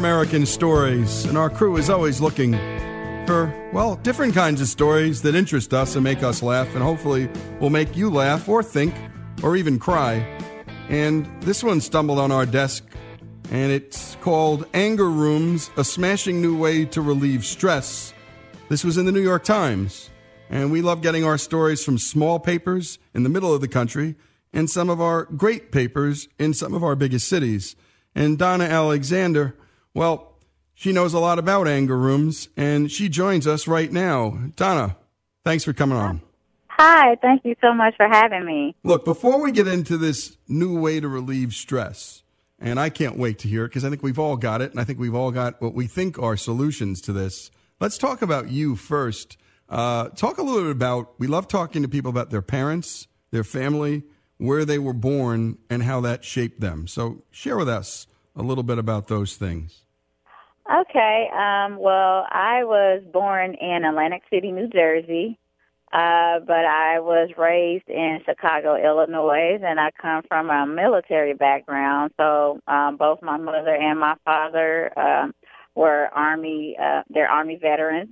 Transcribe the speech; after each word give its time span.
American 0.00 0.46
Stories, 0.46 1.26
and 1.26 1.36
our 1.36 1.50
crew 1.50 1.76
is 1.76 1.90
always 1.90 2.22
looking 2.22 2.54
for, 3.26 3.52
well, 3.70 3.96
different 3.96 4.32
kinds 4.32 4.62
of 4.62 4.66
stories 4.66 5.20
that 5.20 5.34
interest 5.34 5.74
us 5.74 5.94
and 5.94 6.02
make 6.02 6.22
us 6.22 6.42
laugh, 6.42 6.68
and 6.68 6.82
hopefully 6.82 7.28
will 7.60 7.68
make 7.68 7.94
you 7.94 8.08
laugh 8.08 8.48
or 8.48 8.62
think 8.62 8.94
or 9.42 9.58
even 9.58 9.78
cry. 9.78 10.14
And 10.88 11.28
this 11.42 11.62
one 11.62 11.82
stumbled 11.82 12.18
on 12.18 12.32
our 12.32 12.46
desk, 12.46 12.82
and 13.50 13.70
it's 13.70 14.16
called 14.22 14.64
Anger 14.72 15.10
Rooms 15.10 15.70
A 15.76 15.84
Smashing 15.84 16.40
New 16.40 16.56
Way 16.56 16.86
to 16.86 17.02
Relieve 17.02 17.44
Stress. 17.44 18.14
This 18.70 18.82
was 18.82 18.96
in 18.96 19.04
the 19.04 19.12
New 19.12 19.20
York 19.20 19.44
Times, 19.44 20.08
and 20.48 20.72
we 20.72 20.80
love 20.80 21.02
getting 21.02 21.26
our 21.26 21.36
stories 21.36 21.84
from 21.84 21.98
small 21.98 22.40
papers 22.40 22.98
in 23.12 23.22
the 23.22 23.28
middle 23.28 23.52
of 23.52 23.60
the 23.60 23.68
country 23.68 24.16
and 24.50 24.70
some 24.70 24.88
of 24.88 24.98
our 24.98 25.24
great 25.24 25.70
papers 25.70 26.26
in 26.38 26.54
some 26.54 26.72
of 26.72 26.82
our 26.82 26.96
biggest 26.96 27.28
cities. 27.28 27.76
And 28.14 28.38
Donna 28.38 28.64
Alexander, 28.64 29.56
well, 29.94 30.36
she 30.74 30.92
knows 30.92 31.12
a 31.12 31.18
lot 31.18 31.38
about 31.38 31.68
anger 31.68 31.98
rooms, 31.98 32.48
and 32.56 32.90
she 32.90 33.08
joins 33.08 33.46
us 33.46 33.68
right 33.68 33.92
now. 33.92 34.38
Donna, 34.56 34.96
thanks 35.44 35.64
for 35.64 35.72
coming 35.72 35.98
on. 35.98 36.22
Hi, 36.68 37.16
thank 37.16 37.44
you 37.44 37.54
so 37.60 37.74
much 37.74 37.94
for 37.96 38.08
having 38.08 38.46
me. 38.46 38.74
Look, 38.82 39.04
before 39.04 39.42
we 39.42 39.52
get 39.52 39.68
into 39.68 39.98
this 39.98 40.38
new 40.48 40.80
way 40.80 40.98
to 40.98 41.08
relieve 41.08 41.52
stress, 41.52 42.22
and 42.58 42.80
I 42.80 42.88
can't 42.88 43.18
wait 43.18 43.38
to 43.40 43.48
hear 43.48 43.64
it 43.64 43.68
because 43.68 43.84
I 43.84 43.90
think 43.90 44.02
we've 44.02 44.18
all 44.18 44.36
got 44.36 44.62
it, 44.62 44.70
and 44.70 44.80
I 44.80 44.84
think 44.84 44.98
we've 44.98 45.14
all 45.14 45.30
got 45.30 45.60
what 45.60 45.74
we 45.74 45.86
think 45.86 46.18
are 46.18 46.36
solutions 46.36 47.02
to 47.02 47.12
this. 47.12 47.50
Let's 47.80 47.98
talk 47.98 48.22
about 48.22 48.50
you 48.50 48.76
first. 48.76 49.36
Uh, 49.68 50.08
talk 50.08 50.38
a 50.38 50.42
little 50.42 50.62
bit 50.62 50.70
about, 50.70 51.12
we 51.18 51.26
love 51.26 51.48
talking 51.48 51.82
to 51.82 51.88
people 51.88 52.10
about 52.10 52.30
their 52.30 52.42
parents, 52.42 53.06
their 53.30 53.44
family, 53.44 54.02
where 54.38 54.64
they 54.64 54.78
were 54.78 54.94
born, 54.94 55.58
and 55.68 55.82
how 55.82 56.00
that 56.00 56.24
shaped 56.24 56.60
them. 56.60 56.86
So 56.86 57.24
share 57.30 57.58
with 57.58 57.68
us 57.68 58.06
a 58.40 58.42
little 58.42 58.64
bit 58.64 58.78
about 58.78 59.08
those 59.08 59.36
things. 59.36 59.82
Okay, 60.70 61.28
um, 61.32 61.78
well, 61.78 62.26
I 62.30 62.62
was 62.64 63.02
born 63.12 63.54
in 63.54 63.84
Atlantic 63.84 64.22
City, 64.30 64.52
New 64.52 64.68
Jersey, 64.68 65.38
uh, 65.92 66.38
but 66.46 66.64
I 66.64 67.00
was 67.00 67.30
raised 67.36 67.88
in 67.88 68.20
Chicago, 68.24 68.76
Illinois, 68.76 69.58
and 69.60 69.80
I 69.80 69.90
come 70.00 70.22
from 70.28 70.48
a 70.48 70.66
military 70.66 71.34
background. 71.34 72.12
So 72.16 72.60
um, 72.68 72.96
both 72.96 73.20
my 73.20 73.36
mother 73.36 73.74
and 73.74 73.98
my 73.98 74.14
father 74.24 74.96
um, 74.96 75.34
were 75.74 76.08
Army, 76.14 76.76
uh, 76.80 77.02
they're 77.10 77.28
Army 77.28 77.58
veterans. 77.60 78.10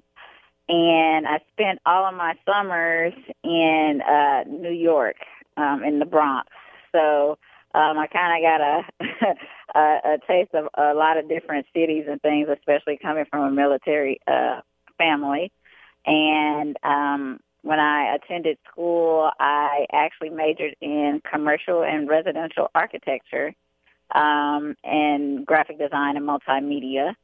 And 0.68 1.26
I 1.26 1.38
spent 1.52 1.78
all 1.86 2.06
of 2.06 2.14
my 2.14 2.34
summers 2.44 3.14
in 3.44 4.00
uh, 4.06 4.44
New 4.48 4.72
York, 4.72 5.16
um, 5.56 5.84
in 5.84 6.00
the 6.00 6.04
Bronx. 6.04 6.48
So 6.90 7.38
um, 7.72 7.98
I 7.98 8.08
kind 8.08 8.44
of 8.44 8.50
got 8.50 8.60
a, 8.60 9.34
a 9.74 10.18
taste 10.26 10.54
of 10.54 10.68
a 10.74 10.94
lot 10.94 11.18
of 11.18 11.28
different 11.28 11.66
cities 11.74 12.04
and 12.08 12.20
things, 12.22 12.48
especially 12.48 12.98
coming 13.00 13.24
from 13.30 13.44
a 13.44 13.50
military 13.50 14.20
uh, 14.26 14.60
family. 14.96 15.52
And 16.06 16.76
um, 16.82 17.40
when 17.62 17.80
I 17.80 18.14
attended 18.14 18.58
school, 18.70 19.30
I 19.38 19.86
actually 19.92 20.30
majored 20.30 20.76
in 20.80 21.20
commercial 21.30 21.82
and 21.82 22.08
residential 22.08 22.68
architecture 22.74 23.54
um, 24.14 24.74
and 24.84 25.44
graphic 25.44 25.78
design 25.78 26.16
and 26.16 26.26
multimedia. 26.26 27.14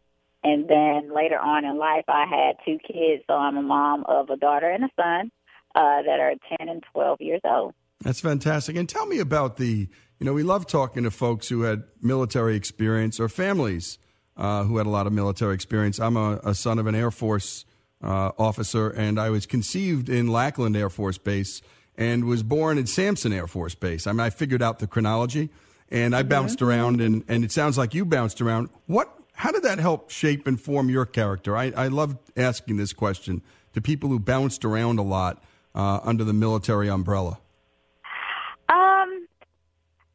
And 0.43 0.69
then 0.69 1.15
later 1.15 1.39
on 1.39 1.65
in 1.65 1.79
life, 1.79 2.05
I 2.09 2.27
had 2.27 2.57
two 2.67 2.79
kids, 2.79 3.25
so 3.27 3.35
I'm 3.35 3.57
a 3.57 3.63
mom 3.63 4.05
of 4.07 4.29
a 4.29 4.37
daughter 4.37 4.69
and 4.69 4.85
a 4.85 4.91
son 4.95 5.31
uh, 5.75 6.03
that 6.03 6.21
are 6.21 6.35
10 6.59 6.69
and 6.69 6.85
12 6.93 7.21
years 7.23 7.41
old. 7.45 7.73
That's 8.03 8.21
fantastic. 8.21 8.77
And 8.77 8.87
tell 8.87 9.07
me 9.07 9.19
about 9.19 9.57
the, 9.57 9.89
you 10.19 10.27
know, 10.27 10.33
we 10.33 10.43
love 10.43 10.67
talking 10.67 11.05
to 11.05 11.11
folks 11.11 11.49
who 11.49 11.63
had 11.63 11.85
military 12.01 12.57
experience 12.57 13.19
or 13.19 13.29
families 13.29 13.99
uh, 14.37 14.65
who 14.65 14.79
had 14.79 14.87
a 14.87 14.91
lot 14.91 15.07
of 15.07 15.13
military 15.13 15.55
experience. 15.55 15.99
I'm 15.99 16.17
a, 16.17 16.41
a 16.45 16.55
son 16.55 16.79
of 16.79 16.87
an 16.87 16.95
Air 16.95 17.11
Force 17.11 17.65
uh, 18.03 18.33
officer, 18.39 18.91
and 18.91 19.19
I 19.19 19.31
was 19.31 19.47
conceived 19.47 20.09
in 20.09 20.29
Lackland 20.29 20.77
Air 20.77 20.91
Force 20.91 21.19
Base 21.19 21.63
and 21.97 22.25
was 22.25 22.43
born 22.43 22.79
in 22.79 22.87
Sampson 22.87 23.33
Air 23.33 23.47
Force 23.47 23.75
Base. 23.75 24.07
I 24.07 24.13
mean, 24.13 24.21
I 24.21 24.31
figured 24.31 24.63
out 24.63 24.79
the 24.79 24.87
chronology, 24.87 25.51
and 25.89 26.15
I 26.15 26.21
mm-hmm. 26.21 26.29
bounced 26.29 26.63
around, 26.63 27.01
and, 27.01 27.25
and 27.29 27.45
it 27.45 27.53
sounds 27.53 27.79
like 27.79 27.95
you 27.95 28.05
bounced 28.05 28.41
around. 28.41 28.69
What? 28.87 29.13
How 29.37 29.51
did 29.51 29.65
that 29.65 29.79
help 29.79 30.11
shape 30.11 30.47
and 30.47 30.61
form 30.61 30.89
your 30.89 31.07
character? 31.07 31.57
I, 31.57 31.73
I 31.77 31.89
love 31.89 32.17
asking 32.37 32.77
this 32.77 32.93
question 32.93 33.43
to 33.73 33.81
people 33.81 34.09
who 34.09 34.21
bounced 34.21 34.65
around 34.65 34.99
a 34.99 35.03
lot 35.03 35.43
uh, 35.75 36.01
under 36.05 36.23
the 36.23 36.33
military 36.33 36.89
umbrella. 36.89 37.39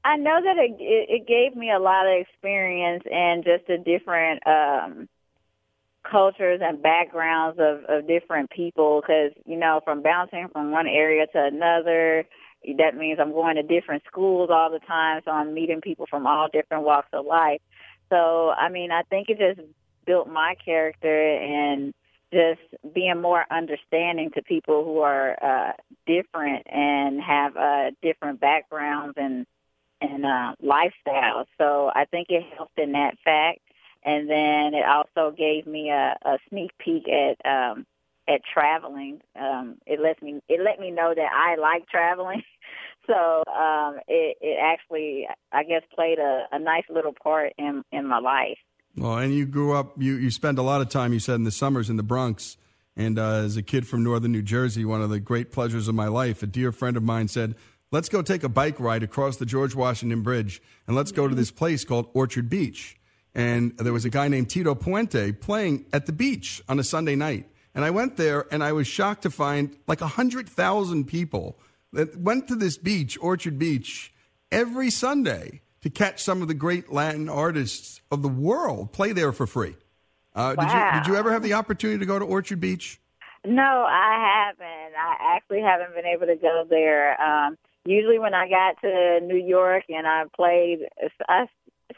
I 0.10 0.16
know 0.18 0.42
that 0.44 0.58
it, 0.58 0.76
it 0.80 1.28
gave 1.28 1.56
me 1.56 1.72
a 1.72 1.80
lot 1.80 2.08
of 2.08 2.14
experience 2.20 3.04
and 3.12 3.44
just 3.44 3.68
the 3.68 3.78
different 3.78 4.42
um 4.48 5.08
cultures 6.10 6.62
and 6.64 6.82
backgrounds 6.82 7.60
of, 7.60 7.84
of 7.88 8.08
different 8.08 8.50
people 8.50 9.02
because, 9.02 9.32
you 9.46 9.58
know, 9.58 9.82
from 9.84 10.02
bouncing 10.02 10.48
from 10.52 10.72
one 10.72 10.88
area 10.88 11.28
to 11.28 11.44
another, 11.44 12.26
that 12.78 12.96
means 12.96 13.20
I'm 13.22 13.34
going 13.34 13.58
to 13.58 13.64
different 13.64 14.04
schools 14.08 14.50
all 14.52 14.72
the 14.72 14.80
time. 14.80 15.22
So 15.26 15.32
I'm 15.32 15.54
meeting 15.54 15.82
people 15.82 16.08
from 16.10 16.26
all 16.26 16.48
different 16.52 16.86
walks 16.86 17.10
of 17.14 17.26
life. 17.26 17.62
So, 18.10 18.50
I 18.50 18.70
mean, 18.70 18.92
I 18.92 19.04
think 19.04 19.30
it 19.30 19.38
just 19.38 19.68
built 20.06 20.28
my 20.28 20.56
character 20.64 21.38
and 21.38 21.94
just 22.34 22.62
being 22.96 23.22
more 23.22 23.46
understanding 23.52 24.32
to 24.36 24.42
people 24.42 24.84
who 24.84 25.00
are 25.02 25.38
uh, 25.44 25.74
different 26.08 26.66
and 26.68 27.22
have 27.22 27.56
uh, 27.56 27.92
different 28.02 28.40
backgrounds 28.40 29.14
and 29.18 29.46
and 30.02 30.26
uh, 30.26 30.56
lifestyles. 30.64 31.46
So 31.58 31.92
I 31.94 32.06
think 32.06 32.28
it 32.30 32.44
helped 32.56 32.80
in 32.80 32.94
that 32.94 33.18
fact 33.24 33.60
and 34.04 34.30
then 34.30 34.74
it 34.74 34.86
also 34.86 35.36
gave 35.36 35.68
me 35.68 35.90
a, 35.90 36.16
a 36.24 36.38
sneak 36.50 36.72
peek 36.78 37.04
at 37.08 37.38
um, 37.46 37.86
at 38.28 38.42
traveling. 38.52 39.22
Um, 39.40 39.78
it 39.86 40.00
lets 40.00 40.22
me 40.22 40.42
it 40.48 40.62
let 40.64 40.80
me 40.80 40.92
know 40.92 41.14
that 41.16 41.32
I 41.34 41.56
like 41.56 41.88
traveling. 41.88 42.44
so 43.08 43.44
um, 43.52 44.00
it 44.08 44.38
it 44.42 44.58
actually 44.62 45.28
I 45.52 45.64
guess 45.64 45.84
played 45.94 46.20
a, 46.20 46.46
a 46.52 46.60
nice 46.60 46.86
little 46.90 47.14
part 47.14 47.54
in 47.58 47.84
in 47.92 48.08
my 48.08 48.20
life. 48.20 48.58
Well, 48.96 49.18
and 49.18 49.34
you 49.34 49.46
grew 49.46 49.76
up. 49.76 49.94
You 49.98 50.16
you 50.16 50.32
spend 50.32 50.58
a 50.60 50.64
lot 50.64 50.82
of 50.82 50.90
time. 50.90 51.14
You 51.14 51.20
said 51.20 51.36
in 51.36 51.44
the 51.44 51.52
summers 51.52 51.90
in 51.90 51.98
the 51.98 52.04
Bronx. 52.04 52.58
And 52.98 53.18
uh, 53.18 53.44
as 53.46 53.56
a 53.56 53.62
kid 53.62 53.88
from 53.88 54.04
northern 54.04 54.34
New 54.34 54.42
Jersey, 54.42 54.84
one 54.84 55.02
of 55.02 55.10
the 55.10 55.22
great 55.22 55.54
pleasures 55.54 55.88
of 55.88 55.96
my 55.96 56.10
life, 56.10 56.44
a 56.44 56.48
dear 56.48 56.74
friend 56.74 56.98
of 56.98 57.04
mine 57.04 57.30
said, 57.30 57.56
Let's 57.92 58.10
go 58.10 58.22
take 58.22 58.44
a 58.44 58.50
bike 58.50 58.80
ride 58.80 59.04
across 59.04 59.38
the 59.38 59.46
George 59.46 59.74
Washington 59.76 60.22
Bridge 60.22 60.62
and 60.88 60.96
let's 60.96 61.12
go 61.12 61.28
to 61.28 61.36
this 61.36 61.52
place 61.52 61.84
called 61.84 62.10
Orchard 62.14 62.50
Beach 62.50 63.00
and 63.36 63.78
there 63.78 63.94
was 63.94 64.06
a 64.06 64.10
guy 64.10 64.28
named 64.28 64.50
Tito 64.50 64.76
Puente 64.76 65.40
playing 65.40 65.86
at 65.94 66.06
the 66.06 66.12
beach 66.12 66.62
on 66.68 66.80
a 66.80 66.84
Sunday 66.84 67.16
night. 67.16 67.48
And 67.76 67.86
I 67.86 67.92
went 67.92 68.18
there 68.18 68.46
and 68.52 68.64
I 68.64 68.72
was 68.72 68.88
shocked 68.88 69.22
to 69.24 69.30
find 69.30 69.78
like 69.88 70.02
100,000 70.02 71.06
people 71.06 71.58
that 71.94 72.18
went 72.18 72.48
to 72.48 72.56
this 72.56 72.78
beach, 72.78 73.18
Orchard 73.22 73.60
Beach, 73.60 74.14
every 74.52 74.90
Sunday 74.90 75.62
to 75.82 75.90
catch 75.90 76.24
some 76.24 76.42
of 76.42 76.48
the 76.48 76.54
great 76.54 76.92
Latin 76.92 77.30
artists 77.30 78.02
of 78.12 78.22
the 78.22 78.28
world 78.28 78.92
play 78.92 79.14
there 79.14 79.32
for 79.32 79.48
free. 79.48 79.76
Uh, 80.36 80.56
wow. 80.58 80.66
did, 80.66 80.74
you, 80.74 81.00
did 81.00 81.08
you 81.08 81.16
ever 81.18 81.32
have 81.32 81.44
the 81.44 81.54
opportunity 81.54 82.00
to 82.00 82.06
go 82.06 82.20
to 82.20 82.26
Orchard 82.26 82.60
Beach? 82.60 83.00
No, 83.46 83.86
I 83.88 84.50
haven't. 84.50 84.96
I 84.98 85.36
actually 85.38 85.62
haven't 85.62 85.96
been 85.96 86.06
able 86.06 86.26
to 86.26 86.36
go 86.36 86.66
there. 86.70 87.20
Um, 87.22 87.58
usually 87.90 88.20
when 88.20 88.34
I 88.34 88.48
got 88.48 88.80
to 88.82 89.20
New 89.22 89.38
York 89.38 89.86
and 89.90 90.06
I 90.06 90.24
played, 90.36 90.80
I 91.28 91.48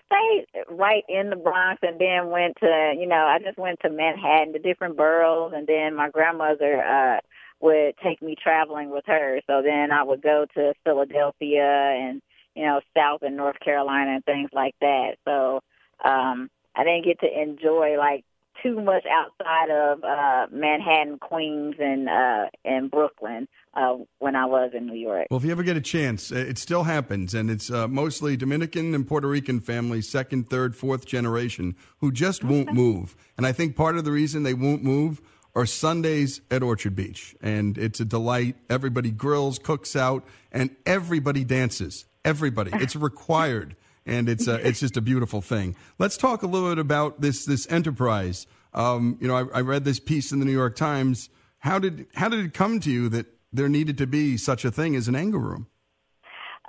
stayed 0.05 0.45
right 0.69 1.03
in 1.09 1.29
the 1.29 1.35
Bronx 1.35 1.81
and 1.83 1.99
then 1.99 2.29
went 2.29 2.57
to, 2.61 2.93
you 2.97 3.07
know, 3.07 3.25
I 3.25 3.39
just 3.39 3.57
went 3.57 3.79
to 3.81 3.89
Manhattan, 3.89 4.53
to 4.53 4.59
different 4.59 4.95
boroughs, 4.95 5.53
and 5.55 5.67
then 5.67 5.95
my 5.95 6.09
grandmother 6.09 6.81
uh 6.83 7.19
would 7.59 7.93
take 8.03 8.21
me 8.23 8.35
traveling 8.41 8.89
with 8.89 9.03
her. 9.05 9.39
So 9.45 9.61
then 9.61 9.91
I 9.91 10.01
would 10.01 10.21
go 10.23 10.47
to 10.55 10.73
Philadelphia 10.83 11.61
and, 11.61 12.19
you 12.55 12.65
know, 12.65 12.81
South 12.97 13.21
and 13.21 13.37
North 13.37 13.59
Carolina 13.59 14.15
and 14.15 14.25
things 14.25 14.49
like 14.53 14.75
that. 14.81 15.17
So 15.25 15.61
um 16.03 16.49
I 16.75 16.85
didn't 16.85 17.05
get 17.05 17.19
to 17.19 17.41
enjoy 17.41 17.97
like 17.97 18.23
too 18.61 18.81
much 18.81 19.05
outside 19.11 19.69
of 19.69 20.03
uh 20.03 20.47
Manhattan, 20.51 21.19
Queens 21.19 21.75
and 21.79 22.09
uh 22.09 22.45
and 22.65 22.89
Brooklyn 22.89 23.47
uh 23.73 23.97
when 24.19 24.35
I 24.35 24.45
was 24.45 24.71
in 24.73 24.87
New 24.87 24.95
York. 24.95 25.27
Well, 25.29 25.39
if 25.39 25.45
you 25.45 25.51
ever 25.51 25.63
get 25.63 25.77
a 25.77 25.81
chance, 25.81 26.31
it 26.31 26.57
still 26.57 26.83
happens 26.83 27.33
and 27.33 27.49
it's 27.49 27.71
uh, 27.71 27.87
mostly 27.87 28.37
Dominican 28.37 28.93
and 28.93 29.07
Puerto 29.07 29.27
Rican 29.27 29.59
families, 29.59 30.07
second, 30.09 30.49
third, 30.49 30.75
fourth 30.75 31.05
generation 31.05 31.75
who 31.99 32.11
just 32.11 32.43
won't 32.43 32.73
move. 32.73 33.15
And 33.37 33.45
I 33.45 33.51
think 33.51 33.75
part 33.75 33.97
of 33.97 34.05
the 34.05 34.11
reason 34.11 34.43
they 34.43 34.53
won't 34.53 34.83
move 34.83 35.21
are 35.55 35.65
Sundays 35.65 36.41
at 36.49 36.63
Orchard 36.63 36.95
Beach. 36.95 37.35
And 37.41 37.77
it's 37.77 37.99
a 37.99 38.05
delight. 38.05 38.55
Everybody 38.69 39.11
grills, 39.11 39.59
cooks 39.59 39.95
out, 39.95 40.25
and 40.51 40.75
everybody 40.85 41.43
dances. 41.43 42.05
Everybody. 42.23 42.71
It's 42.73 42.95
required 42.95 43.75
and 44.05 44.29
it's 44.29 44.47
uh, 44.47 44.59
it's 44.63 44.79
just 44.79 44.97
a 44.97 45.01
beautiful 45.01 45.41
thing. 45.41 45.75
Let's 45.99 46.17
talk 46.17 46.43
a 46.43 46.47
little 46.47 46.69
bit 46.69 46.79
about 46.79 47.21
this 47.21 47.45
this 47.45 47.69
enterprise. 47.71 48.47
Um, 48.73 49.17
you 49.19 49.27
know, 49.27 49.35
I, 49.35 49.57
I, 49.57 49.61
read 49.61 49.83
this 49.83 49.99
piece 49.99 50.31
in 50.31 50.39
the 50.39 50.45
New 50.45 50.53
York 50.53 50.77
Times. 50.77 51.29
How 51.59 51.77
did 51.77 52.07
how 52.15 52.29
did 52.29 52.45
it 52.45 52.53
come 52.53 52.79
to 52.81 52.89
you 52.91 53.09
that 53.09 53.25
there 53.51 53.67
needed 53.67 53.97
to 53.97 54.07
be 54.07 54.37
such 54.37 54.63
a 54.63 54.71
thing 54.71 54.95
as 54.95 55.07
an 55.07 55.15
anger 55.15 55.39
room? 55.39 55.67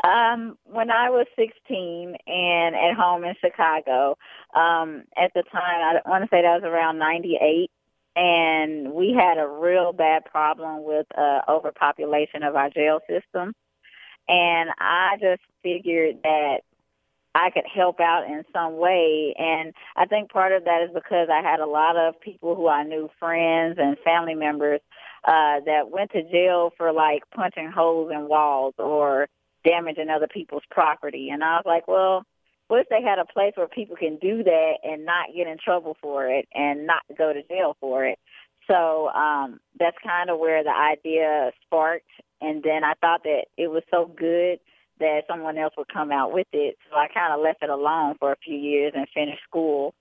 Um, 0.02 0.58
when 0.64 0.90
I 0.90 1.10
was 1.10 1.26
16 1.36 2.16
and 2.26 2.74
at 2.74 2.94
home 2.96 3.24
in 3.24 3.34
Chicago, 3.40 4.16
um, 4.52 5.04
at 5.16 5.32
the 5.32 5.44
time, 5.44 6.00
I 6.04 6.08
want 6.08 6.24
to 6.24 6.28
say 6.28 6.42
that 6.42 6.60
was 6.60 6.64
around 6.64 6.98
98, 6.98 7.70
and 8.16 8.92
we 8.94 9.14
had 9.16 9.38
a 9.38 9.46
real 9.46 9.92
bad 9.92 10.24
problem 10.24 10.82
with 10.82 11.06
uh, 11.16 11.42
overpopulation 11.48 12.42
of 12.42 12.56
our 12.56 12.68
jail 12.68 12.98
system. 13.08 13.54
And 14.28 14.70
I 14.78 15.18
just 15.20 15.42
figured 15.62 16.16
that 16.24 16.62
I 17.34 17.50
could 17.50 17.64
help 17.72 17.98
out 18.00 18.24
in 18.26 18.44
some 18.52 18.76
way. 18.76 19.34
And 19.38 19.72
I 19.96 20.06
think 20.06 20.30
part 20.30 20.52
of 20.52 20.64
that 20.64 20.82
is 20.82 20.90
because 20.94 21.28
I 21.32 21.42
had 21.42 21.60
a 21.60 21.66
lot 21.66 21.96
of 21.96 22.20
people 22.20 22.54
who 22.54 22.68
I 22.68 22.84
knew, 22.84 23.08
friends 23.18 23.78
and 23.78 23.96
family 24.04 24.34
members, 24.34 24.80
uh, 25.24 25.60
that 25.64 25.90
went 25.90 26.10
to 26.12 26.22
jail 26.30 26.72
for 26.76 26.92
like 26.92 27.22
punching 27.34 27.70
holes 27.74 28.10
in 28.12 28.28
walls 28.28 28.74
or 28.78 29.28
damaging 29.64 30.10
other 30.10 30.28
people's 30.28 30.64
property. 30.70 31.30
And 31.30 31.42
I 31.42 31.56
was 31.56 31.64
like, 31.64 31.88
well, 31.88 32.24
what 32.68 32.80
if 32.80 32.88
they 32.88 33.02
had 33.02 33.18
a 33.18 33.24
place 33.24 33.52
where 33.54 33.68
people 33.68 33.96
can 33.96 34.16
do 34.16 34.42
that 34.42 34.72
and 34.82 35.04
not 35.04 35.28
get 35.34 35.46
in 35.46 35.58
trouble 35.62 35.96
for 36.00 36.26
it 36.26 36.46
and 36.54 36.86
not 36.86 37.02
go 37.16 37.32
to 37.32 37.42
jail 37.44 37.76
for 37.80 38.04
it? 38.04 38.18
So 38.70 39.08
um, 39.08 39.60
that's 39.78 39.96
kind 40.04 40.30
of 40.30 40.38
where 40.38 40.62
the 40.64 40.70
idea 40.70 41.52
sparked. 41.64 42.10
And 42.40 42.62
then 42.62 42.82
I 42.84 42.94
thought 43.00 43.24
that 43.24 43.44
it 43.56 43.68
was 43.68 43.82
so 43.90 44.06
good 44.06 44.58
that 44.98 45.22
someone 45.28 45.58
else 45.58 45.74
would 45.76 45.92
come 45.92 46.12
out 46.12 46.32
with 46.32 46.46
it. 46.52 46.76
So 46.90 46.96
I 46.96 47.08
kind 47.08 47.32
of 47.32 47.40
left 47.40 47.62
it 47.62 47.70
alone 47.70 48.16
for 48.18 48.32
a 48.32 48.36
few 48.44 48.56
years 48.56 48.92
and 48.94 49.06
finished 49.14 49.42
school. 49.48 49.94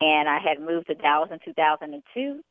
And 0.00 0.28
I 0.28 0.38
had 0.38 0.60
moved 0.60 0.88
to 0.88 0.94
Dallas 0.94 1.30
in 1.32 1.38
2002. 1.44 2.42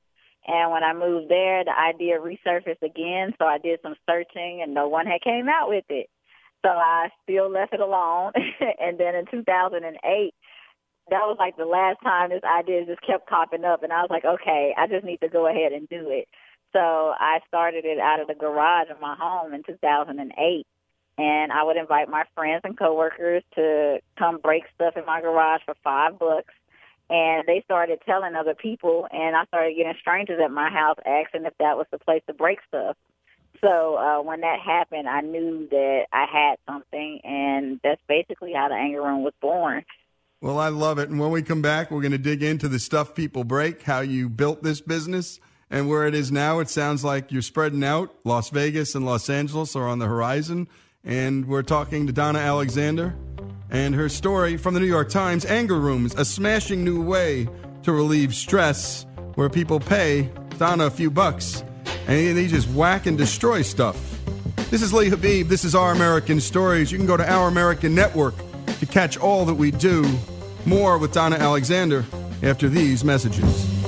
And 0.48 0.72
when 0.72 0.84
I 0.84 0.94
moved 0.94 1.30
there, 1.30 1.64
the 1.64 1.78
idea 1.78 2.18
resurfaced 2.18 2.82
again. 2.82 3.34
So 3.38 3.46
I 3.46 3.58
did 3.58 3.80
some 3.84 3.96
searching, 4.10 4.62
and 4.64 4.74
no 4.74 4.88
one 4.88 5.06
had 5.06 5.22
came 5.22 5.48
out 5.48 5.70
with 5.70 5.86
it. 5.90 6.10
So 6.66 6.70
I 6.70 7.10
still 7.24 7.50
left 7.50 7.74
it 7.74 7.80
alone. 7.80 8.34
and 8.80 8.98
then 9.00 9.16
in 9.16 9.26
2008, 9.30 10.34
that 11.10 11.28
was 11.28 11.36
like 11.38 11.58
the 11.58 11.66
last 11.66 11.98
time 12.04 12.30
this 12.30 12.44
idea 12.44 12.86
just 12.86 13.06
kept 13.06 13.30
popping 13.30 13.66
up. 13.66 13.84
And 13.84 13.94
I 13.94 14.02
was 14.02 14.10
like, 14.10 14.26
okay, 14.26 14.74
I 14.78 14.88
just 14.88 15.06
need 15.06 15.20
to 15.22 15.30
go 15.30 15.48
ahead 15.48 15.74
and 15.74 15.88
do 15.90 16.10
it. 16.10 16.28
So 16.74 16.80
I 16.80 17.40
started 17.48 17.86
it 17.86 18.00
out 18.00 18.22
of 18.22 18.28
the 18.28 18.34
garage 18.34 18.90
of 18.90 19.02
my 19.02 19.16
home 19.20 19.54
in 19.54 19.62
2008. 19.64 20.66
And 21.18 21.52
I 21.52 21.64
would 21.64 21.78
invite 21.78 22.10
my 22.10 22.24
friends 22.36 22.62
and 22.64 22.78
coworkers 22.78 23.44
to 23.56 24.00
come 24.18 24.40
break 24.40 24.64
stuff 24.76 24.98
in 24.98 25.06
my 25.06 25.22
garage 25.22 25.62
for 25.66 25.76
five 25.84 26.18
bucks. 26.18 26.54
And 27.10 27.46
they 27.46 27.62
started 27.66 28.00
telling 28.06 28.36
other 28.36 28.56
people, 28.56 29.08
and 29.12 29.36
I 29.36 29.44
started 29.46 29.76
getting 29.76 29.94
strangers 30.00 30.40
at 30.44 30.50
my 30.50 30.70
house 30.70 30.96
asking 31.06 31.46
if 31.46 31.54
that 31.60 31.76
was 31.78 31.86
the 31.92 32.00
place 32.00 32.22
to 32.28 32.34
break 32.34 32.60
stuff. 32.70 32.96
So 33.60 33.96
uh, 33.96 34.22
when 34.22 34.42
that 34.42 34.60
happened, 34.60 35.08
I 35.08 35.22
knew 35.22 35.68
that 35.70 36.06
I 36.14 36.26
had 36.32 36.56
something, 36.68 37.20
and 37.24 37.80
that's 37.84 38.02
basically 38.08 38.54
how 38.54 38.70
the 38.70 38.76
anger 38.76 39.02
room 39.02 39.24
was 39.24 39.34
born. 39.42 39.84
Well, 40.42 40.58
I 40.58 40.70
love 40.70 40.98
it. 40.98 41.10
And 41.10 41.20
when 41.20 41.30
we 41.30 41.44
come 41.44 41.62
back, 41.62 41.92
we're 41.92 42.02
going 42.02 42.14
to 42.14 42.18
dig 42.18 42.42
into 42.42 42.68
the 42.68 42.80
stuff 42.80 43.14
people 43.14 43.44
break, 43.44 43.84
how 43.84 44.00
you 44.00 44.28
built 44.28 44.64
this 44.64 44.82
business, 44.82 45.40
and 45.70 45.88
where 45.88 46.08
it 46.08 46.16
is 46.16 46.32
now. 46.32 46.60
It 46.60 46.70
sounds 46.70 47.04
like 47.04 47.32
you're 47.32 47.44
spreading 47.44 47.84
out. 47.84 48.16
Las 48.24 48.50
Vegas 48.50 48.96
and 48.96 49.06
Los 49.06 49.30
Angeles 49.30 49.76
are 49.76 49.88
on 49.88 50.00
the 50.00 50.08
horizon. 50.08 50.68
And 51.04 51.48
we're 51.48 51.64
talking 51.64 52.06
to 52.06 52.14
Donna 52.14 52.40
Alexander 52.40 53.16
and 53.72 53.96
her 53.96 54.08
story 54.08 54.56
from 54.56 54.76
the 54.76 54.80
New 54.80 54.86
York 54.86 55.10
Times 55.10 55.46
Anger 55.46 55.80
Rooms, 55.80 56.14
a 56.16 56.24
smashing 56.24 56.84
new 56.84 57.02
way 57.02 57.48
to 57.84 57.92
relieve 57.92 58.36
stress 58.36 59.08
where 59.34 59.50
people 59.50 59.80
pay 59.80 60.30
Donna 60.60 60.86
a 60.86 60.92
few 60.92 61.10
bucks 61.10 61.64
and 62.08 62.38
they 62.38 62.46
just 62.46 62.70
whack 62.70 63.08
and 63.08 63.18
destroy 63.18 63.64
stuff. 63.64 64.20
This 64.70 64.84
is 64.84 64.94
Lee 64.94 65.10
Habib. 65.10 65.48
This 65.48 65.66
is 65.66 65.74
Our 65.74 65.92
American 65.92 66.40
Stories. 66.40 66.92
You 66.92 67.00
can 67.00 67.08
go 67.08 67.18
to 67.18 67.28
Our 67.28 67.48
American 67.48 67.96
Network 67.96 68.36
to 68.80 68.86
catch 68.86 69.18
all 69.18 69.46
that 69.46 69.56
we 69.56 69.72
do. 69.72 70.06
More 70.66 71.00
with 71.00 71.14
Donna 71.14 71.38
Alexander 71.38 72.06
after 72.44 72.70
these 72.70 73.04
messages. 73.04 73.81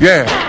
Yeah. 0.00 0.47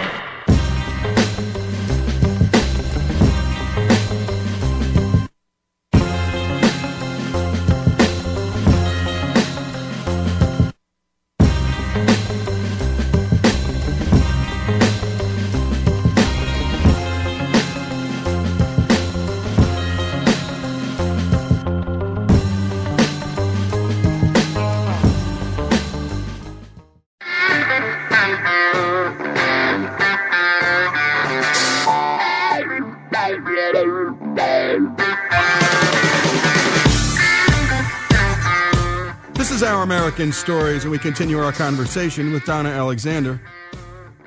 American 40.19 40.38
Stories, 40.38 40.83
and 40.83 40.92
we 40.92 41.00
continue 41.00 41.39
our 41.39 41.54
conversation 41.54 42.33
with 42.33 42.44
Donna 42.44 42.68
Alexander. 42.68 43.39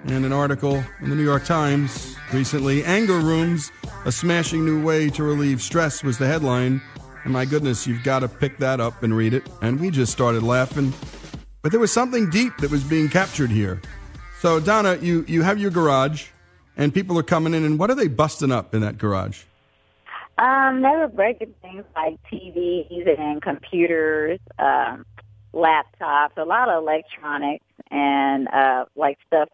And 0.06 0.24
an 0.24 0.32
article 0.32 0.82
in 1.02 1.10
the 1.10 1.14
New 1.14 1.22
York 1.22 1.44
Times 1.44 2.16
recently 2.32 2.82
Anger 2.82 3.18
Rooms, 3.18 3.70
a 4.06 4.10
smashing 4.10 4.64
new 4.64 4.82
way 4.82 5.10
to 5.10 5.22
relieve 5.22 5.60
stress 5.60 6.02
was 6.02 6.16
the 6.16 6.26
headline. 6.26 6.80
And 7.24 7.34
my 7.34 7.44
goodness, 7.44 7.86
you've 7.86 8.02
got 8.04 8.20
to 8.20 8.28
pick 8.28 8.56
that 8.56 8.80
up 8.80 9.02
and 9.02 9.14
read 9.14 9.34
it. 9.34 9.46
And 9.60 9.78
we 9.78 9.90
just 9.90 10.12
started 10.12 10.42
laughing. 10.42 10.94
But 11.60 11.72
there 11.72 11.80
was 11.80 11.92
something 11.92 12.30
deep 12.30 12.56
that 12.58 12.70
was 12.70 12.82
being 12.82 13.10
captured 13.10 13.50
here. 13.50 13.82
So, 14.40 14.60
Donna, 14.60 14.96
you, 14.96 15.26
you 15.28 15.42
have 15.42 15.58
your 15.58 15.70
garage, 15.70 16.28
and 16.74 16.94
people 16.94 17.18
are 17.18 17.22
coming 17.22 17.52
in, 17.52 17.66
and 17.66 17.78
what 17.78 17.90
are 17.90 17.96
they 17.96 18.08
busting 18.08 18.50
up 18.50 18.74
in 18.74 18.80
that 18.80 18.96
garage? 18.96 19.42
Um, 20.38 20.80
they 20.80 20.88
were 20.88 21.08
breaking 21.08 21.54
things 21.60 21.84
like 21.94 22.18
TVs 22.32 23.20
and 23.20 23.42
computers, 23.42 24.40
um, 24.58 25.04
laptops, 25.54 26.36
a 26.36 26.44
lot 26.44 26.68
of 26.68 26.82
electronics, 26.82 27.64
and 27.90 28.48
uh, 28.48 28.84
like 28.96 29.18
stuff, 29.26 29.48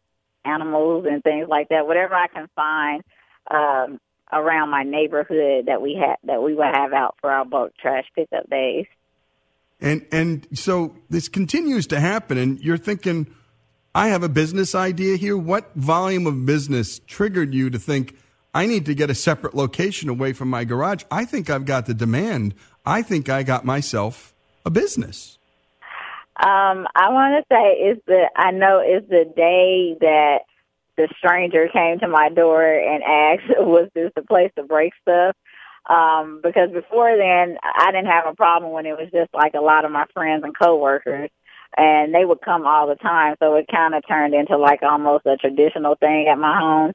animals 0.45 1.07
and 1.09 1.23
things 1.23 1.49
like 1.49 1.69
that. 1.69 1.87
Whatever 1.87 2.15
I 2.15 2.29
can 2.29 2.49
find 2.55 3.03
um, 3.51 4.01
around 4.33 4.71
my 4.71 4.83
neighborhood 4.83 5.67
that 5.67 5.83
we 5.83 5.95
had 5.95 6.17
that 6.25 6.43
we 6.43 6.55
would 6.55 6.67
have 6.67 6.93
out 6.93 7.17
for 7.21 7.31
our 7.31 7.45
bulk 7.45 7.73
trash 7.81 8.05
pickup 8.15 8.49
days. 8.49 8.87
And 9.81 10.07
and 10.11 10.47
so 10.55 10.97
this 11.09 11.29
continues 11.29 11.87
to 11.89 12.01
happen, 12.01 12.37
and 12.37 12.59
you're 12.61 12.79
thinking, 12.79 13.33
I 13.95 14.09
have 14.09 14.23
a 14.23 14.29
business 14.29 14.75
idea 14.75 15.17
here. 15.17 15.37
What 15.37 15.75
volume 15.75 16.27
of 16.27 16.45
business 16.45 16.99
triggered 17.01 17.55
you 17.55 17.71
to 17.71 17.79
think 17.79 18.17
I 18.55 18.67
need 18.67 18.87
to 18.87 18.95
get 18.95 19.11
a 19.11 19.15
separate 19.15 19.55
location 19.55 20.09
away 20.09 20.33
from 20.33 20.51
my 20.51 20.65
garage? 20.65 21.05
I 21.11 21.25
think 21.25 21.49
I've 21.49 21.65
got 21.65 21.87
the 21.87 21.95
demand. 21.95 22.55
I 22.85 23.03
think 23.03 23.29
I 23.29 23.43
got 23.43 23.65
myself 23.65 24.35
a 24.65 24.71
business. 24.71 25.38
Um, 26.39 26.87
I 26.95 27.11
want 27.11 27.35
to 27.35 27.55
say 27.55 27.91
is 27.91 27.99
the 28.07 28.31
I 28.37 28.53
know 28.53 28.81
is 28.81 29.03
the 29.09 29.25
day 29.35 29.97
that 30.01 30.39
the 30.97 31.09
stranger 31.19 31.69
came 31.73 31.99
to 31.99 32.09
my 32.09 32.29
door 32.29 32.63
and 32.63 33.03
asked, 33.03 33.59
"Was 33.59 33.89
this 33.95 34.13
the 34.15 34.23
place 34.23 34.53
to 34.57 34.63
break 34.63 34.93
stuff?" 35.03 35.35
Um, 35.91 36.41
because 36.43 36.71
before 36.71 37.17
then, 37.17 37.57
I 37.63 37.91
didn't 37.91 38.11
have 38.11 38.27
a 38.27 38.37
problem 38.37 38.73
when 38.73 38.87
it 38.87 38.97
was 38.97 39.09
just 39.13 39.35
like 39.35 39.55
a 39.55 39.61
lot 39.61 39.85
of 39.85 39.91
my 39.91 40.05
friends 40.15 40.45
and 40.45 40.57
coworkers, 40.57 41.31
and 41.77 42.15
they 42.15 42.25
would 42.25 42.41
come 42.41 42.67
all 42.67 42.87
the 42.87 42.97
time. 42.97 43.35
So 43.41 43.57
it 43.57 43.67
kind 43.69 43.95
of 43.95 44.07
turned 44.07 44.35
into 44.35 44.59
like 44.59 44.83
almost 44.83 45.27
a 45.27 45.37
traditional 45.37 45.97
thing 45.97 46.29
at 46.31 46.39
my 46.39 46.57
home. 46.57 46.93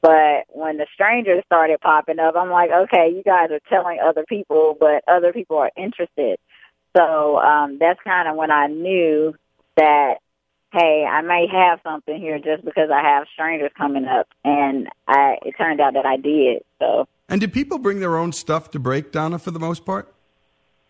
But 0.00 0.44
when 0.48 0.76
the 0.76 0.86
strangers 0.94 1.42
started 1.46 1.80
popping 1.80 2.18
up, 2.18 2.34
I'm 2.36 2.50
like, 2.50 2.70
okay, 2.70 3.10
you 3.14 3.22
guys 3.22 3.50
are 3.50 3.60
telling 3.68 3.98
other 4.00 4.24
people, 4.28 4.76
but 4.78 5.02
other 5.08 5.32
people 5.32 5.56
are 5.58 5.70
interested. 5.76 6.38
So 6.96 7.38
um, 7.38 7.76
that's 7.78 8.00
kind 8.02 8.26
of 8.28 8.36
when 8.36 8.50
I 8.50 8.68
knew 8.68 9.34
that, 9.76 10.14
hey, 10.72 11.06
I 11.08 11.20
may 11.20 11.46
have 11.52 11.80
something 11.82 12.18
here 12.18 12.38
just 12.38 12.64
because 12.64 12.88
I 12.90 13.02
have 13.02 13.26
strangers 13.34 13.70
coming 13.76 14.06
up, 14.06 14.28
and 14.44 14.88
I, 15.06 15.36
it 15.44 15.54
turned 15.58 15.80
out 15.80 15.92
that 15.92 16.06
I 16.06 16.16
did. 16.16 16.62
So. 16.78 17.06
And 17.28 17.40
did 17.40 17.52
people 17.52 17.78
bring 17.78 18.00
their 18.00 18.16
own 18.16 18.32
stuff 18.32 18.70
to 18.70 18.78
break, 18.78 19.12
Donna, 19.12 19.38
for 19.38 19.50
the 19.50 19.60
most 19.60 19.84
part? 19.84 20.12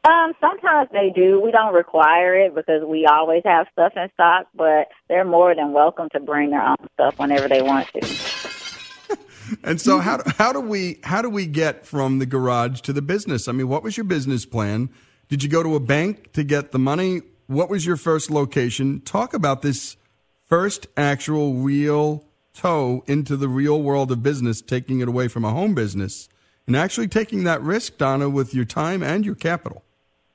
Um, 0.05 0.35
sometimes 0.41 0.89
they 0.93 1.11
do. 1.13 1.41
We 1.41 1.51
don't 1.51 1.75
require 1.75 2.37
it 2.37 2.55
because 2.55 2.85
we 2.87 3.07
always 3.07 3.43
have 3.45 3.67
stuff 3.73 3.95
in 3.97 4.09
stock, 4.15 4.47
but 4.55 4.87
they're 5.09 5.25
more 5.25 5.57
than 5.57 5.73
welcome 5.73 6.09
to 6.13 6.21
bring 6.21 6.51
their 6.51 6.63
own 6.63 6.77
stuff 6.95 7.19
whenever 7.19 7.49
they 7.49 7.63
want 7.63 7.89
to. 7.89 9.19
and 9.65 9.81
so 9.81 9.99
how 9.99 10.19
do, 10.19 10.31
how 10.39 10.53
do 10.53 10.61
we 10.61 11.01
how 11.03 11.23
do 11.23 11.29
we 11.29 11.47
get 11.47 11.85
from 11.85 12.21
the 12.21 12.27
garage 12.27 12.83
to 12.83 12.93
the 12.93 13.03
business? 13.03 13.49
I 13.49 13.53
mean, 13.53 13.67
what 13.67 13.83
was 13.83 13.97
your 13.97 14.05
business 14.05 14.47
plan? 14.47 14.91
Did 15.29 15.43
you 15.43 15.49
go 15.49 15.63
to 15.63 15.75
a 15.75 15.81
bank 15.81 16.33
to 16.33 16.45
get 16.45 16.73
the 16.73 16.79
money? 16.79 17.23
What 17.47 17.69
was 17.69 17.85
your 17.85 17.97
first 17.97 18.31
location? 18.31 19.01
Talk 19.01 19.35
about 19.35 19.63
this 19.63 19.97
first 20.45 20.87
actual 20.97 21.55
real 21.55 22.25
toe 22.55 23.03
into 23.07 23.37
the 23.37 23.49
real 23.49 23.83
world 23.83 24.13
of 24.13 24.23
business, 24.23 24.61
taking 24.63 25.01
it 25.01 25.09
away 25.09 25.29
from 25.29 25.45
a 25.45 25.51
home 25.51 25.75
business 25.75 26.29
and 26.67 26.77
actually 26.77 27.09
taking 27.09 27.45
that 27.45 27.63
risk, 27.63 27.99
Donna, 27.99 28.29
with 28.29 28.55
your 28.55 28.65
time 28.65 29.03
and 29.03 29.25
your 29.25 29.35
capital. 29.35 29.83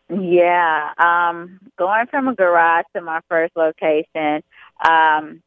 Yeah, 0.10 0.89
um, 0.98 1.60
going 1.77 2.07
from 2.07 2.27
a 2.27 2.36
garage 2.36 2.86
to 2.95 3.01
my 3.01 3.21
first 3.29 3.55
location, 3.55 4.43
um, 4.83 5.41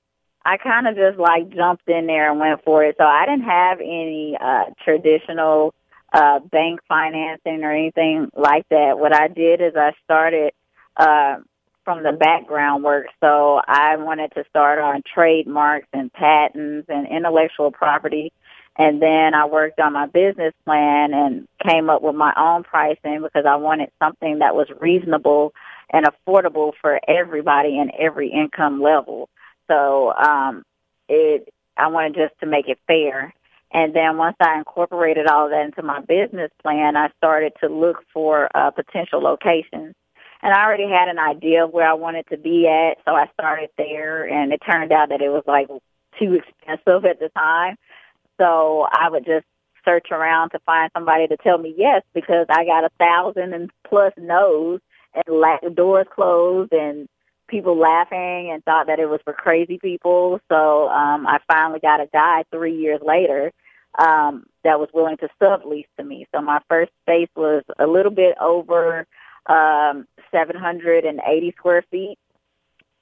I 0.47 0.57
kind 0.63 0.87
of 0.87 0.97
just 0.97 1.19
like 1.19 1.51
jumped 1.51 1.89
in 1.89 2.07
there 2.07 2.31
and 2.31 2.41
went 2.41 2.65
for 2.65 2.85
it. 2.85 2.97
So 2.99 3.05
I 3.05 3.27
didn't 3.27 3.45
have 3.45 3.81
any 3.81 4.37
uh, 4.41 4.65
traditional 4.83 5.75
uh, 6.15 6.39
bank 6.39 6.81
financing 6.89 7.63
or 7.65 7.73
anything 7.73 8.31
like 8.35 8.67
that. 8.71 8.99
What 8.99 9.13
I 9.13 9.29
did 9.29 9.61
is 9.61 9.75
I 9.77 9.93
started 10.05 10.53
uh, 10.97 11.37
from 11.85 12.03
the 12.03 12.13
background 12.13 12.85
work. 12.85 13.09
So 13.21 13.61
I 13.67 13.97
wanted 13.97 14.33
to 14.37 14.45
start 14.49 14.79
on 14.79 15.03
trademarks 15.03 15.89
and 15.93 16.11
patents 16.13 16.89
and 16.89 17.07
intellectual 17.07 17.71
property 17.71 18.33
and 18.77 19.01
then 19.01 19.35
I 19.35 19.47
worked 19.47 19.79
on 19.79 19.93
my 19.93 20.07
business 20.07 20.53
plan 20.65 21.15
and 21.15 21.47
came 21.65 21.89
up 21.91 22.03
with 22.03 22.17
my 22.17 22.33
own 22.37 22.65
pricing 22.65 23.23
because 23.23 23.47
I 23.47 23.57
wanted 23.57 23.91
something 24.01 24.41
that 24.41 24.57
was 24.57 24.69
reasonable 24.81 25.55
and 25.91 26.07
affordable 26.07 26.73
for 26.81 27.01
everybody 27.07 27.79
in 27.79 27.93
every 27.97 28.31
income 28.31 28.83
level. 28.83 29.29
So, 29.69 30.13
um, 30.13 30.65
it, 31.09 31.53
I 31.77 31.87
wanted 31.89 32.15
just 32.15 32.39
to 32.41 32.47
make 32.47 32.69
it 32.69 32.79
fair. 32.87 33.33
And 33.75 33.93
then 33.93 34.17
once 34.17 34.37
I 34.41 34.57
incorporated 34.57 35.27
all 35.27 35.51
that 35.51 35.65
into 35.65 35.83
my 35.83 36.01
business 36.01 36.51
plan, 36.63 36.97
I 36.97 37.09
started 37.17 37.53
to 37.61 37.69
look 37.69 38.05
for 38.13 38.49
uh, 38.55 38.71
potential 38.71 39.21
locations. 39.21 39.95
And 40.43 40.53
I 40.55 40.65
already 40.65 40.89
had 40.89 41.09
an 41.09 41.19
idea 41.19 41.65
of 41.65 41.73
where 41.73 41.89
I 41.89 41.95
wanted 41.95 42.27
to 42.29 42.37
be 42.37 42.69
at, 42.69 42.99
so 43.05 43.15
I 43.17 43.27
started 43.33 43.71
there. 43.77 44.25
And 44.25 44.53
it 44.53 44.63
turned 44.65 44.93
out 44.93 45.09
that 45.09 45.21
it 45.21 45.31
was 45.31 45.43
like 45.49 45.67
too 46.21 46.35
expensive 46.35 47.05
at 47.05 47.19
the 47.19 47.31
time. 47.37 47.75
So 48.41 48.87
I 48.93 49.11
would 49.11 49.25
just 49.27 49.47
search 49.85 50.07
around 50.13 50.51
to 50.51 50.61
find 50.61 50.91
somebody 50.95 51.27
to 51.27 51.37
tell 51.37 51.59
me 51.59 51.75
yes 51.77 52.03
because 52.15 52.47
I 52.49 52.65
got 52.65 52.85
a 52.85 52.91
thousand 52.99 53.55
and 53.55 53.71
plus 53.89 54.13
no's 54.17 54.81
and 55.15 55.25
la- 55.29 55.69
doors 55.75 56.07
closed 56.15 56.73
and 56.73 57.09
people 57.49 57.77
laughing 57.77 58.51
and 58.53 58.65
thought 58.65 58.87
that 58.87 59.01
it 59.01 59.07
was 59.07 59.21
for 59.25 59.33
crazy 59.33 59.79
people. 59.79 60.41
So 60.49 60.89
um, 60.89 61.27
I 61.27 61.39
finally 61.49 61.81
got 61.81 62.01
a 62.01 62.07
guy 62.07 62.45
three 62.53 62.77
years 62.77 63.01
later 63.05 63.53
um, 63.99 64.47
that 64.65 64.81
was 64.81 64.89
willing 64.93 65.17
to 65.19 65.29
sublease 65.41 65.87
to 65.99 66.05
me. 66.05 66.27
So 66.35 66.41
my 66.41 66.61
first 66.69 66.93
space 67.03 67.29
was 67.37 67.63
a 67.79 67.87
little 67.87 68.11
bit 68.11 68.37
over 68.41 69.07
um, 69.47 70.07
780 70.31 71.55
square 71.57 71.85
feet, 71.91 72.19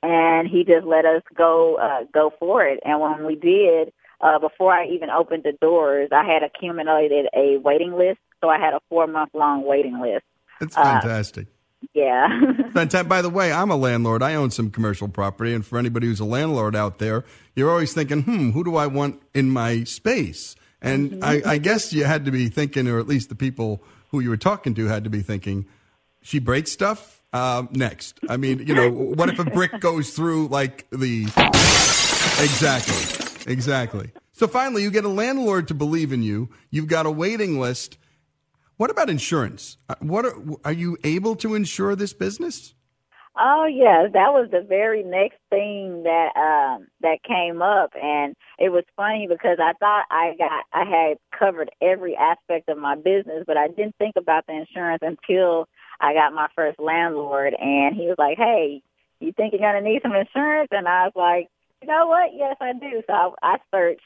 and 0.03 0.49
he 0.49 0.65
just 0.65 0.87
let 0.87 1.05
us 1.05 1.23
go 1.35 1.77
uh, 1.77 2.05
go 2.13 2.33
for 2.39 2.65
it. 2.65 2.81
And 2.85 3.01
when 3.01 3.25
we 3.25 3.37
did, 3.37 3.93
uh, 4.21 4.39
before 4.39 4.73
I 4.73 4.87
even 4.87 5.11
opened 5.11 5.45
the 5.45 5.53
doors, 5.53 6.09
I 6.13 6.25
had 6.25 6.43
accumulated 6.43 7.27
a 7.35 7.59
waiting 7.59 7.93
list. 7.95 8.19
So 8.41 8.49
I 8.49 8.59
had 8.59 8.75
a 8.75 8.81
four 8.89 9.07
month 9.07 9.31
long 9.35 9.65
waiting 9.65 10.01
list. 10.01 10.25
That's 10.61 10.75
fantastic. 10.75 11.47
Uh, 11.47 11.89
yeah. 11.95 12.29
fantastic. 12.73 13.09
By 13.09 13.23
the 13.23 13.31
way, 13.31 13.53
I'm 13.53 13.71
a 13.71 13.77
landlord. 13.77 14.23
I 14.23 14.35
own 14.35 14.51
some 14.51 14.71
commercial 14.71 15.09
property. 15.09 15.55
And 15.55 15.65
for 15.67 15.79
anybody 15.79 16.07
who's 16.07 16.21
a 16.21 16.25
landlord 16.25 16.77
out 16.77 16.99
there, 16.99 17.25
you're 17.55 17.71
always 17.71 17.93
thinking, 17.93 18.23
hmm, 18.23 18.51
who 18.51 18.65
do 18.65 18.77
I 18.77 18.87
want 18.87 19.21
in 19.35 19.51
my 19.51 19.85
space? 19.85 20.55
And 20.83 21.13
mm-hmm. 21.13 21.25
I, 21.25 21.53
I 21.53 21.59
guess 21.59 21.93
you 21.93 22.05
had 22.05 22.25
to 22.25 22.31
be 22.31 22.49
thinking, 22.49 22.89
or 22.89 22.99
at 22.99 23.07
least 23.07 23.29
the 23.29 23.35
people 23.35 23.83
who 24.11 24.21
you 24.21 24.29
were 24.29 24.37
talking 24.37 24.75
to 24.75 24.87
had 24.87 25.05
to 25.05 25.11
be 25.11 25.23
thinking, 25.23 25.67
she 26.21 26.39
breaks 26.39 26.73
stuff? 26.73 27.23
Uh, 27.33 27.65
next. 27.71 28.19
I 28.29 28.37
mean, 28.37 28.67
you 28.67 28.75
know, 28.75 28.91
what 28.91 29.31
if 29.31 29.39
a 29.39 29.45
brick 29.45 29.81
goes 29.81 30.11
through 30.11 30.49
like 30.49 30.87
the. 30.91 31.25
Exactly. 32.43 33.53
Exactly. 33.53 34.11
So 34.33 34.47
finally, 34.49 34.83
you 34.83 34.91
get 34.91 35.05
a 35.05 35.09
landlord 35.09 35.69
to 35.69 35.75
believe 35.75 36.13
in 36.13 36.23
you. 36.23 36.51
You've 36.71 36.89
got 36.89 37.07
a 37.07 37.11
waiting 37.11 37.61
list. 37.61 37.97
What 38.77 38.91
about 38.91 39.09
insurance? 39.09 39.77
Uh, 39.89 39.95
what 40.01 40.25
are, 40.25 40.35
are 40.65 40.73
you 40.73 40.99
able 41.05 41.37
to 41.37 41.55
insure 41.55 41.95
this 41.95 42.13
business? 42.13 42.75
Oh 43.37 43.65
yes, 43.65 44.11
that 44.13 44.33
was 44.35 44.49
the 44.51 44.61
very 44.61 45.03
next 45.03 45.39
thing 45.49 46.03
that 46.03 46.37
um 46.37 46.89
that 47.01 47.23
came 47.27 47.63
up 47.63 47.91
and 48.01 48.35
it 48.59 48.69
was 48.69 48.85
funny 48.95 49.27
because 49.27 49.57
I 49.59 49.73
thought 49.81 50.05
I 50.11 50.35
got 50.37 50.65
I 50.73 50.85
had 50.85 51.17
covered 51.39 51.71
every 51.81 52.15
aspect 52.15 52.69
of 52.69 52.77
my 52.77 52.95
business, 52.95 53.45
but 53.47 53.57
I 53.57 53.69
didn't 53.69 53.97
think 53.97 54.17
about 54.17 54.47
the 54.47 54.53
insurance 54.55 55.03
until 55.03 55.67
I 55.99 56.13
got 56.13 56.35
my 56.35 56.49
first 56.55 56.79
landlord 56.79 57.55
and 57.55 57.97
he 57.97 58.07
was 58.07 58.17
like, 58.19 58.37
"Hey, 58.37 58.83
you 59.21 59.33
think 59.33 59.53
you're 59.55 59.61
going 59.63 59.83
to 59.83 59.89
need 59.91 60.03
some 60.03 60.15
insurance?" 60.15 60.69
And 60.71 60.87
I 60.87 61.05
was 61.05 61.13
like, 61.17 61.49
you 61.81 61.89
know 61.89 62.07
what? 62.07 62.31
Yes, 62.35 62.57
I 62.61 62.73
do. 62.75 63.03
So 63.07 63.13
I, 63.15 63.31
I 63.43 63.57
searched. 63.75 64.03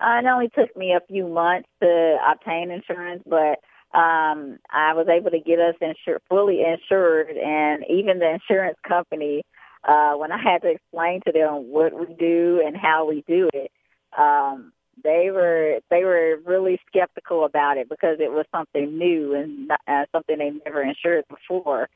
Uh, 0.00 0.20
it 0.20 0.26
only 0.26 0.48
took 0.48 0.74
me 0.76 0.94
a 0.94 1.06
few 1.06 1.28
months 1.28 1.68
to 1.82 2.16
obtain 2.26 2.70
insurance, 2.70 3.22
but 3.26 3.58
um, 3.92 4.58
I 4.70 4.94
was 4.94 5.08
able 5.08 5.30
to 5.30 5.40
get 5.40 5.58
us 5.58 5.74
insured, 5.80 6.22
fully 6.28 6.62
insured, 6.62 7.30
and 7.36 7.84
even 7.90 8.20
the 8.20 8.30
insurance 8.30 8.78
company, 8.86 9.42
uh, 9.82 10.12
when 10.14 10.30
I 10.30 10.38
had 10.40 10.62
to 10.62 10.70
explain 10.70 11.20
to 11.26 11.32
them 11.32 11.72
what 11.72 11.92
we 11.92 12.14
do 12.14 12.62
and 12.64 12.76
how 12.76 13.08
we 13.08 13.24
do 13.26 13.48
it, 13.52 13.72
um, 14.16 14.72
they 15.02 15.30
were 15.32 15.80
they 15.90 16.04
were 16.04 16.36
really 16.44 16.78
skeptical 16.86 17.44
about 17.44 17.78
it 17.78 17.88
because 17.88 18.18
it 18.20 18.30
was 18.30 18.44
something 18.52 18.98
new 18.98 19.34
and 19.34 19.70
uh, 19.88 20.04
something 20.12 20.38
they 20.38 20.50
never 20.64 20.82
insured 20.82 21.24
before. 21.28 21.88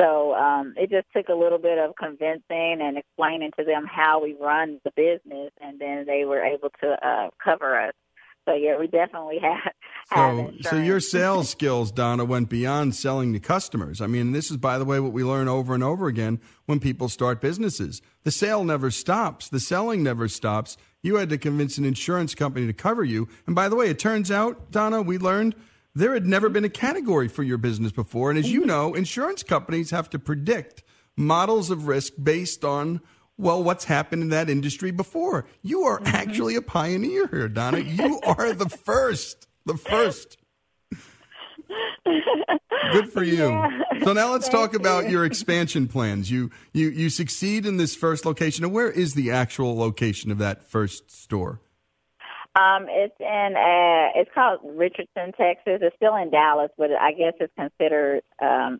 So 0.00 0.34
um, 0.34 0.74
it 0.76 0.90
just 0.90 1.06
took 1.14 1.28
a 1.28 1.38
little 1.38 1.58
bit 1.58 1.78
of 1.78 1.94
convincing 1.96 2.78
and 2.80 2.98
explaining 2.98 3.52
to 3.58 3.64
them 3.64 3.86
how 3.86 4.22
we 4.22 4.34
run 4.40 4.80
the 4.84 4.90
business, 4.96 5.52
and 5.60 5.78
then 5.80 6.04
they 6.06 6.24
were 6.24 6.42
able 6.42 6.70
to 6.82 7.06
uh, 7.06 7.30
cover 7.42 7.78
us. 7.78 7.94
So 8.46 8.54
yeah, 8.54 8.78
we 8.78 8.86
definitely 8.86 9.38
have. 9.42 9.72
So, 10.12 10.52
so 10.60 10.76
your 10.76 11.00
sales 11.00 11.48
skills, 11.48 11.90
Donna, 11.90 12.24
went 12.24 12.50
beyond 12.50 12.94
selling 12.94 13.32
to 13.32 13.40
customers. 13.40 14.00
I 14.00 14.06
mean, 14.06 14.32
this 14.32 14.50
is, 14.50 14.58
by 14.58 14.78
the 14.78 14.84
way, 14.84 15.00
what 15.00 15.12
we 15.12 15.24
learn 15.24 15.48
over 15.48 15.74
and 15.74 15.82
over 15.82 16.08
again 16.08 16.40
when 16.66 16.78
people 16.78 17.08
start 17.08 17.40
businesses. 17.40 18.02
The 18.22 18.30
sale 18.30 18.64
never 18.64 18.90
stops. 18.90 19.48
The 19.48 19.60
selling 19.60 20.02
never 20.02 20.28
stops. 20.28 20.76
You 21.02 21.16
had 21.16 21.30
to 21.30 21.38
convince 21.38 21.78
an 21.78 21.86
insurance 21.86 22.34
company 22.34 22.66
to 22.66 22.74
cover 22.74 23.02
you. 23.02 23.28
And 23.46 23.54
by 23.54 23.68
the 23.68 23.76
way, 23.76 23.88
it 23.88 23.98
turns 23.98 24.30
out, 24.30 24.70
Donna, 24.70 25.00
we 25.00 25.16
learned 25.16 25.54
there 25.94 26.12
had 26.12 26.26
never 26.26 26.48
been 26.48 26.64
a 26.64 26.70
category 26.70 27.28
for 27.28 27.42
your 27.42 27.58
business 27.58 27.92
before. 27.92 28.28
And 28.28 28.38
as 28.38 28.50
you 28.50 28.60
mm-hmm. 28.60 28.68
know, 28.68 28.94
insurance 28.94 29.42
companies 29.42 29.90
have 29.90 30.10
to 30.10 30.18
predict 30.18 30.82
models 31.16 31.70
of 31.70 31.86
risk 31.86 32.12
based 32.22 32.64
on, 32.64 33.00
well, 33.36 33.62
what's 33.62 33.84
happened 33.84 34.22
in 34.22 34.28
that 34.30 34.48
industry 34.48 34.90
before. 34.90 35.46
You 35.62 35.82
are 35.82 35.98
mm-hmm. 35.98 36.14
actually 36.14 36.56
a 36.56 36.62
pioneer 36.62 37.26
here, 37.26 37.48
Donna. 37.48 37.78
You 37.78 38.20
are 38.26 38.52
the 38.52 38.68
first, 38.68 39.48
the 39.66 39.76
first. 39.76 40.38
Good 42.92 43.12
for 43.12 43.22
you. 43.22 43.48
Yeah. 43.48 43.80
So 44.04 44.12
now 44.12 44.32
let's 44.32 44.48
Thank 44.48 44.72
talk 44.72 44.74
about 44.74 45.04
you. 45.04 45.12
your 45.12 45.24
expansion 45.24 45.88
plans. 45.88 46.30
You 46.30 46.50
you 46.72 46.90
you 46.90 47.08
succeed 47.08 47.66
in 47.66 47.76
this 47.76 47.96
first 47.96 48.24
location. 48.26 48.70
Where 48.70 48.90
is 48.90 49.14
the 49.14 49.30
actual 49.30 49.76
location 49.76 50.30
of 50.30 50.38
that 50.38 50.70
first 50.70 51.10
store? 51.10 51.60
Um, 52.56 52.86
it's 52.88 53.14
in 53.18 53.54
uh, 53.56 54.20
it's 54.20 54.30
called 54.34 54.60
Richardson, 54.62 55.32
Texas. 55.32 55.80
It's 55.82 55.96
still 55.96 56.14
in 56.16 56.30
Dallas, 56.30 56.70
but 56.78 56.90
I 56.92 57.12
guess 57.12 57.32
it's 57.40 57.52
considered 57.58 58.22
um, 58.40 58.78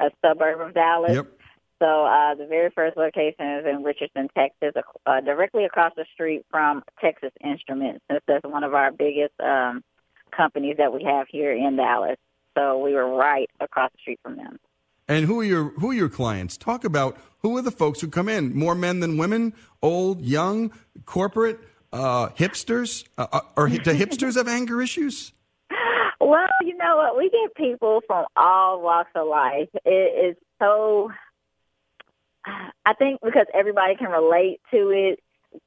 a 0.00 0.10
suburb 0.20 0.60
of 0.60 0.74
Dallas. 0.74 1.14
Yep. 1.14 1.26
So 1.84 2.06
uh, 2.06 2.34
the 2.34 2.46
very 2.46 2.70
first 2.70 2.96
location 2.96 3.58
is 3.58 3.66
in 3.66 3.82
Richardson, 3.82 4.28
Texas, 4.34 4.72
uh, 5.04 5.20
directly 5.20 5.66
across 5.66 5.92
the 5.96 6.06
street 6.14 6.46
from 6.50 6.82
Texas 6.98 7.30
Instruments. 7.44 8.00
That's 8.08 8.44
one 8.44 8.64
of 8.64 8.72
our 8.72 8.90
biggest 8.90 9.34
um, 9.38 9.84
companies 10.34 10.76
that 10.78 10.94
we 10.94 11.04
have 11.04 11.26
here 11.28 11.52
in 11.52 11.76
Dallas. 11.76 12.16
So 12.56 12.78
we 12.78 12.94
were 12.94 13.14
right 13.14 13.50
across 13.60 13.90
the 13.92 13.98
street 14.00 14.20
from 14.22 14.36
them. 14.36 14.58
And 15.08 15.26
who 15.26 15.40
are 15.40 15.44
your 15.44 15.64
who 15.78 15.90
are 15.90 15.94
your 15.94 16.08
clients? 16.08 16.56
Talk 16.56 16.84
about 16.84 17.18
who 17.40 17.54
are 17.58 17.62
the 17.62 17.70
folks 17.70 18.00
who 18.00 18.08
come 18.08 18.30
in? 18.30 18.56
More 18.56 18.74
men 18.74 19.00
than 19.00 19.18
women? 19.18 19.52
Old, 19.82 20.22
young, 20.22 20.72
corporate? 21.04 21.60
uh, 21.94 22.28
hipsters? 22.30 23.04
Uh, 23.16 23.26
uh 23.32 23.40
or 23.56 23.68
do 23.68 23.78
hipsters 23.78 24.36
have 24.36 24.48
anger 24.48 24.82
issues? 24.82 25.32
Well, 26.20 26.48
you 26.62 26.74
know 26.78 26.96
what? 26.96 27.18
We 27.18 27.28
get 27.28 27.54
people 27.54 28.00
from 28.06 28.24
all 28.34 28.80
walks 28.80 29.10
of 29.14 29.26
life. 29.28 29.68
It 29.84 30.30
is 30.30 30.36
so. 30.58 31.10
I 32.46 32.94
think 32.94 33.20
because 33.22 33.46
everybody 33.54 33.96
can 33.96 34.10
relate 34.10 34.60
to 34.70 34.90
it, 34.90 35.20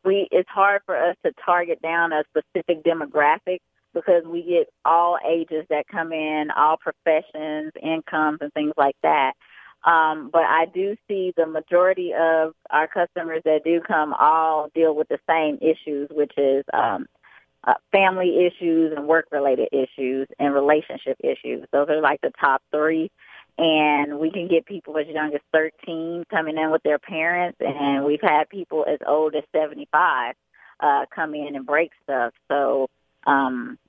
we 0.03 0.27
it's 0.31 0.49
hard 0.49 0.81
for 0.85 0.95
us 0.95 1.15
to 1.25 1.31
target 1.45 1.81
down 1.81 2.11
a 2.11 2.23
specific 2.29 2.83
demographic 2.83 3.59
because 3.93 4.23
we 4.25 4.43
get 4.43 4.69
all 4.85 5.17
ages 5.27 5.65
that 5.69 5.87
come 5.87 6.11
in, 6.11 6.49
all 6.55 6.77
professions, 6.77 7.71
incomes, 7.81 8.39
and 8.41 8.53
things 8.53 8.73
like 8.77 8.95
that. 9.01 9.33
Um, 9.83 10.29
but 10.31 10.43
I 10.43 10.65
do 10.73 10.95
see 11.07 11.33
the 11.37 11.45
majority 11.45 12.13
of 12.13 12.53
our 12.69 12.87
customers 12.87 13.41
that 13.45 13.63
do 13.63 13.79
come 13.79 14.13
all 14.13 14.69
deal 14.75 14.93
with 14.95 15.07
the 15.07 15.19
same 15.29 15.57
issues, 15.61 16.09
which 16.11 16.33
is 16.37 16.65
um, 16.73 17.05
uh, 17.63 17.75
family 17.91 18.45
issues 18.45 18.93
and 18.95 19.07
work 19.07 19.25
related 19.31 19.69
issues 19.71 20.27
and 20.39 20.53
relationship 20.53 21.17
issues. 21.23 21.65
Those 21.71 21.89
are 21.89 22.01
like 22.01 22.21
the 22.21 22.31
top 22.39 22.61
three. 22.71 23.11
And 23.57 24.19
we 24.19 24.31
can 24.31 24.47
get 24.47 24.65
people 24.65 24.97
as 24.97 25.07
young 25.07 25.33
as 25.33 25.41
13 25.53 26.25
coming 26.29 26.57
in 26.57 26.71
with 26.71 26.83
their 26.83 26.99
parents, 26.99 27.57
and 27.59 28.05
we've 28.05 28.21
had 28.21 28.49
people 28.49 28.85
as 28.87 28.99
old 29.07 29.35
as 29.35 29.43
75 29.55 30.35
uh, 30.79 31.05
come 31.13 31.33
in 31.33 31.55
and 31.55 31.65
break 31.65 31.91
stuff. 32.03 32.33
So 32.47 32.87
um, 33.25 33.79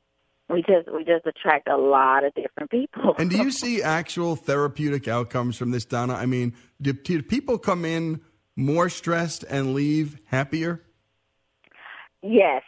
we 0.48 0.62
just 0.62 0.90
we 0.92 1.04
just 1.04 1.26
attract 1.26 1.68
a 1.68 1.76
lot 1.76 2.24
of 2.24 2.32
different 2.34 2.70
people. 2.70 3.14
and 3.18 3.30
do 3.30 3.36
you 3.36 3.50
see 3.52 3.82
actual 3.82 4.36
therapeutic 4.36 5.06
outcomes 5.06 5.56
from 5.56 5.70
this, 5.70 5.84
Donna? 5.84 6.14
I 6.14 6.26
mean, 6.26 6.54
do, 6.80 6.92
do 6.92 7.22
people 7.22 7.58
come 7.58 7.84
in 7.84 8.20
more 8.56 8.88
stressed 8.88 9.44
and 9.48 9.74
leave 9.74 10.18
happier? 10.26 10.82
Yes, 12.22 12.62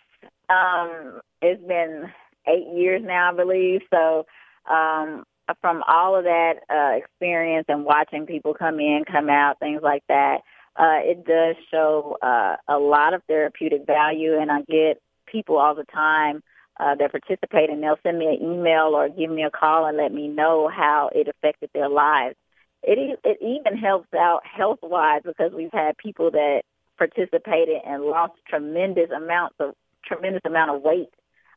um, 0.48 1.20
it's 1.40 1.62
been 1.66 2.10
eight 2.46 2.66
years 2.76 3.02
now, 3.04 3.32
I 3.32 3.36
believe. 3.36 3.80
So 3.90 4.26
um, 4.70 5.24
from 5.60 5.82
all 5.86 6.16
of 6.16 6.24
that 6.24 6.54
uh, 6.68 6.96
experience 6.96 7.66
and 7.68 7.84
watching 7.84 8.26
people 8.26 8.54
come 8.54 8.80
in, 8.80 9.04
come 9.10 9.28
out, 9.28 9.58
things 9.58 9.80
like 9.82 10.02
that, 10.08 10.38
uh, 10.76 11.00
it 11.02 11.24
does 11.24 11.56
show 11.70 12.16
uh, 12.22 12.56
a 12.68 12.78
lot 12.78 13.14
of 13.14 13.22
therapeutic 13.24 13.86
value. 13.86 14.38
And 14.38 14.50
I 14.50 14.62
get 14.62 15.00
people 15.26 15.58
all 15.58 15.74
the 15.74 15.84
time 15.84 16.42
uh, 16.78 16.94
that 16.94 17.10
participate, 17.10 17.70
and 17.70 17.82
they'll 17.82 17.98
send 18.02 18.18
me 18.18 18.26
an 18.26 18.42
email 18.42 18.94
or 18.94 19.08
give 19.08 19.30
me 19.30 19.42
a 19.42 19.50
call 19.50 19.86
and 19.86 19.96
let 19.96 20.12
me 20.12 20.28
know 20.28 20.68
how 20.74 21.10
it 21.14 21.28
affected 21.28 21.70
their 21.74 21.88
lives. 21.88 22.36
It 22.82 23.20
it 23.24 23.38
even 23.42 23.78
helps 23.78 24.08
out 24.14 24.40
health 24.46 24.78
wise 24.82 25.20
because 25.24 25.52
we've 25.52 25.72
had 25.72 25.98
people 25.98 26.30
that 26.30 26.62
participated 26.96 27.82
and 27.86 28.04
lost 28.04 28.32
tremendous 28.48 29.10
amounts 29.10 29.56
of 29.60 29.74
tremendous 30.06 30.40
amount 30.46 30.70
of 30.74 30.82
weight 30.82 31.10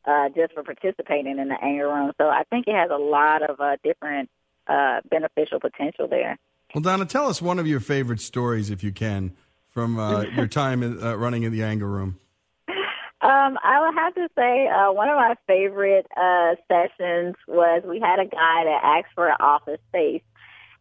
uh, 0.06 0.28
just 0.34 0.52
for 0.52 0.62
participating 0.62 1.38
in 1.38 1.48
the 1.48 1.56
anger 1.62 1.88
room. 1.88 2.12
So 2.18 2.28
I 2.28 2.44
think 2.50 2.66
it 2.66 2.74
has 2.74 2.90
a 2.90 2.98
lot 2.98 3.48
of 3.48 3.60
uh, 3.60 3.76
different 3.82 4.28
uh, 4.66 5.00
beneficial 5.10 5.60
potential 5.60 6.08
there. 6.08 6.38
Well, 6.74 6.82
Donna, 6.82 7.06
tell 7.06 7.28
us 7.28 7.40
one 7.40 7.58
of 7.58 7.66
your 7.66 7.80
favorite 7.80 8.20
stories, 8.20 8.70
if 8.70 8.82
you 8.82 8.92
can, 8.92 9.32
from 9.68 9.98
uh, 9.98 10.22
your 10.36 10.48
time 10.48 10.82
in, 10.82 11.02
uh, 11.02 11.16
running 11.16 11.44
in 11.44 11.52
the 11.52 11.62
anger 11.62 11.88
room. 11.88 12.18
Um, 13.24 13.58
I 13.64 13.80
would 13.80 13.94
have 13.94 14.14
to 14.16 14.28
say 14.36 14.68
uh, 14.68 14.92
one 14.92 15.08
of 15.08 15.16
my 15.16 15.34
favorite 15.46 16.06
uh, 16.14 16.56
sessions 16.68 17.36
was 17.48 17.82
we 17.88 17.98
had 17.98 18.18
a 18.18 18.26
guy 18.26 18.64
that 18.64 18.80
asked 18.82 19.14
for 19.14 19.28
an 19.28 19.36
office 19.40 19.80
space, 19.88 20.22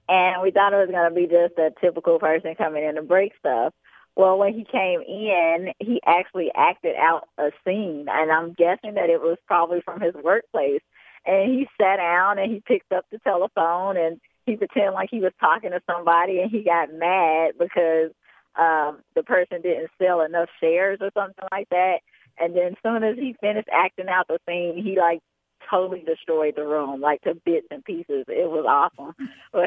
and 0.10 0.42
we 0.42 0.52
thought 0.52 0.74
it 0.74 0.78
was 0.78 0.90
going 0.90 1.10
to 1.10 1.16
be 1.16 1.26
just 1.26 1.58
a 1.58 1.72
typical 1.80 2.20
person 2.20 2.56
coming 2.56 2.84
in 2.84 2.96
to 2.96 3.02
break 3.02 3.32
stuff. 3.40 3.74
Well, 4.16 4.38
when 4.38 4.54
he 4.54 4.64
came 4.64 5.02
in, 5.02 5.74
he 5.80 6.00
actually 6.06 6.52
acted 6.56 6.96
out 6.96 7.28
a 7.38 7.52
scene, 7.66 8.06
and 8.08 8.32
I'm 8.32 8.54
guessing 8.54 8.94
that 8.94 9.10
it 9.10 9.22
was 9.22 9.38
probably 9.48 9.82
from 9.82 10.02
his 10.02 10.14
workplace. 10.14 10.82
And 11.26 11.52
he 11.52 11.68
sat 11.82 11.98
down 11.98 12.38
and 12.38 12.52
he 12.52 12.60
picked 12.60 12.92
up 12.92 13.06
the 13.10 13.18
telephone 13.20 13.96
and 13.96 14.20
he 14.46 14.58
pretended 14.58 14.92
like 14.92 15.10
he 15.10 15.22
was 15.22 15.32
talking 15.40 15.72
to 15.72 15.82
somebody, 15.90 16.42
and 16.42 16.52
he 16.52 16.64
got 16.64 16.94
mad 16.94 17.54
because 17.58 18.12
um, 18.56 19.00
the 19.16 19.24
person 19.24 19.62
didn't 19.62 19.90
sell 20.02 20.22
enough 20.22 20.50
shares 20.60 21.00
or 21.02 21.10
something 21.16 21.48
like 21.52 21.70
that. 21.70 22.00
And 22.38 22.56
then 22.56 22.74
as 22.74 22.78
soon 22.84 23.04
as 23.04 23.16
he 23.16 23.36
finished 23.40 23.70
acting 23.72 24.10
out 24.10 24.28
the 24.28 24.40
scene, 24.48 24.84
he 24.84 24.98
like 24.98 25.22
totally 25.70 26.04
destroyed 26.06 26.56
the 26.56 26.66
room, 26.66 27.02
like 27.02 27.22
to 27.22 27.36
bits 27.36 27.68
and 27.72 27.84
pieces. 27.84 28.26
It 28.28 28.50
was 28.50 28.66
awesome. 28.68 29.16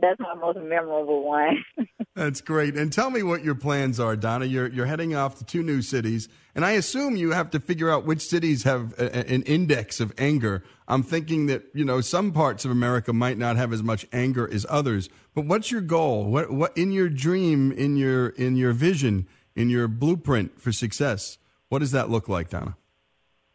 That's 0.00 0.20
my 0.20 0.34
most 0.34 0.58
memorable 0.58 1.24
one. 1.24 1.64
that's 2.16 2.40
great. 2.40 2.76
And 2.76 2.92
tell 2.92 3.08
me 3.08 3.22
what 3.22 3.44
your 3.44 3.54
plans 3.54 4.00
are, 4.00 4.16
Donna. 4.16 4.44
You're 4.44 4.66
you're 4.68 4.86
heading 4.86 5.14
off 5.14 5.38
to 5.38 5.44
two 5.44 5.62
new 5.62 5.80
cities, 5.80 6.28
and 6.56 6.64
I 6.64 6.72
assume 6.72 7.16
you 7.16 7.30
have 7.30 7.50
to 7.50 7.60
figure 7.60 7.88
out 7.88 8.04
which 8.04 8.26
cities 8.26 8.64
have 8.64 8.94
a, 8.98 9.16
an 9.32 9.42
index 9.42 10.00
of 10.00 10.12
anger. 10.18 10.64
I'm 10.88 11.04
thinking 11.04 11.46
that 11.46 11.66
you 11.72 11.84
know 11.84 12.00
some 12.00 12.32
parts 12.32 12.64
of 12.64 12.72
America 12.72 13.12
might 13.12 13.38
not 13.38 13.56
have 13.56 13.72
as 13.72 13.82
much 13.82 14.06
anger 14.12 14.52
as 14.52 14.66
others. 14.68 15.08
But 15.34 15.46
what's 15.46 15.70
your 15.70 15.82
goal? 15.82 16.24
What 16.24 16.50
what 16.50 16.76
in 16.76 16.90
your 16.90 17.08
dream, 17.08 17.70
in 17.70 17.96
your 17.96 18.30
in 18.30 18.56
your 18.56 18.72
vision? 18.72 19.28
in 19.56 19.70
your 19.70 19.88
blueprint 19.88 20.60
for 20.60 20.70
success. 20.70 21.38
What 21.68 21.80
does 21.80 21.90
that 21.90 22.10
look 22.10 22.28
like, 22.28 22.50
Donna? 22.50 22.76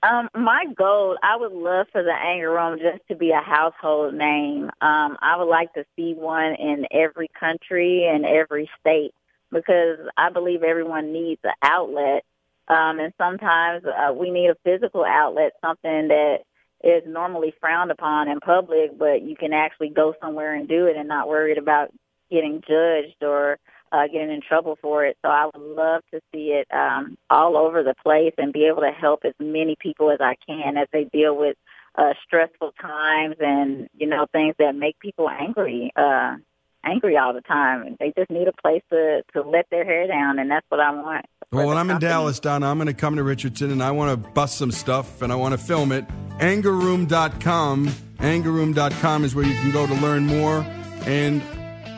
Um, 0.04 0.30
my 0.34 0.66
goal, 0.76 1.18
I 1.22 1.38
would 1.38 1.52
love 1.52 1.88
for 1.92 2.02
the 2.02 2.14
anger 2.14 2.52
room 2.52 2.80
just 2.80 3.08
to 3.10 3.16
be 3.16 3.32
a 3.32 3.42
household 3.42 4.16
name. 4.16 4.66
Um, 4.82 5.18
I 5.22 5.36
would 5.38 5.48
like 5.48 5.74
to 5.74 5.86
see 5.96 6.16
one 6.16 6.56
in 6.56 6.88
every 6.92 7.30
country 7.40 8.08
and 8.12 8.26
every 8.26 8.70
state 8.80 9.14
because 9.52 10.00
I 10.18 10.32
believe 10.32 10.64
everyone 10.64 11.14
needs 11.14 11.42
an 11.44 11.54
outlet. 11.62 12.24
Um, 12.68 13.00
and 13.00 13.14
sometimes 13.18 13.84
uh, 13.86 14.12
we 14.14 14.32
need 14.32 14.50
a 14.50 14.56
physical 14.64 15.06
outlet, 15.06 15.52
something 15.62 16.08
that 16.08 16.40
is 16.84 17.04
normally 17.06 17.54
frowned 17.60 17.92
upon 17.92 18.28
in 18.28 18.40
public, 18.40 18.98
but 18.98 19.22
you 19.22 19.36
can 19.36 19.54
actually 19.54 19.90
go 19.90 20.16
somewhere 20.20 20.56
and 20.56 20.68
do 20.68 20.88
it 20.88 20.98
and 20.98 21.08
not 21.08 21.28
worried 21.28 21.60
about 21.60 21.92
getting 22.32 22.62
judged 22.68 23.22
or 23.22 23.60
uh, 23.92 24.08
getting 24.08 24.32
in 24.32 24.42
trouble 24.42 24.78
for 24.82 25.06
it. 25.06 25.18
So 25.22 25.30
I 25.30 25.46
would 25.46 25.62
love 25.62 26.04
to 26.12 26.22
see 26.32 26.54
it 26.54 26.68
um, 26.74 27.18
all 27.30 27.58
over 27.58 27.84
the 27.84 27.96
place 28.02 28.34
and 28.38 28.54
be 28.54 28.66
able 28.66 28.82
to 28.82 28.92
help 28.92 29.22
as 29.26 29.34
many 29.40 29.76
people 29.80 30.12
as 30.12 30.20
I 30.22 30.36
can 30.48 30.78
as 30.78 30.88
they 30.94 31.06
deal 31.06 31.36
with 31.36 31.58
uh, 31.96 32.14
stressful 32.26 32.72
times 32.80 33.36
and 33.40 33.90
you 33.98 34.08
know 34.08 34.26
things 34.32 34.56
that 34.60 34.76
make 34.76 35.00
people 35.00 35.30
angry. 35.30 35.92
Uh, 35.96 36.38
angry 36.84 37.18
all 37.18 37.34
the 37.34 37.42
time. 37.42 37.96
They 38.00 38.14
just 38.18 38.32
need 38.32 38.48
a 38.48 38.54
place 38.62 38.82
to 38.92 39.24
to 39.34 39.42
let 39.42 39.70
their 39.70 39.86
hair 39.86 40.08
down, 40.08 40.40
and 40.40 40.50
that's 40.50 40.66
what 40.70 40.80
I 40.80 40.92
want. 40.92 41.26
Well, 41.52 41.68
when 41.68 41.78
I'm 41.78 41.90
company. 41.90 42.06
in 42.06 42.12
Dallas, 42.12 42.40
Donna, 42.40 42.70
I'm 42.70 42.78
going 42.78 42.88
to 42.88 42.94
come 42.94 43.18
to 43.18 43.24
Richardson, 43.24 43.72
and 43.72 43.84
I 43.84 43.92
want 43.92 44.12
to 44.24 44.30
bust 44.32 44.58
some 44.58 44.72
stuff, 44.72 45.22
and 45.22 45.34
I 45.34 45.36
want 45.36 45.52
to 45.52 45.58
film 45.58 45.92
it. 45.92 46.06
Angerroom.com. 46.40 47.88
Angerroom.com 47.88 49.24
is 49.26 49.36
where 49.36 49.46
you 49.46 49.54
can 49.56 49.72
go 49.72 49.86
to 49.86 49.94
learn 49.96 50.28
more. 50.28 50.66
And 51.06 51.42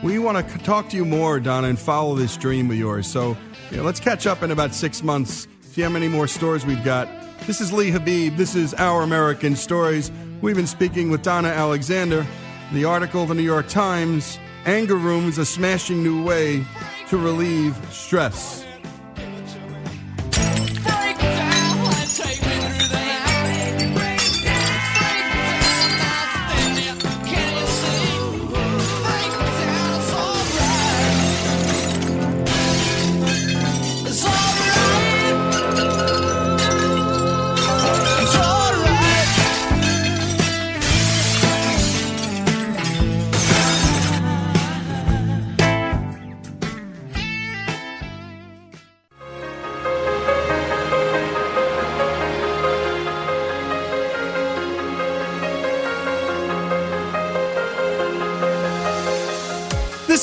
we 0.04 0.18
want 0.18 0.46
to 0.46 0.58
talk 0.58 0.90
to 0.90 0.96
you 0.96 1.04
more, 1.06 1.40
Donna, 1.40 1.68
and 1.68 1.78
follow 1.78 2.14
this 2.14 2.36
dream 2.36 2.70
of 2.70 2.76
yours. 2.76 3.06
So 3.06 3.34
you 3.70 3.78
know, 3.78 3.84
let's 3.84 4.00
catch 4.00 4.26
up 4.26 4.42
in 4.42 4.50
about 4.50 4.74
six 4.74 5.02
months, 5.02 5.48
see 5.62 5.80
how 5.80 5.88
many 5.88 6.08
more 6.08 6.28
stories 6.28 6.66
we've 6.66 6.84
got. 6.84 7.08
This 7.46 7.58
is 7.62 7.72
Lee 7.72 7.90
Habib. 7.90 8.36
This 8.36 8.54
is 8.54 8.74
Our 8.74 9.02
American 9.02 9.56
Stories. 9.56 10.12
We've 10.42 10.56
been 10.56 10.66
speaking 10.66 11.10
with 11.10 11.22
Donna 11.22 11.48
Alexander. 11.48 12.26
The 12.72 12.84
article, 12.84 13.24
the 13.24 13.34
New 13.34 13.42
York 13.42 13.68
Times, 13.68 14.38
Anger 14.66 14.96
Rooms, 14.96 15.38
a 15.38 15.46
smashing 15.46 16.02
new 16.02 16.22
way 16.22 16.64
to 17.08 17.16
relieve 17.16 17.74
stress. 17.90 18.63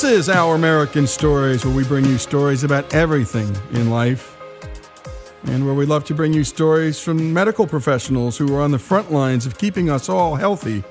This 0.01 0.27
is 0.27 0.29
Our 0.29 0.55
American 0.55 1.05
Stories, 1.05 1.63
where 1.63 1.75
we 1.75 1.83
bring 1.83 2.05
you 2.05 2.17
stories 2.17 2.63
about 2.63 2.91
everything 2.91 3.55
in 3.71 3.91
life, 3.91 4.35
and 5.43 5.63
where 5.63 5.75
we 5.75 5.85
love 5.85 6.05
to 6.05 6.15
bring 6.15 6.33
you 6.33 6.43
stories 6.43 6.99
from 6.99 7.31
medical 7.31 7.67
professionals 7.67 8.35
who 8.35 8.51
are 8.55 8.61
on 8.61 8.71
the 8.71 8.79
front 8.79 9.11
lines 9.11 9.45
of 9.45 9.59
keeping 9.59 9.91
us 9.91 10.09
all 10.09 10.33
healthy 10.33 10.83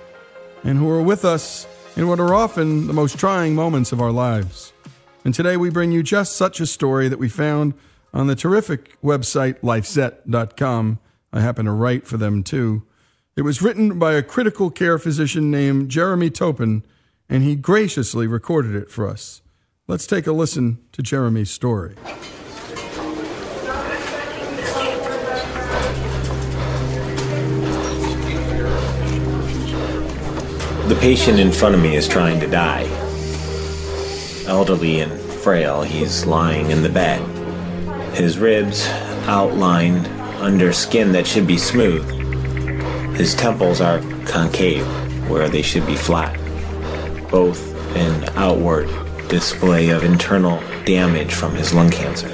and 0.63 0.79
who 0.79 0.89
are 0.89 1.03
with 1.03 1.25
us 1.25 1.67
in 1.97 2.07
what 2.07 2.21
are 2.21 2.33
often 2.33 2.87
the 2.87 2.93
most 2.93 3.19
trying 3.19 3.53
moments 3.53 3.91
of 3.91 4.01
our 4.01 4.13
lives. 4.13 4.73
And 5.25 5.35
today 5.35 5.57
we 5.57 5.71
bring 5.71 5.91
you 5.91 6.05
just 6.05 6.37
such 6.37 6.61
a 6.61 6.67
story 6.67 7.09
that 7.09 7.19
we 7.19 7.29
found 7.29 7.75
on 8.15 8.29
the 8.29 8.37
terrific 8.37 8.97
website 9.03 9.59
lifeset.com. 9.59 11.01
I 11.33 11.41
happen 11.41 11.67
to 11.67 11.73
write 11.73 12.07
for 12.07 12.17
them 12.17 12.45
too. 12.45 12.85
It 13.35 13.43
was 13.43 13.61
written 13.61 13.99
by 13.99 14.13
a 14.13 14.23
critical 14.23 14.71
care 14.71 15.01
physician 15.01 15.51
named 15.51 15.91
Jeremy 15.91 16.31
Topin 16.31 16.85
and 17.31 17.45
he 17.45 17.55
graciously 17.55 18.27
recorded 18.27 18.75
it 18.75 18.91
for 18.91 19.09
us. 19.09 19.41
Let's 19.87 20.07
take 20.07 20.27
a 20.27 20.33
listen 20.33 20.79
to 20.93 21.03
Jeremy's 21.03 21.51
story. 21.51 21.95
The 30.89 30.99
patient 31.01 31.39
in 31.39 31.53
front 31.53 31.77
of 31.77 31.81
me 31.81 31.95
is 31.95 32.09
trying 32.09 32.41
to 32.41 32.49
die. 32.49 32.89
Elderly 34.49 35.01
and 35.01 35.13
frail, 35.21 35.83
he's 35.83 36.27
lying 36.27 36.73
in 36.73 36.83
the 36.83 36.89
bed. 36.89 37.21
His 38.17 38.39
ribs 38.39 38.89
outlined 39.29 40.09
under 40.43 40.73
skin 40.73 41.13
that 41.13 41.29
should 41.29 41.47
be 41.47 41.59
smooth. 41.59 42.09
His 43.17 43.37
temples 43.37 43.81
are 43.81 44.01
concave, 44.27 44.85
where 45.31 45.49
they 45.49 45.63
should 45.63 45.87
be 45.87 45.95
flat. 45.95 46.37
Both 47.31 47.75
an 47.97 48.25
outward 48.37 48.89
display 49.29 49.91
of 49.91 50.05
internal 50.05 50.61
damage 50.85 51.33
from 51.33 51.55
his 51.55 51.73
lung 51.73 51.91
cancer. 51.91 52.29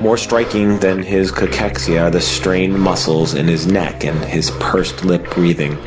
More 0.00 0.16
striking 0.16 0.78
than 0.80 1.02
his 1.02 1.30
cachexia 1.30 2.02
are 2.02 2.10
the 2.10 2.20
strained 2.20 2.78
muscles 2.78 3.34
in 3.34 3.46
his 3.46 3.66
neck 3.66 4.04
and 4.04 4.18
his 4.24 4.50
pursed 4.58 5.04
lip 5.04 5.30
breathing. 5.30 5.78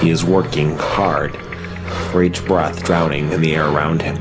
He 0.00 0.10
is 0.10 0.24
working 0.24 0.76
hard, 0.76 1.36
for 2.10 2.22
each 2.22 2.44
breath 2.46 2.82
drowning 2.82 3.30
in 3.32 3.40
the 3.40 3.54
air 3.54 3.68
around 3.68 4.02
him, 4.02 4.16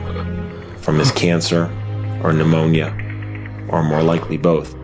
from 0.77 0.99
his 0.99 1.11
cancer 1.11 1.71
or 2.23 2.33
pneumonia, 2.33 2.93
or 3.69 3.81
more 3.81 4.03
likely 4.03 4.37
both. 4.37 4.75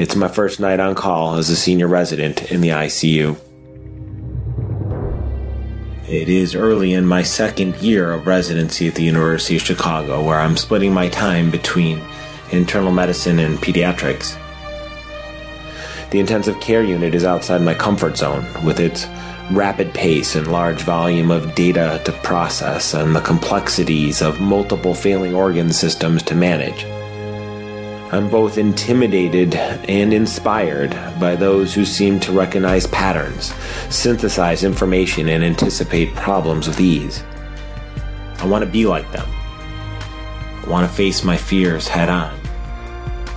It's 0.00 0.16
my 0.16 0.28
first 0.28 0.60
night 0.60 0.80
on 0.80 0.94
call 0.94 1.34
as 1.34 1.50
a 1.50 1.56
senior 1.56 1.86
resident 1.86 2.50
in 2.50 2.62
the 2.62 2.70
ICU. 2.70 3.36
It 6.08 6.30
is 6.30 6.54
early 6.54 6.94
in 6.94 7.04
my 7.04 7.22
second 7.22 7.76
year 7.82 8.10
of 8.10 8.26
residency 8.26 8.88
at 8.88 8.94
the 8.94 9.02
University 9.02 9.56
of 9.56 9.62
Chicago, 9.62 10.24
where 10.24 10.40
I'm 10.40 10.56
splitting 10.56 10.94
my 10.94 11.10
time 11.10 11.50
between 11.50 12.00
internal 12.50 12.90
medicine 12.90 13.38
and 13.40 13.58
pediatrics. 13.58 14.38
The 16.12 16.18
intensive 16.18 16.58
care 16.60 16.82
unit 16.82 17.14
is 17.14 17.24
outside 17.24 17.60
my 17.60 17.74
comfort 17.74 18.16
zone, 18.16 18.46
with 18.64 18.80
its 18.80 19.06
rapid 19.50 19.92
pace 19.92 20.34
and 20.34 20.50
large 20.50 20.80
volume 20.80 21.30
of 21.30 21.54
data 21.54 22.00
to 22.06 22.12
process 22.22 22.94
and 22.94 23.14
the 23.14 23.20
complexities 23.20 24.22
of 24.22 24.40
multiple 24.40 24.94
failing 24.94 25.34
organ 25.34 25.70
systems 25.70 26.22
to 26.22 26.34
manage. 26.34 26.86
I'm 28.12 28.28
both 28.28 28.58
intimidated 28.58 29.54
and 29.54 30.12
inspired 30.12 30.90
by 31.20 31.36
those 31.36 31.72
who 31.72 31.84
seem 31.84 32.18
to 32.20 32.32
recognize 32.32 32.88
patterns, 32.88 33.54
synthesize 33.88 34.64
information, 34.64 35.28
and 35.28 35.44
anticipate 35.44 36.16
problems 36.16 36.66
with 36.66 36.80
ease. 36.80 37.22
I 38.38 38.46
want 38.46 38.64
to 38.64 38.70
be 38.70 38.84
like 38.84 39.10
them. 39.12 39.28
I 39.30 40.64
want 40.66 40.90
to 40.90 40.96
face 40.96 41.22
my 41.22 41.36
fears 41.36 41.86
head 41.86 42.08
on. 42.08 42.36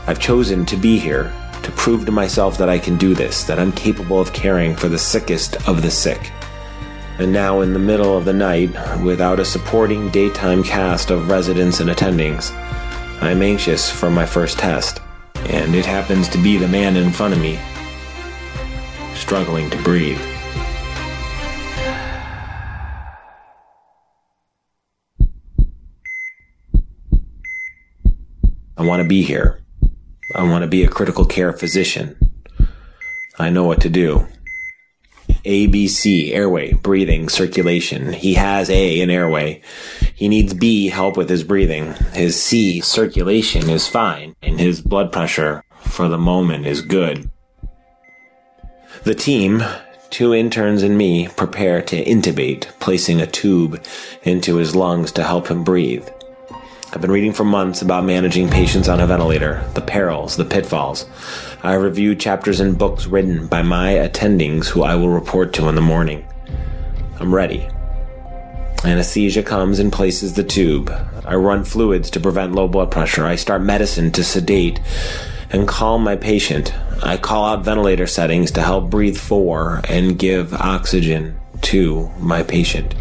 I've 0.07 0.19
chosen 0.19 0.65
to 0.65 0.75
be 0.75 0.97
here 0.97 1.31
to 1.61 1.71
prove 1.73 2.07
to 2.07 2.11
myself 2.11 2.57
that 2.57 2.67
I 2.67 2.79
can 2.79 2.97
do 2.97 3.13
this, 3.13 3.43
that 3.43 3.59
I'm 3.59 3.73
capable 3.73 4.19
of 4.19 4.33
caring 4.33 4.75
for 4.75 4.89
the 4.89 4.97
sickest 4.97 5.67
of 5.67 5.83
the 5.83 5.91
sick. 5.91 6.31
And 7.19 7.31
now, 7.31 7.61
in 7.61 7.73
the 7.73 7.79
middle 7.79 8.17
of 8.17 8.25
the 8.25 8.33
night, 8.33 8.71
without 9.03 9.39
a 9.39 9.45
supporting 9.45 10.09
daytime 10.09 10.63
cast 10.63 11.11
of 11.11 11.29
residents 11.29 11.79
and 11.79 11.91
attendings, 11.91 12.51
I'm 13.21 13.41
anxious 13.41 13.89
for 13.89 14.09
my 14.09 14.25
first 14.25 14.59
test, 14.59 14.99
and 15.35 15.75
it 15.75 15.85
happens 15.85 16.27
to 16.29 16.37
be 16.37 16.57
the 16.57 16.67
man 16.67 16.95
in 16.95 17.11
front 17.11 17.33
of 17.33 17.39
me, 17.39 17.59
struggling 19.15 19.69
to 19.69 19.81
breathe. 19.81 20.21
I 28.75 28.85
want 28.85 29.01
to 29.01 29.07
be 29.07 29.21
here. 29.21 29.61
I 30.35 30.43
want 30.43 30.63
to 30.63 30.67
be 30.67 30.83
a 30.83 30.89
critical 30.89 31.25
care 31.25 31.53
physician. 31.53 32.17
I 33.39 33.49
know 33.49 33.63
what 33.63 33.81
to 33.81 33.89
do. 33.89 34.27
ABC, 35.43 36.33
airway, 36.33 36.73
breathing, 36.73 37.27
circulation. 37.27 38.13
He 38.13 38.35
has 38.35 38.69
A 38.69 39.01
in 39.01 39.09
airway. 39.09 39.61
He 40.15 40.29
needs 40.29 40.53
B, 40.53 40.87
help 40.87 41.17
with 41.17 41.29
his 41.29 41.43
breathing. 41.43 41.93
His 42.13 42.41
C, 42.41 42.79
circulation, 42.79 43.69
is 43.69 43.87
fine, 43.87 44.35
and 44.41 44.59
his 44.59 44.81
blood 44.81 45.11
pressure, 45.11 45.63
for 45.81 46.07
the 46.07 46.17
moment, 46.17 46.65
is 46.65 46.81
good. 46.81 47.29
The 49.03 49.15
team, 49.15 49.63
two 50.09 50.33
interns 50.33 50.81
and 50.81 50.97
me, 50.97 51.27
prepare 51.27 51.81
to 51.81 52.05
intubate, 52.05 52.67
placing 52.79 53.19
a 53.19 53.27
tube 53.27 53.83
into 54.23 54.55
his 54.55 54.75
lungs 54.75 55.11
to 55.13 55.23
help 55.23 55.47
him 55.47 55.65
breathe. 55.65 56.07
I've 56.93 57.01
been 57.01 57.11
reading 57.11 57.33
for 57.33 57.43
months 57.43 57.81
about 57.81 58.05
managing 58.05 58.49
patients 58.49 58.87
on 58.87 58.99
a 58.99 59.07
ventilator, 59.07 59.67
the 59.73 59.81
perils, 59.81 60.37
the 60.37 60.45
pitfalls. 60.45 61.07
I 61.63 61.75
review 61.75 62.13
chapters 62.13 62.59
and 62.59 62.77
books 62.77 63.07
written 63.07 63.47
by 63.47 63.61
my 63.61 63.93
attendings 63.93 64.67
who 64.67 64.83
I 64.83 64.95
will 64.95 65.07
report 65.07 65.53
to 65.53 65.69
in 65.69 65.75
the 65.75 65.81
morning. 65.81 66.27
I'm 67.21 67.33
ready. 67.33 67.65
Anesthesia 68.83 69.43
comes 69.43 69.79
and 69.79 69.91
places 69.91 70.33
the 70.33 70.43
tube. 70.43 70.91
I 71.23 71.35
run 71.35 71.63
fluids 71.63 72.09
to 72.11 72.19
prevent 72.19 72.51
low 72.51 72.67
blood 72.67 72.91
pressure. 72.91 73.25
I 73.25 73.37
start 73.37 73.61
medicine 73.61 74.11
to 74.11 74.25
sedate 74.25 74.81
and 75.51 75.65
calm 75.65 76.03
my 76.03 76.17
patient. 76.17 76.73
I 77.01 77.15
call 77.15 77.45
out 77.45 77.63
ventilator 77.63 78.07
settings 78.07 78.51
to 78.51 78.61
help 78.61 78.89
breathe 78.89 79.17
for 79.17 79.79
and 79.87 80.19
give 80.19 80.53
oxygen 80.53 81.39
to 81.61 82.11
my 82.19 82.43
patient. 82.43 82.93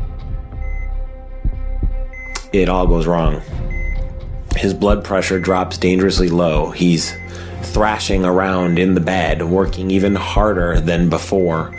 It 2.52 2.68
all 2.68 2.86
goes 2.86 3.08
wrong. 3.08 3.42
His 4.54 4.72
blood 4.72 5.02
pressure 5.02 5.40
drops 5.40 5.78
dangerously 5.78 6.28
low. 6.28 6.70
He's 6.70 7.12
thrashing 7.72 8.24
around 8.24 8.78
in 8.78 8.94
the 8.94 9.00
bed, 9.00 9.42
working 9.42 9.90
even 9.90 10.14
harder 10.14 10.80
than 10.80 11.08
before. 11.08 11.74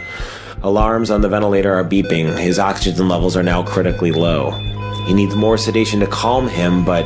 Alarms 0.63 1.11
on 1.11 1.21
the 1.21 1.29
ventilator 1.29 1.73
are 1.73 1.83
beeping. 1.83 2.37
His 2.37 2.57
oxygen 2.57 3.07
levels 3.07 3.35
are 3.35 3.43
now 3.43 3.63
critically 3.63 4.11
low. 4.11 4.51
He 5.05 5.13
needs 5.13 5.35
more 5.35 5.57
sedation 5.57 5.99
to 5.99 6.07
calm 6.07 6.47
him, 6.47 6.85
but 6.85 7.05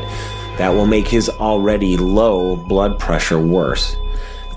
that 0.58 0.70
will 0.70 0.86
make 0.86 1.08
his 1.08 1.30
already 1.30 1.98
low 1.98 2.56
blood 2.56 3.00
pressure 3.00 3.40
worse. 3.40 3.96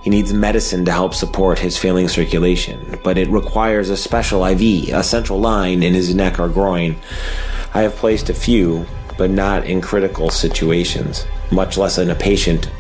He 0.02 0.10
needs 0.10 0.32
medicine 0.32 0.84
to 0.86 0.92
help 0.92 1.14
support 1.14 1.58
his 1.58 1.76
failing 1.76 2.08
circulation, 2.08 2.98
but 3.02 3.18
it 3.18 3.28
requires 3.28 3.90
a 3.90 3.96
special 3.96 4.44
IV, 4.44 4.94
a 4.94 5.02
central 5.02 5.40
line 5.40 5.82
in 5.82 5.92
his 5.92 6.14
neck 6.14 6.38
or 6.38 6.48
groin. 6.48 6.96
I 7.74 7.82
have 7.82 7.96
placed 7.96 8.30
a 8.30 8.34
few, 8.34 8.86
but 9.18 9.30
not 9.30 9.64
in 9.64 9.80
critical 9.80 10.30
situations, 10.30 11.26
much 11.50 11.76
less 11.76 11.98
in 11.98 12.10
a 12.10 12.14
patient 12.14 12.70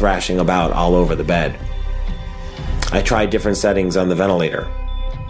thrashing 0.00 0.40
about 0.40 0.72
all 0.72 0.94
over 0.94 1.14
the 1.14 1.22
bed. 1.22 1.60
I 2.90 3.02
tried 3.02 3.28
different 3.28 3.58
settings 3.58 3.98
on 3.98 4.08
the 4.08 4.14
ventilator. 4.14 4.66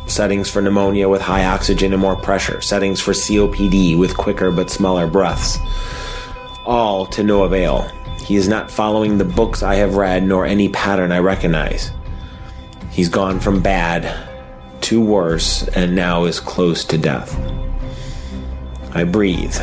Settings 0.07 0.49
for 0.49 0.63
pneumonia 0.63 1.09
with 1.09 1.21
high 1.21 1.45
oxygen 1.45 1.93
and 1.93 2.01
more 2.01 2.15
pressure. 2.15 2.61
Settings 2.61 3.01
for 3.01 3.11
COPD 3.11 3.99
with 3.99 4.17
quicker 4.17 4.53
but 4.53 4.71
smaller 4.71 5.09
breaths. 5.09 5.59
All 6.65 7.05
to 7.07 7.25
no 7.25 7.43
avail. 7.43 7.83
He 8.25 8.37
is 8.37 8.47
not 8.47 8.71
following 8.71 9.19
the 9.19 9.25
books 9.25 9.65
I 9.65 9.75
have 9.75 9.97
read 9.97 10.23
nor 10.23 10.47
any 10.47 10.69
pattern 10.69 11.11
I 11.11 11.19
recognize. 11.19 11.91
He's 12.93 13.09
gone 13.09 13.41
from 13.41 13.61
bad 13.61 14.29
to 14.83 15.01
worse 15.01 15.67
and 15.67 15.97
now 15.97 16.27
is 16.27 16.39
close 16.39 16.85
to 16.85 16.97
death. 16.97 17.37
I 18.95 19.03
breathe. 19.03 19.57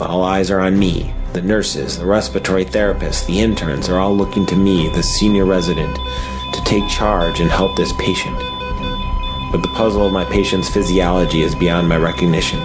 All 0.00 0.24
eyes 0.24 0.50
are 0.50 0.60
on 0.60 0.78
me. 0.78 1.12
The 1.36 1.42
nurses, 1.42 1.98
the 1.98 2.06
respiratory 2.06 2.64
therapists, 2.64 3.26
the 3.26 3.40
interns 3.40 3.90
are 3.90 4.00
all 4.00 4.16
looking 4.16 4.46
to 4.46 4.56
me, 4.56 4.88
the 4.88 5.02
senior 5.02 5.44
resident, 5.44 5.94
to 5.94 6.62
take 6.64 6.88
charge 6.88 7.40
and 7.40 7.50
help 7.50 7.76
this 7.76 7.92
patient. 7.98 8.38
But 9.52 9.60
the 9.60 9.70
puzzle 9.74 10.06
of 10.06 10.14
my 10.14 10.24
patient's 10.24 10.70
physiology 10.70 11.42
is 11.42 11.54
beyond 11.54 11.90
my 11.90 11.98
recognition. 11.98 12.58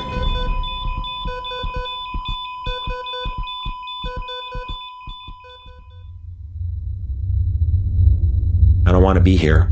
I 8.85 8.93
don't 8.93 9.03
want 9.03 9.17
to 9.17 9.21
be 9.21 9.35
here. 9.35 9.69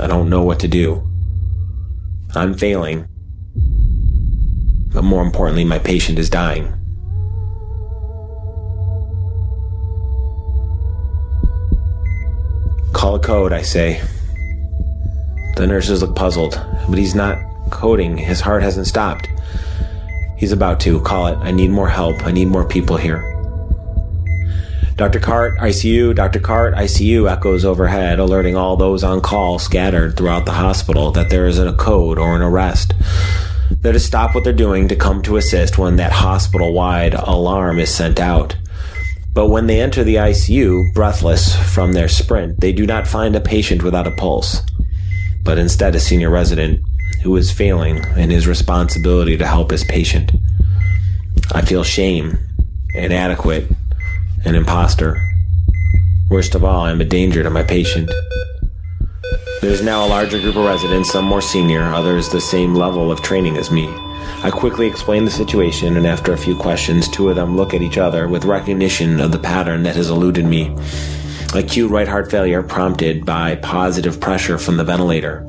I 0.00 0.08
don't 0.08 0.28
know 0.28 0.42
what 0.42 0.58
to 0.58 0.66
do. 0.66 1.08
I'm 2.34 2.54
failing. 2.54 3.06
But 4.92 5.04
more 5.04 5.22
importantly, 5.22 5.62
my 5.64 5.78
patient 5.78 6.18
is 6.18 6.28
dying. 6.28 6.73
Call 12.94 13.16
a 13.16 13.18
code, 13.18 13.52
I 13.52 13.60
say. 13.60 14.00
The 15.56 15.66
nurses 15.66 16.00
look 16.00 16.16
puzzled, 16.16 16.58
but 16.88 16.96
he's 16.96 17.14
not 17.14 17.38
coding. 17.70 18.16
His 18.16 18.40
heart 18.40 18.62
hasn't 18.62 18.86
stopped. 18.86 19.28
He's 20.38 20.52
about 20.52 20.80
to. 20.80 21.00
Call 21.00 21.26
it. 21.26 21.36
I 21.38 21.50
need 21.50 21.70
more 21.70 21.88
help. 21.88 22.24
I 22.24 22.32
need 22.32 22.46
more 22.46 22.64
people 22.66 22.96
here. 22.96 23.30
Dr. 24.96 25.18
Cart, 25.18 25.58
ICU, 25.58 26.14
Dr. 26.14 26.38
Cart, 26.38 26.74
ICU 26.74 27.28
echoes 27.28 27.64
overhead, 27.64 28.20
alerting 28.20 28.54
all 28.54 28.76
those 28.76 29.02
on 29.02 29.20
call 29.20 29.58
scattered 29.58 30.16
throughout 30.16 30.46
the 30.46 30.52
hospital 30.52 31.10
that 31.10 31.30
there 31.30 31.46
is 31.46 31.58
a 31.58 31.72
code 31.72 32.16
or 32.16 32.36
an 32.36 32.42
arrest. 32.42 32.94
They're 33.80 33.92
to 33.92 33.98
stop 33.98 34.34
what 34.34 34.44
they're 34.44 34.52
doing 34.52 34.86
to 34.88 34.96
come 34.96 35.20
to 35.22 35.36
assist 35.36 35.78
when 35.78 35.96
that 35.96 36.12
hospital 36.12 36.72
wide 36.72 37.14
alarm 37.14 37.80
is 37.80 37.92
sent 37.92 38.20
out. 38.20 38.56
But 39.34 39.48
when 39.48 39.66
they 39.66 39.80
enter 39.80 40.04
the 40.04 40.14
ICU, 40.14 40.94
breathless 40.94 41.56
from 41.74 41.92
their 41.92 42.08
sprint, 42.08 42.60
they 42.60 42.72
do 42.72 42.86
not 42.86 43.08
find 43.08 43.34
a 43.34 43.40
patient 43.40 43.82
without 43.82 44.06
a 44.06 44.12
pulse, 44.12 44.62
but 45.42 45.58
instead 45.58 45.96
a 45.96 46.00
senior 46.00 46.30
resident 46.30 46.80
who 47.24 47.34
is 47.36 47.50
failing 47.50 48.04
in 48.16 48.30
his 48.30 48.46
responsibility 48.46 49.36
to 49.36 49.46
help 49.46 49.72
his 49.72 49.82
patient. 49.84 50.30
I 51.52 51.62
feel 51.62 51.82
shame, 51.82 52.38
inadequate, 52.94 53.68
an 54.44 54.54
imposter. 54.54 55.20
Worst 56.30 56.54
of 56.54 56.64
all, 56.64 56.82
I 56.82 56.92
am 56.92 57.00
a 57.00 57.04
danger 57.04 57.42
to 57.42 57.50
my 57.50 57.64
patient. 57.64 58.10
There's 59.60 59.82
now 59.82 60.06
a 60.06 60.08
larger 60.08 60.38
group 60.40 60.56
of 60.56 60.64
residents, 60.64 61.10
some 61.10 61.24
more 61.24 61.40
senior, 61.40 61.82
others 61.82 62.28
the 62.28 62.40
same 62.40 62.74
level 62.74 63.10
of 63.10 63.20
training 63.20 63.56
as 63.56 63.70
me. 63.70 63.86
I 64.42 64.50
quickly 64.50 64.86
explain 64.86 65.24
the 65.24 65.30
situation, 65.30 65.96
and 65.96 66.06
after 66.06 66.32
a 66.32 66.38
few 66.38 66.56
questions, 66.56 67.08
two 67.08 67.30
of 67.30 67.36
them 67.36 67.56
look 67.56 67.74
at 67.74 67.82
each 67.82 67.98
other 67.98 68.28
with 68.28 68.44
recognition 68.44 69.20
of 69.20 69.32
the 69.32 69.38
pattern 69.38 69.82
that 69.84 69.96
has 69.96 70.10
eluded 70.10 70.44
me. 70.44 70.76
Acute 71.54 71.90
right 71.90 72.08
heart 72.08 72.30
failure 72.30 72.62
prompted 72.62 73.24
by 73.24 73.56
positive 73.56 74.20
pressure 74.20 74.58
from 74.58 74.76
the 74.76 74.84
ventilator. 74.84 75.46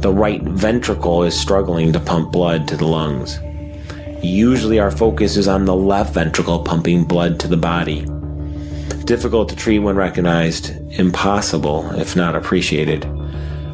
The 0.00 0.12
right 0.12 0.42
ventricle 0.42 1.24
is 1.24 1.38
struggling 1.38 1.92
to 1.92 2.00
pump 2.00 2.32
blood 2.32 2.68
to 2.68 2.76
the 2.76 2.86
lungs. 2.86 3.38
Usually, 4.24 4.78
our 4.78 4.90
focus 4.90 5.36
is 5.36 5.48
on 5.48 5.64
the 5.64 5.74
left 5.74 6.14
ventricle 6.14 6.62
pumping 6.62 7.04
blood 7.04 7.40
to 7.40 7.48
the 7.48 7.56
body. 7.56 8.06
Difficult 9.04 9.48
to 9.48 9.56
treat 9.56 9.80
when 9.80 9.96
recognized, 9.96 10.70
impossible 10.92 11.90
if 12.00 12.14
not 12.14 12.36
appreciated. 12.36 13.04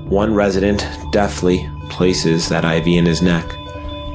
One 0.08 0.34
resident 0.34 0.86
deftly 1.12 1.68
places 1.90 2.48
that 2.48 2.64
IV 2.64 2.86
in 2.86 3.04
his 3.04 3.20
neck. 3.20 3.44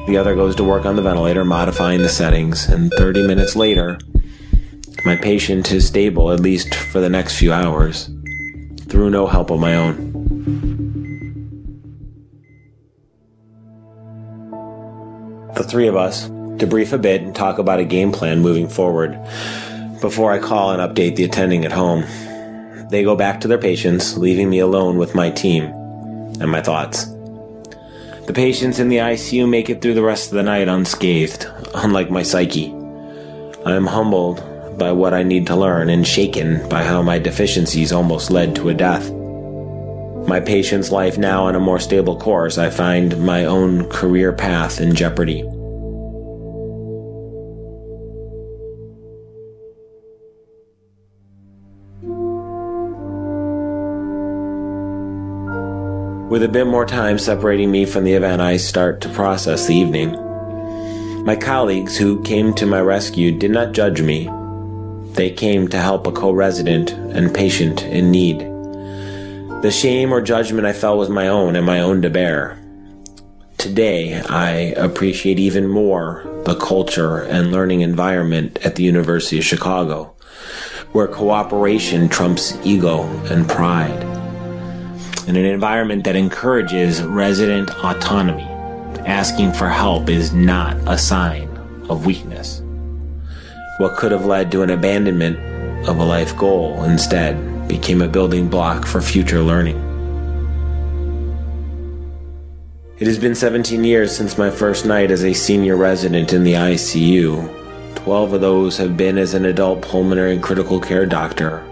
The 0.05 0.17
other 0.17 0.35
goes 0.35 0.55
to 0.57 0.63
work 0.65 0.85
on 0.85 0.97
the 0.97 1.01
ventilator, 1.01 1.45
modifying 1.45 2.01
the 2.01 2.09
settings, 2.09 2.67
and 2.67 2.91
30 2.97 3.25
minutes 3.25 3.55
later, 3.55 3.99
my 5.05 5.15
patient 5.15 5.71
is 5.71 5.87
stable 5.87 6.31
at 6.31 6.41
least 6.41 6.75
for 6.75 6.99
the 6.99 7.09
next 7.09 7.37
few 7.37 7.53
hours, 7.53 8.09
through 8.89 9.09
no 9.09 9.27
help 9.27 9.49
of 9.49 9.61
my 9.61 9.75
own. 9.75 10.11
The 15.55 15.63
three 15.63 15.87
of 15.87 15.95
us 15.95 16.27
debrief 16.27 16.91
a 16.91 16.97
bit 16.97 17.21
and 17.21 17.33
talk 17.33 17.57
about 17.57 17.79
a 17.79 17.85
game 17.85 18.11
plan 18.11 18.41
moving 18.41 18.67
forward 18.67 19.17
before 20.01 20.33
I 20.33 20.39
call 20.39 20.71
and 20.71 20.81
update 20.81 21.15
the 21.15 21.23
attending 21.23 21.63
at 21.63 21.71
home. 21.71 22.03
They 22.89 23.03
go 23.03 23.15
back 23.15 23.39
to 23.41 23.47
their 23.47 23.57
patients, 23.57 24.17
leaving 24.17 24.49
me 24.49 24.59
alone 24.59 24.97
with 24.97 25.15
my 25.15 25.29
team 25.29 25.63
and 26.41 26.49
my 26.49 26.61
thoughts. 26.61 27.12
The 28.25 28.33
patients 28.33 28.79
in 28.79 28.87
the 28.87 28.97
ICU 28.97 29.49
make 29.49 29.69
it 29.69 29.81
through 29.81 29.95
the 29.95 30.01
rest 30.01 30.27
of 30.27 30.35
the 30.35 30.43
night 30.43 30.69
unscathed, 30.69 31.45
unlike 31.75 32.09
my 32.09 32.23
psyche. 32.23 32.73
I 33.65 33.75
am 33.75 33.85
humbled 33.85 34.41
by 34.77 34.93
what 34.93 35.13
I 35.13 35.23
need 35.23 35.45
to 35.47 35.57
learn 35.57 35.89
and 35.89 36.07
shaken 36.07 36.67
by 36.69 36.83
how 36.83 37.01
my 37.01 37.19
deficiencies 37.19 37.91
almost 37.91 38.31
led 38.31 38.55
to 38.55 38.69
a 38.69 38.73
death. 38.73 39.11
My 40.25 40.39
patient's 40.39 40.89
life 40.89 41.17
now 41.17 41.47
on 41.47 41.55
a 41.55 41.59
more 41.59 41.79
stable 41.79 42.17
course, 42.17 42.57
I 42.57 42.69
find 42.69 43.25
my 43.25 43.43
own 43.43 43.89
career 43.89 44.31
path 44.31 44.79
in 44.79 44.95
jeopardy. 44.95 45.43
With 56.33 56.41
a 56.41 56.47
bit 56.47 56.65
more 56.65 56.87
time 56.87 57.19
separating 57.19 57.69
me 57.69 57.85
from 57.85 58.05
the 58.05 58.13
event, 58.13 58.41
I 58.41 58.57
start 58.57 59.01
to 59.01 59.09
process 59.09 59.67
the 59.67 59.75
evening. 59.75 60.13
My 61.23 61.35
colleagues 61.35 61.95
who 61.95 62.23
came 62.23 62.55
to 62.55 62.65
my 62.65 62.81
rescue 62.81 63.37
did 63.37 63.51
not 63.51 63.73
judge 63.73 64.01
me. 64.01 64.31
They 65.13 65.29
came 65.29 65.67
to 65.67 65.77
help 65.77 66.07
a 66.07 66.11
co 66.11 66.31
resident 66.31 66.89
and 66.89 67.35
patient 67.35 67.83
in 67.83 68.09
need. 68.09 68.39
The 69.61 69.69
shame 69.71 70.11
or 70.11 70.21
judgment 70.21 70.65
I 70.65 70.73
felt 70.73 70.97
was 70.97 71.09
my 71.09 71.27
own 71.27 71.55
and 71.55 71.67
my 71.67 71.81
own 71.81 72.01
to 72.01 72.09
bear. 72.09 72.57
Today, 73.59 74.19
I 74.21 74.73
appreciate 74.75 75.37
even 75.37 75.67
more 75.67 76.23
the 76.45 76.55
culture 76.55 77.19
and 77.19 77.51
learning 77.51 77.81
environment 77.81 78.57
at 78.65 78.73
the 78.73 78.83
University 78.83 79.37
of 79.37 79.45
Chicago, 79.45 80.15
where 80.93 81.07
cooperation 81.07 82.09
trumps 82.09 82.57
ego 82.65 83.03
and 83.25 83.47
pride 83.47 84.12
in 85.27 85.35
an 85.35 85.45
environment 85.45 86.03
that 86.03 86.15
encourages 86.15 87.01
resident 87.01 87.69
autonomy. 87.83 88.43
Asking 89.05 89.51
for 89.53 89.69
help 89.69 90.09
is 90.09 90.33
not 90.33 90.77
a 90.87 90.97
sign 90.97 91.47
of 91.89 92.05
weakness. 92.05 92.61
What 93.77 93.95
could 93.97 94.11
have 94.11 94.25
led 94.25 94.51
to 94.51 94.61
an 94.61 94.69
abandonment 94.69 95.37
of 95.87 95.97
a 95.97 96.03
life 96.03 96.35
goal 96.37 96.83
instead 96.83 97.67
became 97.67 98.01
a 98.01 98.07
building 98.07 98.47
block 98.47 98.85
for 98.85 99.01
future 99.01 99.41
learning. 99.41 99.77
It 102.99 103.07
has 103.07 103.19
been 103.19 103.35
17 103.35 103.83
years 103.83 104.15
since 104.15 104.37
my 104.37 104.49
first 104.49 104.85
night 104.85 105.11
as 105.11 105.23
a 105.23 105.33
senior 105.33 105.75
resident 105.75 106.31
in 106.31 106.43
the 106.43 106.53
ICU. 106.53 107.95
12 107.95 108.33
of 108.33 108.41
those 108.41 108.77
have 108.77 108.95
been 108.95 109.17
as 109.17 109.33
an 109.33 109.45
adult 109.45 109.81
pulmonary 109.81 110.33
and 110.33 110.43
critical 110.43 110.79
care 110.79 111.05
doctor 111.05 111.65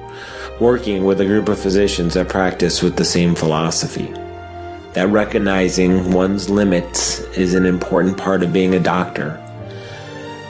working 0.61 1.03
with 1.03 1.19
a 1.19 1.25
group 1.25 1.49
of 1.49 1.59
physicians 1.59 2.13
that 2.13 2.29
practice 2.29 2.83
with 2.83 2.95
the 2.95 3.03
same 3.03 3.33
philosophy. 3.33 4.13
That 4.93 5.09
recognizing 5.09 6.11
one's 6.11 6.51
limits 6.51 7.21
is 7.35 7.55
an 7.55 7.65
important 7.65 8.15
part 8.15 8.43
of 8.43 8.53
being 8.53 8.75
a 8.75 8.79
doctor. 8.79 9.41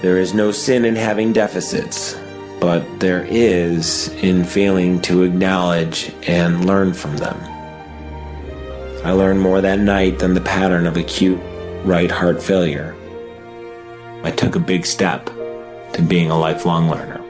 There 0.02 0.17
is 0.17 0.34
no 0.34 0.52
sin 0.52 0.84
in 0.84 0.97
having 0.97 1.32
deficits, 1.32 2.19
but 2.60 2.84
there 3.00 3.24
is 3.30 4.10
in 4.15 4.43
failing 4.43 5.02
to 5.04 5.24
acknowledge 5.24 6.12
and 6.28 6.65
learn 6.65 6.93
from 6.93 7.15
them. 7.15 7.38
I 9.06 9.13
learned 9.13 9.39
more 9.39 9.62
that 9.62 9.80
night 9.80 10.19
than 10.19 10.34
the 10.34 10.41
pattern 10.41 10.88
of 10.88 10.97
acute 10.97 11.39
right 11.86 12.12
heart 12.12 12.43
failure. 12.43 12.97
I 14.24 14.32
took 14.32 14.58
a 14.58 14.60
big 14.60 14.86
step 14.86 15.28
to 15.93 16.02
being 16.06 16.30
a 16.30 16.38
lifelong 16.38 16.89
learner. 16.89 17.20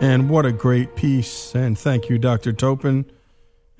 And 0.00 0.30
what 0.30 0.46
a 0.46 0.52
great 0.52 0.94
piece. 0.94 1.54
And 1.54 1.76
thank 1.76 2.08
you, 2.08 2.18
Dr. 2.18 2.52
Topin. 2.52 3.04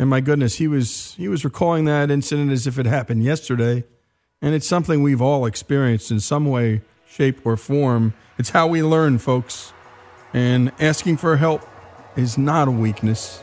And 0.00 0.10
my 0.10 0.20
goodness, 0.20 0.56
he 0.56 0.66
was 0.66 1.14
he 1.14 1.28
was 1.28 1.44
recalling 1.44 1.84
that 1.84 2.10
incident 2.10 2.50
as 2.50 2.66
if 2.66 2.78
it 2.78 2.86
happened 2.86 3.22
yesterday. 3.22 3.84
And 4.42 4.54
it's 4.54 4.66
something 4.66 5.02
we've 5.02 5.22
all 5.22 5.46
experienced 5.46 6.10
in 6.10 6.20
some 6.20 6.46
way, 6.46 6.82
shape, 7.08 7.44
or 7.44 7.56
form. 7.56 8.14
It's 8.36 8.50
how 8.50 8.66
we 8.66 8.82
learn, 8.82 9.18
folks. 9.18 9.72
And 10.32 10.72
asking 10.78 11.16
for 11.16 11.36
help 11.36 11.68
is 12.16 12.36
not 12.36 12.68
a 12.68 12.72
weakness. 12.72 13.42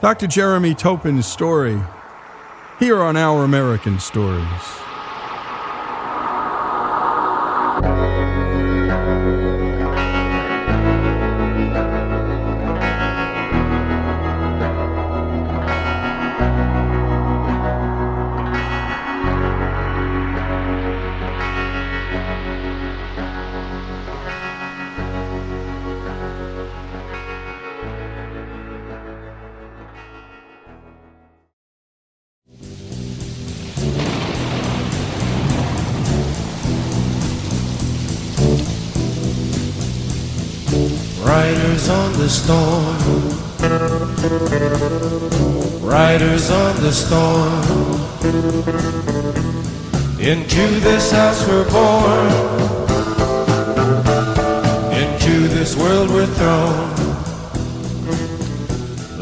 Dr. 0.00 0.26
Jeremy 0.26 0.74
Topin's 0.74 1.26
story 1.26 1.80
here 2.78 3.00
on 3.00 3.16
Our 3.16 3.44
American 3.44 3.98
Stories. 4.00 4.83
Storm. 46.94 47.62
Into 50.20 50.80
this 50.80 51.10
house 51.10 51.46
we're 51.48 51.68
born. 51.70 52.30
Into 54.94 55.48
this 55.48 55.76
world 55.76 56.08
we're 56.10 56.26
thrown. 56.26 56.94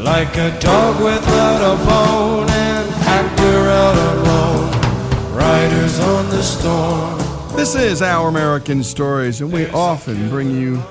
Like 0.03 0.37
a 0.37 0.57
dog 0.59 1.03
without 1.03 1.73
a 1.73 1.85
bone 1.85 2.49
and 2.49 2.89
actor 3.05 3.69
out 3.81 3.97
alone. 4.17 5.35
Riders 5.35 5.99
on 5.99 6.29
the 6.29 6.43
storm. 6.43 7.57
This 7.57 7.73
is 7.73 8.03
Our 8.03 8.29
American 8.29 8.83
Stories, 8.83 9.41
and 9.41 9.51
we 9.51 9.67
often 9.69 10.29
bring 10.29 10.51
you 10.51 10.81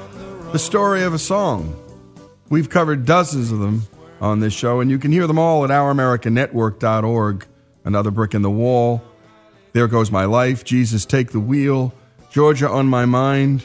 the 0.50 0.58
story 0.58 1.04
of 1.04 1.14
a 1.14 1.18
song. 1.18 1.76
We've 2.50 2.68
covered 2.68 3.06
dozens 3.06 3.52
of 3.52 3.60
them 3.60 3.86
on 4.22 4.38
this 4.38 4.54
show, 4.54 4.80
and 4.80 4.88
you 4.88 4.98
can 4.98 5.10
hear 5.10 5.26
them 5.26 5.38
all 5.38 5.64
at 5.64 5.70
ouramericannetwork.org. 5.70 7.46
Another 7.84 8.12
Brick 8.12 8.34
in 8.34 8.42
the 8.42 8.50
Wall, 8.50 9.02
There 9.72 9.88
Goes 9.88 10.12
My 10.12 10.24
Life, 10.24 10.62
Jesus 10.62 11.04
Take 11.04 11.32
the 11.32 11.40
Wheel, 11.40 11.92
Georgia 12.30 12.70
on 12.70 12.86
My 12.86 13.04
Mind, 13.04 13.64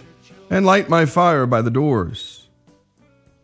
and 0.49 0.65
Light 0.65 0.89
My 0.89 1.05
Fire 1.05 1.45
by 1.45 1.61
The 1.61 1.69
Doors. 1.69 2.47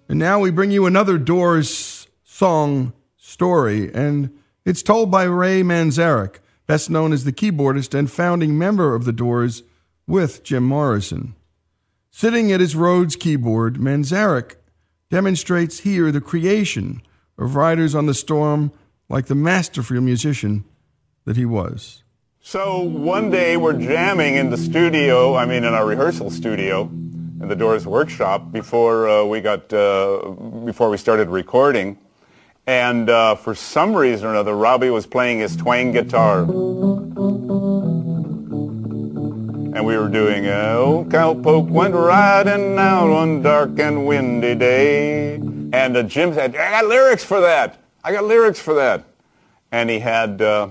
And 0.09 0.17
now 0.17 0.39
we 0.39 0.49
bring 0.49 0.71
you 0.71 0.87
another 0.87 1.19
Doors 1.19 2.07
song 2.23 2.93
story, 3.15 3.93
and 3.93 4.35
it's 4.65 4.81
told 4.81 5.11
by 5.11 5.23
Ray 5.23 5.61
Manzarek, 5.61 6.37
best 6.65 6.89
known 6.89 7.13
as 7.13 7.25
the 7.25 7.31
keyboardist 7.31 7.97
and 7.97 8.09
founding 8.09 8.57
member 8.57 8.95
of 8.95 9.05
The 9.05 9.13
Doors 9.13 9.61
with 10.07 10.43
Jim 10.43 10.63
Morrison. 10.63 11.35
Sitting 12.09 12.51
at 12.51 12.59
his 12.59 12.75
Rhodes 12.75 13.15
keyboard, 13.15 13.75
Manzarek 13.75 14.55
demonstrates 15.09 15.79
here 15.79 16.11
the 16.11 16.21
creation 16.21 17.01
of 17.37 17.55
Riders 17.55 17.95
on 17.95 18.05
the 18.05 18.13
Storm 18.13 18.71
like 19.09 19.25
the 19.25 19.35
masterful 19.35 20.01
musician 20.01 20.65
that 21.25 21.37
he 21.37 21.45
was. 21.45 22.03
So 22.41 22.81
one 22.81 23.29
day 23.29 23.55
we're 23.55 23.79
jamming 23.79 24.35
in 24.35 24.49
the 24.49 24.57
studio, 24.57 25.35
I 25.35 25.45
mean 25.45 25.63
in 25.63 25.73
our 25.73 25.85
rehearsal 25.85 26.29
studio, 26.29 26.89
in 27.43 27.47
the 27.47 27.55
Doors 27.55 27.87
workshop 27.87 28.51
before 28.51 29.07
uh, 29.07 29.23
we 29.23 29.39
got 29.39 29.71
uh, 29.71 30.29
before 30.65 30.89
we 30.89 30.97
started 30.97 31.29
recording, 31.29 31.97
and 32.67 33.09
uh, 33.09 33.35
for 33.35 33.55
some 33.55 33.95
reason 33.95 34.27
or 34.27 34.31
another, 34.31 34.55
Robbie 34.55 34.89
was 34.89 35.05
playing 35.05 35.39
his 35.39 35.55
twang 35.55 35.91
guitar, 35.91 36.45
and 39.75 39.85
we 39.85 39.97
were 39.97 40.09
doing 40.09 40.47
"Old 40.47 41.09
Cowpoke 41.09 41.69
went 41.69 41.93
riding 41.93 42.77
out 42.77 43.09
one 43.09 43.41
dark 43.41 43.79
and 43.79 44.05
windy 44.05 44.55
day," 44.55 45.35
and 45.35 45.97
uh, 45.97 46.03
Jim 46.03 46.33
said, 46.33 46.55
"I 46.55 46.71
got 46.71 46.85
lyrics 46.85 47.23
for 47.23 47.41
that. 47.41 47.77
I 48.03 48.11
got 48.11 48.23
lyrics 48.25 48.59
for 48.59 48.73
that," 48.75 49.03
and 49.71 49.89
he 49.89 49.99
had. 49.99 50.41
Uh, 50.41 50.69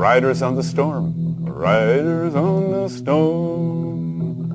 Riders 0.00 0.40
on 0.40 0.54
the 0.54 0.62
storm, 0.62 1.44
riders 1.44 2.34
on 2.34 2.70
the 2.70 2.88
storm. 2.88 4.50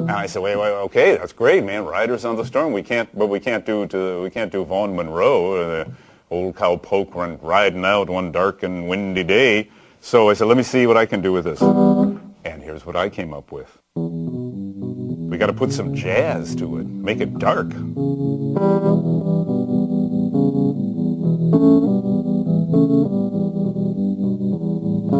And 0.00 0.10
I 0.10 0.26
said, 0.26 0.42
wait, 0.42 0.56
wait, 0.56 0.72
okay, 0.72 1.16
that's 1.16 1.32
great, 1.32 1.62
man. 1.62 1.84
Riders 1.84 2.24
on 2.24 2.34
the 2.34 2.44
storm. 2.44 2.72
We 2.72 2.82
can't, 2.82 3.08
but 3.16 3.28
we 3.28 3.38
can't 3.38 3.64
do 3.64 3.86
to, 3.86 4.20
we 4.20 4.30
can't 4.30 4.50
do 4.50 4.64
Vaughn 4.64 4.96
Monroe, 4.96 5.52
uh, 5.52 5.84
the 5.84 5.92
old 6.28 6.56
cow 6.56 6.74
poke 6.74 7.14
run 7.14 7.38
riding 7.40 7.84
out 7.84 8.10
one 8.10 8.32
dark 8.32 8.64
and 8.64 8.88
windy 8.88 9.22
day. 9.22 9.70
So 10.00 10.30
I 10.30 10.34
said, 10.34 10.46
let 10.46 10.56
me 10.56 10.62
see 10.62 10.86
what 10.86 10.96
I 10.96 11.06
can 11.06 11.20
do 11.20 11.32
with 11.32 11.44
this. 11.44 11.60
And 11.60 12.62
here's 12.62 12.86
what 12.86 12.96
I 12.96 13.08
came 13.08 13.34
up 13.34 13.52
with. 13.52 13.78
We 13.94 15.36
got 15.36 15.46
to 15.48 15.52
put 15.52 15.72
some 15.72 15.94
jazz 15.94 16.54
to 16.56 16.78
it, 16.78 16.86
make 16.86 17.20
it 17.20 17.38
dark. 17.38 17.72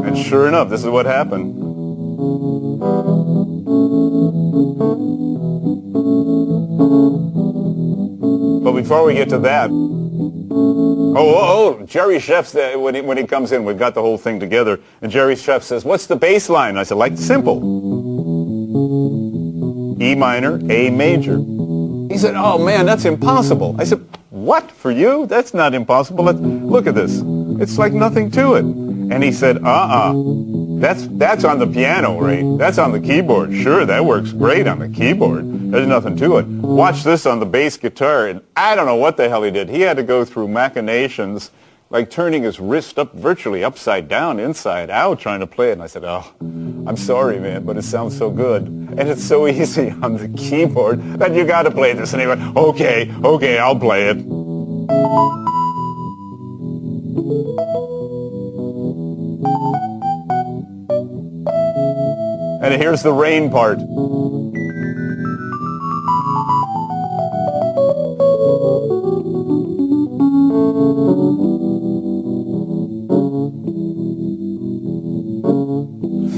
And 0.05 0.17
sure 0.17 0.49
enough, 0.49 0.71
this 0.71 0.81
is 0.81 0.89
what 0.89 1.07
happened. 1.07 1.55
But 8.65 8.73
before 8.73 9.05
we 9.05 9.15
get 9.15 9.29
to 9.31 9.39
that, 9.41 9.71
oh, 11.17 11.35
oh, 11.35 11.79
oh 11.81 11.87
Jerry 11.87 12.17
Scheff, 12.19 12.81
when 12.81 12.95
he, 12.95 13.01
when 13.01 13.17
he 13.17 13.25
comes 13.25 13.53
in, 13.53 13.65
we've 13.65 13.79
got 13.79 13.95
the 13.95 14.03
whole 14.03 14.19
thing 14.19 14.39
together, 14.41 14.81
and 15.03 15.11
Jerry 15.11 15.35
Scheff 15.35 15.63
says, 15.63 15.85
what's 15.85 16.07
the 16.07 16.17
bass 16.17 16.49
line? 16.49 16.77
I 16.77 16.83
said, 16.83 16.97
like 16.97 17.17
simple. 17.17 17.59
E 20.01 20.15
minor, 20.15 20.61
A 20.71 20.91
major. 20.91 21.39
He 22.13 22.19
said, 22.19 22.35
oh 22.37 22.59
man, 22.65 22.87
that's 22.87 23.05
impossible. 23.05 23.77
I 23.79 23.85
said, 23.85 24.05
what? 24.31 24.71
For 24.71 24.91
you? 24.91 25.27
That's 25.27 25.53
not 25.53 25.75
impossible. 25.75 26.25
Look 26.25 26.87
at 26.87 26.95
this. 26.95 27.23
It's 27.61 27.79
like 27.79 27.93
nothing 27.93 28.31
to 28.33 28.55
it. 28.55 28.65
And 28.65 29.23
he 29.23 29.33
said, 29.33 29.59
uh-uh. 29.59 30.13
That's, 30.81 31.07
that's 31.09 31.45
on 31.45 31.59
the 31.59 31.67
piano, 31.67 32.21
right? 32.21 32.45
That's 32.59 32.79
on 32.79 32.93
the 32.93 33.01
keyboard. 33.01 33.55
Sure, 33.55 33.85
that 33.85 34.05
works 34.05 34.33
great 34.33 34.67
on 34.67 34.79
the 34.79 34.89
keyboard. 34.89 35.73
There's 35.73 35.89
nothing 35.89 36.17
to 36.19 36.39
it. 36.39 36.47
Watch 36.47 37.03
this 37.03 37.27
on 37.27 37.41
the 37.41 37.47
bass 37.47 37.77
guitar. 37.77 38.29
And 38.29 38.43
I 38.57 38.75
don't 38.75 38.87
know 38.87 38.97
what 38.97 39.17
the 39.17 39.29
hell 39.29 39.43
he 39.43 39.51
did. 39.51 39.69
He 39.69 39.81
had 39.81 39.97
to 39.97 40.03
go 40.03 40.25
through 40.25 40.49
machinations 40.49 41.51
like 41.91 42.11
turning 42.11 42.43
his 42.43 42.61
wrist 42.61 42.99
up 42.99 43.15
virtually 43.15 43.65
upside 43.65 44.09
down, 44.09 44.39
inside 44.39 44.91
out, 44.91 45.19
trying 45.19 45.41
to 45.41 45.47
play 45.47 45.71
it. 45.71 45.73
And 45.73 45.83
I 45.83 45.87
said, 45.87 46.05
oh, 46.05 46.33
I'm 46.41 46.97
sorry, 46.97 47.41
man, 47.41 47.65
but 47.65 47.77
it 47.77 47.83
sounds 47.83 48.17
so 48.17 48.31
good. 48.31 48.67
And 48.67 49.01
it's 49.01 49.25
so 49.25 49.49
easy 49.49 49.91
on 49.91 50.17
the 50.17 50.29
keyboard 50.29 51.03
that 51.19 51.35
you 51.35 51.45
got 51.45 51.63
to 51.63 51.71
play 51.71 51.93
this. 51.93 52.13
And 52.13 52.21
he 52.21 52.29
went, 52.29 52.57
okay, 52.57 53.13
okay, 53.25 53.59
I'll 53.59 53.79
play 53.79 54.09
it. 54.11 54.19
And 62.69 62.83
here's 62.83 63.03
the 63.03 63.15
rain 63.15 63.51
part. 63.51 63.79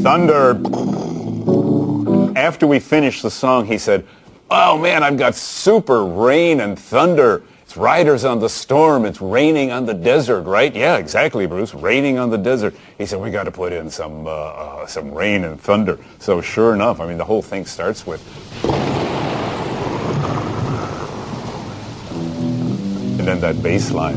thunder. 0.03 0.53
After 2.39 2.69
we 2.69 2.79
finished 2.79 3.23
the 3.23 3.31
song, 3.31 3.67
he 3.67 3.77
said, 3.77 4.07
oh 4.53 4.79
man, 4.79 5.03
I've 5.03 5.19
got 5.19 5.35
super 5.35 6.05
rain 6.05 6.61
and 6.61 6.79
thunder. 6.79 7.43
It's 7.71 7.77
riders 7.77 8.25
on 8.25 8.41
the 8.41 8.49
storm. 8.49 9.05
It's 9.05 9.21
raining 9.21 9.71
on 9.71 9.87
the 9.87 9.95
desert, 9.95 10.43
right? 10.43 10.75
Yeah, 10.75 10.97
exactly, 10.97 11.47
Bruce. 11.47 11.73
Raining 11.73 12.19
on 12.19 12.29
the 12.29 12.37
desert. 12.37 12.75
He 12.99 13.07
said, 13.07 13.21
we 13.21 13.31
got 13.31 13.45
to 13.45 13.53
put 13.53 13.73
in 13.73 13.89
some, 13.89 14.27
uh, 14.27 14.31
uh, 14.31 14.87
some 14.89 15.15
rain 15.15 15.45
and 15.45 15.61
thunder. 15.61 15.97
So 16.19 16.41
sure 16.41 16.75
enough, 16.75 16.99
I 16.99 17.07
mean, 17.07 17.17
the 17.17 17.25
whole 17.25 17.43
thing 17.43 17.65
starts 17.65 18.05
with... 18.05 18.21
And 23.21 23.29
then 23.29 23.39
that 23.39 23.63
bass 23.63 23.93
line. 23.93 24.17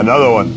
Another 0.00 0.32
one. 0.32 0.48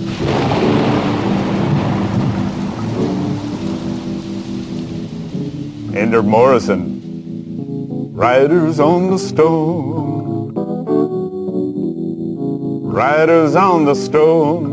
Ender 5.93 6.23
Morrison. 6.23 8.13
Riders 8.13 8.79
on 8.79 9.12
the 9.12 9.17
stone. 9.19 10.53
Riders 12.86 13.56
on 13.58 13.84
the 13.84 13.95
stone. 13.95 14.71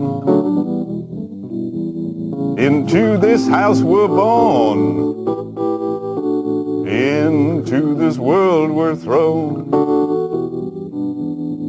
Into 2.57 3.17
this 3.17 3.49
house 3.49 3.81
we're 3.81 4.07
born. 4.07 4.79
Into 6.87 7.97
this 7.97 8.19
world 8.19 8.71
we're 8.71 8.95
thrown. 8.95 9.69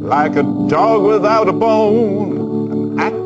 Like 0.02 0.36
a 0.36 0.44
dog 0.68 1.02
without 1.02 1.48
a 1.48 1.52
bone 1.52 2.31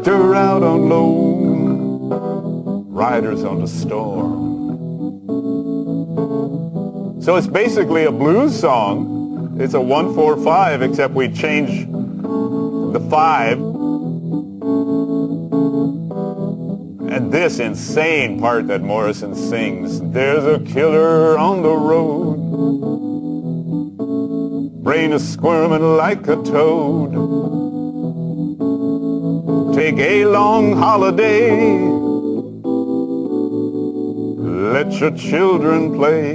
actor 0.07 0.37
out 0.37 0.63
on 0.63 0.89
loan, 0.89 2.87
riders 2.89 3.43
on 3.43 3.61
the 3.61 3.67
storm. 3.67 4.47
So 7.21 7.35
it's 7.35 7.49
basically 7.49 8.05
a 8.05 8.13
blues 8.13 8.57
song. 8.57 9.59
It's 9.61 9.75
a 9.75 9.81
145, 9.81 10.83
except 10.83 11.13
we 11.15 11.29
change 11.33 11.89
the 11.89 13.01
five. 13.11 13.59
And 17.11 17.33
this 17.33 17.59
insane 17.59 18.39
part 18.39 18.69
that 18.69 18.83
Morrison 18.83 19.35
sings, 19.35 20.01
there's 20.13 20.45
a 20.45 20.61
killer 20.61 21.37
on 21.37 21.63
the 21.63 21.75
road. 21.75 22.37
Brain 24.85 25.13
is 25.13 25.29
squirming 25.29 25.97
like 25.97 26.29
a 26.29 26.37
toad. 26.37 27.66
Take 29.87 30.01
a 30.01 30.25
long 30.25 30.73
holiday. 30.73 31.79
Let 34.75 34.93
your 34.99 35.13
children 35.13 35.95
play. 35.95 36.33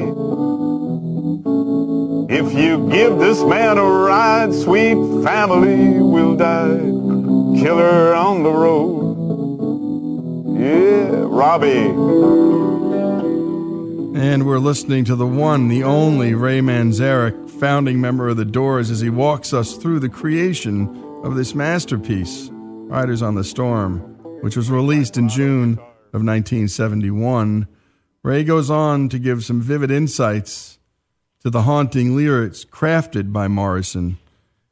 If 2.34 2.54
you 2.54 2.89
give 2.89 3.20
this 3.20 3.43
man 3.43 3.78
a 3.78 3.84
ride, 3.84 4.54
sweet 4.54 4.95
family 5.26 5.99
will 5.99 6.38
die. 6.38 6.80
Killer 7.62 8.14
on 8.14 8.43
the 8.43 8.54
road. 8.54 9.18
Yeah, 10.58 11.26
Robbie. 11.28 11.89
And 14.18 14.45
we're 14.45 14.60
listening 14.60 15.04
to 15.04 15.18
the 15.18 15.28
one, 15.28 15.68
the 15.68 15.84
only 15.84 16.34
Ray 16.36 16.62
Manzarek, 16.62 17.49
founding 17.49 17.99
member 17.99 18.30
of 18.30 18.38
the 18.38 18.45
Doors, 18.45 18.89
as 18.89 19.02
he 19.02 19.10
walks 19.10 19.54
us 19.54 19.76
through 19.76 19.99
the 19.99 20.08
creation 20.08 20.88
of 21.26 21.36
this 21.36 21.54
masterpiece. 21.54 22.49
Riders 22.92 23.22
on 23.22 23.36
the 23.36 23.46
Storm, 23.46 24.00
which 24.42 24.58
was 24.58 24.70
released 24.70 25.16
in 25.16 25.30
June 25.30 25.78
of 26.12 26.26
1971. 26.26 27.66
Ray 28.22 28.44
goes 28.44 28.70
on 28.70 29.08
to 29.08 29.18
give 29.18 29.46
some 29.46 29.62
vivid 29.62 29.89
insights 29.89 30.78
to 31.42 31.50
the 31.50 31.62
haunting 31.62 32.18
lyrics 32.18 32.66
crafted 32.66 33.32
by 33.32 33.48
Morrison 33.48 34.18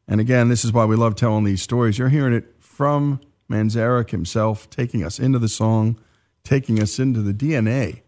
And 0.05 0.19
again, 0.19 0.49
this 0.49 0.65
is 0.65 0.73
why 0.73 0.83
we 0.83 0.97
love 0.97 1.15
telling 1.15 1.45
these 1.45 1.61
stories. 1.61 1.97
You're 1.97 2.09
hearing 2.09 2.33
it 2.33 2.53
from 2.59 3.21
Manzarek 3.49 4.09
himself, 4.09 4.69
taking 4.69 5.01
us 5.01 5.17
into 5.17 5.39
the 5.39 5.47
song, 5.47 5.97
taking 6.43 6.81
us 6.81 6.99
into 6.99 7.21
the 7.21 7.33
DNA, 7.33 8.01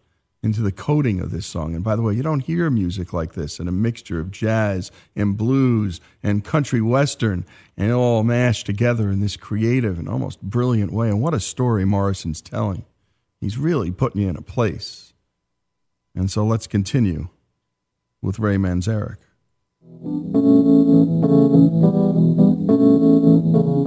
into 0.43 0.61
the 0.61 0.73
coding 0.73 1.21
of 1.21 1.31
this 1.31 1.45
song. 1.45 1.73
And 1.73 1.85
by 1.85 1.95
the 1.95 2.01
way, 2.01 2.15
you 2.15 2.23
don't 2.23 2.43
hear 2.43 2.69
music 2.69 3.13
like 3.13 3.33
this 3.33 3.61
in 3.61 3.69
a 3.69 3.71
mixture 3.71 4.19
of 4.19 4.29
jazz 4.29 4.91
and 5.15 5.37
blues 5.37 6.01
and 6.21 6.43
country 6.43 6.81
western 6.81 7.45
and 7.81 7.91
all 7.91 8.23
mashed 8.23 8.67
together 8.67 9.09
in 9.09 9.21
this 9.21 9.35
creative 9.35 9.97
and 9.97 10.07
almost 10.07 10.39
brilliant 10.39 10.93
way. 10.93 11.09
And 11.09 11.19
what 11.19 11.33
a 11.33 11.39
story 11.39 11.83
Morrison's 11.83 12.39
telling. 12.39 12.85
He's 13.39 13.57
really 13.57 13.89
putting 13.89 14.21
you 14.21 14.29
in 14.29 14.35
a 14.35 14.41
place. 14.43 15.13
And 16.13 16.29
so 16.29 16.45
let's 16.45 16.67
continue 16.67 17.29
with 18.21 18.37
Ray 18.37 18.57
Manzarek. 18.57 19.17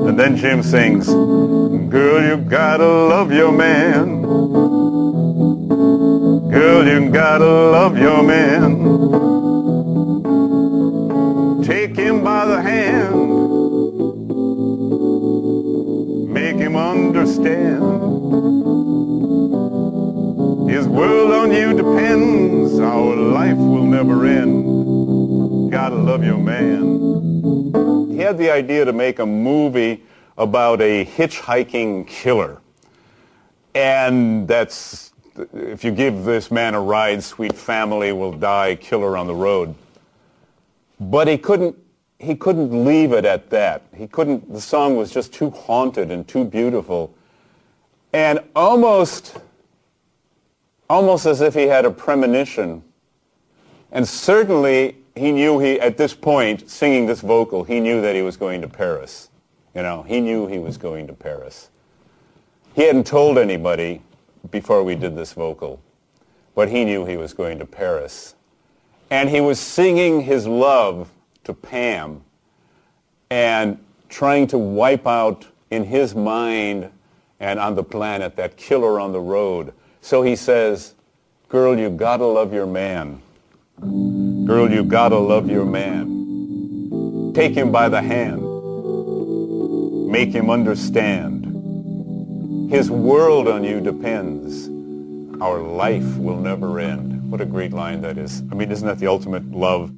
And 0.08 0.18
then 0.18 0.36
Jim 0.38 0.64
sings, 0.64 1.06
Girl, 1.06 2.20
you 2.20 2.36
gotta 2.48 2.88
love 2.88 3.30
your 3.30 3.52
man. 3.52 4.22
Girl, 6.50 6.84
you 6.84 7.10
gotta 7.10 7.46
love 7.46 7.96
your 7.96 8.24
man. 8.24 9.43
His 17.44 17.78
world 20.88 21.30
on 21.30 21.52
you 21.52 21.76
depends. 21.76 22.80
Our 22.80 23.16
life 23.16 23.58
will 23.58 23.84
never 23.84 24.24
end. 24.24 25.70
Gotta 25.70 25.96
love 25.96 26.24
your 26.24 26.38
man. 26.38 28.08
He 28.10 28.16
had 28.18 28.38
the 28.38 28.50
idea 28.50 28.86
to 28.86 28.94
make 28.94 29.18
a 29.18 29.26
movie 29.26 30.02
about 30.38 30.80
a 30.80 31.04
hitchhiking 31.04 32.06
killer. 32.06 32.62
And 33.74 34.48
that's, 34.48 35.12
if 35.52 35.84
you 35.84 35.90
give 35.90 36.24
this 36.24 36.50
man 36.50 36.74
a 36.74 36.80
ride, 36.80 37.22
sweet 37.22 37.52
family 37.52 38.12
will 38.12 38.32
die, 38.32 38.76
killer 38.76 39.18
on 39.18 39.26
the 39.26 39.34
road. 39.34 39.74
But 40.98 41.28
he 41.28 41.36
couldn't, 41.36 41.76
he 42.18 42.36
couldn't 42.36 42.86
leave 42.86 43.12
it 43.12 43.26
at 43.26 43.50
that. 43.50 43.82
He 43.94 44.06
couldn't, 44.06 44.50
the 44.50 44.62
song 44.62 44.96
was 44.96 45.12
just 45.12 45.34
too 45.34 45.50
haunted 45.50 46.10
and 46.10 46.26
too 46.26 46.46
beautiful. 46.46 47.13
And 48.14 48.38
almost, 48.54 49.36
almost 50.88 51.26
as 51.26 51.40
if 51.40 51.52
he 51.52 51.62
had 51.62 51.84
a 51.84 51.90
premonition. 51.90 52.84
And 53.90 54.06
certainly 54.06 54.98
he 55.16 55.32
knew 55.32 55.58
he, 55.58 55.80
at 55.80 55.96
this 55.96 56.14
point, 56.14 56.70
singing 56.70 57.06
this 57.06 57.22
vocal, 57.22 57.64
he 57.64 57.80
knew 57.80 58.00
that 58.02 58.14
he 58.14 58.22
was 58.22 58.36
going 58.36 58.60
to 58.60 58.68
Paris. 58.68 59.30
You 59.74 59.82
know, 59.82 60.04
he 60.04 60.20
knew 60.20 60.46
he 60.46 60.60
was 60.60 60.76
going 60.76 61.08
to 61.08 61.12
Paris. 61.12 61.70
He 62.76 62.82
hadn't 62.82 63.08
told 63.08 63.36
anybody 63.36 64.00
before 64.52 64.84
we 64.84 64.94
did 64.94 65.16
this 65.16 65.32
vocal, 65.32 65.80
but 66.54 66.68
he 66.68 66.84
knew 66.84 67.04
he 67.04 67.16
was 67.16 67.34
going 67.34 67.58
to 67.58 67.66
Paris. 67.66 68.36
And 69.10 69.28
he 69.28 69.40
was 69.40 69.58
singing 69.58 70.20
his 70.20 70.46
love 70.46 71.10
to 71.42 71.52
Pam 71.52 72.22
and 73.28 73.76
trying 74.08 74.46
to 74.46 74.58
wipe 74.58 75.08
out 75.08 75.48
in 75.72 75.82
his 75.82 76.14
mind 76.14 76.90
and 77.44 77.60
on 77.60 77.74
the 77.74 77.84
planet 77.84 78.36
that 78.36 78.56
killer 78.56 78.98
on 78.98 79.12
the 79.12 79.20
road. 79.20 79.74
So 80.00 80.22
he 80.22 80.34
says, 80.34 80.94
girl, 81.50 81.78
you 81.78 81.90
gotta 81.90 82.24
love 82.24 82.54
your 82.54 82.64
man. 82.64 83.20
Girl, 84.46 84.70
you 84.70 84.82
gotta 84.82 85.18
love 85.18 85.50
your 85.50 85.66
man. 85.66 87.32
Take 87.34 87.52
him 87.52 87.70
by 87.70 87.90
the 87.90 88.00
hand. 88.00 88.40
Make 90.10 90.32
him 90.32 90.48
understand. 90.48 91.44
His 92.72 92.90
world 92.90 93.46
on 93.46 93.62
you 93.62 93.78
depends. 93.78 94.70
Our 95.42 95.60
life 95.60 96.16
will 96.16 96.38
never 96.38 96.80
end. 96.80 97.30
What 97.30 97.42
a 97.42 97.46
great 97.46 97.74
line 97.74 98.00
that 98.00 98.16
is. 98.16 98.42
I 98.50 98.54
mean, 98.54 98.70
isn't 98.72 98.86
that 98.86 98.98
the 98.98 99.08
ultimate 99.08 99.50
love? 99.50 99.90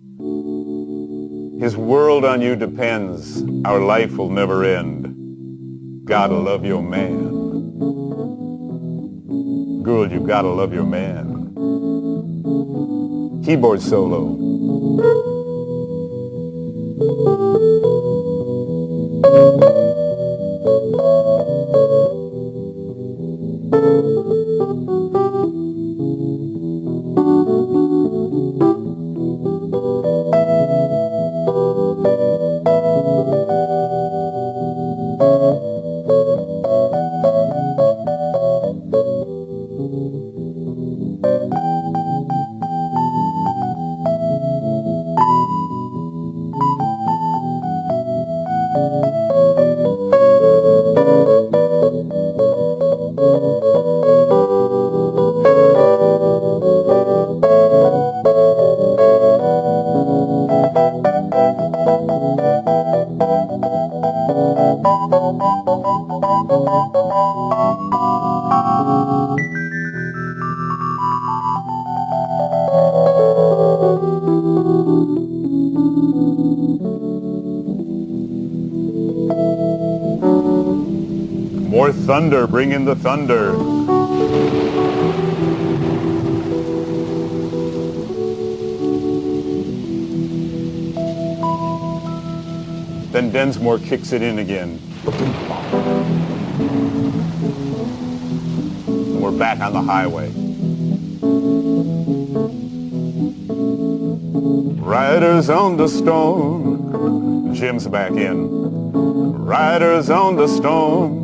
His 1.61 1.77
world 1.77 2.25
on 2.25 2.41
you 2.41 2.57
depends. 2.57 3.45
Our 3.65 3.79
life 3.79 4.17
will 4.17 4.31
never 4.31 4.65
end. 4.65 5.16
Gotta 6.07 6.37
love 6.37 6.65
your 6.65 6.83
man. 6.83 7.33
Girl, 9.83 10.09
you 10.09 10.21
gotta 10.21 10.47
love 10.47 10.73
your 10.73 10.85
man. 10.85 11.53
Keyboard 13.45 13.83
solo. 13.83 14.37
More 24.87 25.66
thunder, 82.17 82.47
bring 82.47 82.73
in 82.73 82.87
the 82.87 82.97
thunder. 82.97 83.53
Then 93.13 93.31
Densmore 93.31 93.79
kicks 93.79 94.13
it 94.13 94.23
in 94.23 94.39
again. 94.39 94.81
And 98.87 99.21
we're 99.21 99.31
back 99.31 99.61
on 99.61 99.75
the 99.75 99.83
highway. 99.83 100.33
Riders 104.81 105.51
on 105.51 105.77
the 105.77 105.89
storm. 105.89 107.55
Jim's 107.55 107.87
back 107.87 108.13
in. 108.13 108.93
Riders 109.45 110.09
on 110.09 110.37
the 110.37 110.47
storm. 110.49 111.16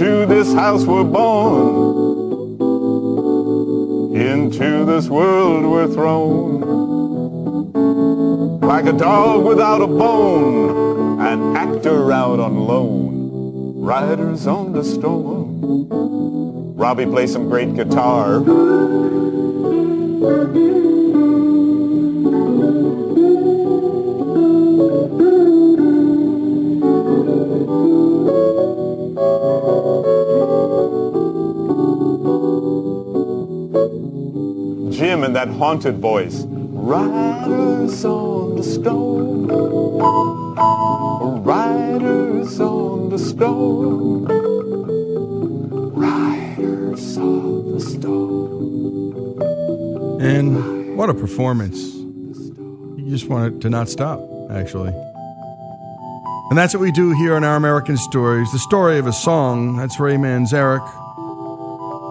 Into 0.00 0.24
this 0.24 0.50
house 0.54 0.86
we're 0.86 1.04
born. 1.04 2.56
Into 4.16 4.86
this 4.86 5.10
world 5.10 5.66
we're 5.66 5.88
thrown. 5.88 6.62
Like 8.62 8.86
a 8.86 8.94
dog 8.94 9.44
without 9.44 9.82
a 9.82 9.86
bone. 9.86 11.20
An 11.20 11.54
actor 11.54 12.10
out 12.12 12.40
on 12.40 12.60
loan. 12.60 13.82
Riders 13.82 14.46
on 14.46 14.72
the 14.72 14.82
storm. 14.82 15.86
Robbie 16.76 17.04
plays 17.04 17.32
some 17.32 17.50
great 17.50 17.74
guitar. 17.74 18.40
Haunted 35.60 35.98
voice. 35.98 36.46
Riders 36.48 38.02
on 38.06 38.56
the 38.56 38.62
storm. 38.62 39.46
Riders 41.44 42.58
on 42.58 43.10
the 43.10 43.18
storm. 43.18 44.24
Riders 45.92 47.18
on 47.18 47.72
the 47.72 47.80
storm. 47.80 49.42
And 50.22 50.96
what 50.96 51.10
a 51.10 51.14
performance. 51.14 51.78
You 51.78 52.94
you 52.96 53.10
just 53.10 53.28
want 53.28 53.54
it 53.54 53.60
to 53.60 53.68
not 53.68 53.90
stop, 53.90 54.18
actually. 54.50 54.94
And 56.48 56.56
that's 56.56 56.72
what 56.72 56.80
we 56.80 56.90
do 56.90 57.12
here 57.12 57.34
on 57.34 57.44
Our 57.44 57.56
American 57.56 57.98
Stories. 57.98 58.50
The 58.50 58.58
story 58.60 58.98
of 58.98 59.06
a 59.06 59.12
song. 59.12 59.76
That's 59.76 60.00
Ray 60.00 60.14
Manzarek. 60.14 60.86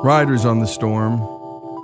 Riders 0.03 0.45
on 0.45 0.59
the 0.59 0.67
Storm. 0.67 1.38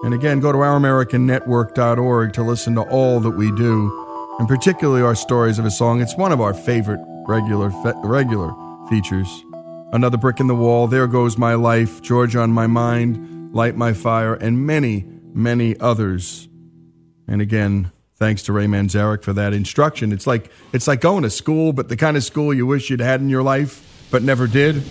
And 0.06 0.14
again, 0.14 0.40
go 0.40 0.52
to 0.52 0.58
ouramericannetwork.org 0.60 2.34
to 2.34 2.44
listen 2.44 2.76
to 2.76 2.84
all 2.84 3.20
that 3.22 3.32
we 3.32 3.52
do, 3.52 4.36
and 4.38 4.48
particularly 4.48 5.02
our 5.02 5.16
stories 5.16 5.58
of 5.58 5.66
a 5.66 5.72
song. 5.72 6.00
It's 6.00 6.16
one 6.16 6.32
of 6.32 6.40
our 6.40 6.54
favorite 6.54 7.00
regular 7.28 7.72
fe- 7.72 7.94
regular 8.04 8.54
features. 8.88 9.44
Another 9.92 10.18
brick 10.18 10.40
in 10.40 10.46
the 10.46 10.54
wall. 10.54 10.86
There 10.86 11.08
goes 11.08 11.40
my 11.40 11.56
life. 11.56 12.04
Georgia 12.04 12.42
on 12.42 12.52
my 12.52 12.68
mind. 12.68 13.52
Light 13.52 13.76
my 13.76 13.94
fire, 13.94 14.36
and 14.36 14.68
many, 14.68 15.06
many 15.34 15.76
others. 15.80 16.50
And 17.28 17.42
again, 17.42 17.92
thanks 18.16 18.44
to 18.44 18.54
Ray 18.54 18.68
Manzarek 18.68 19.24
for 19.24 19.34
that 19.34 19.54
instruction. 19.54 20.12
It's 20.12 20.28
like 20.28 20.52
it's 20.72 20.88
like 20.88 21.02
going 21.02 21.24
to 21.24 21.32
school, 21.32 21.74
but 21.74 21.90
the 21.90 21.98
kind 21.98 22.16
of 22.16 22.24
school 22.24 22.54
you 22.54 22.68
wish 22.68 22.92
you'd 22.92 23.00
had 23.00 23.22
in 23.22 23.30
your 23.30 23.42
life 23.42 24.08
but 24.12 24.22
never 24.22 24.46
did. 24.46 24.84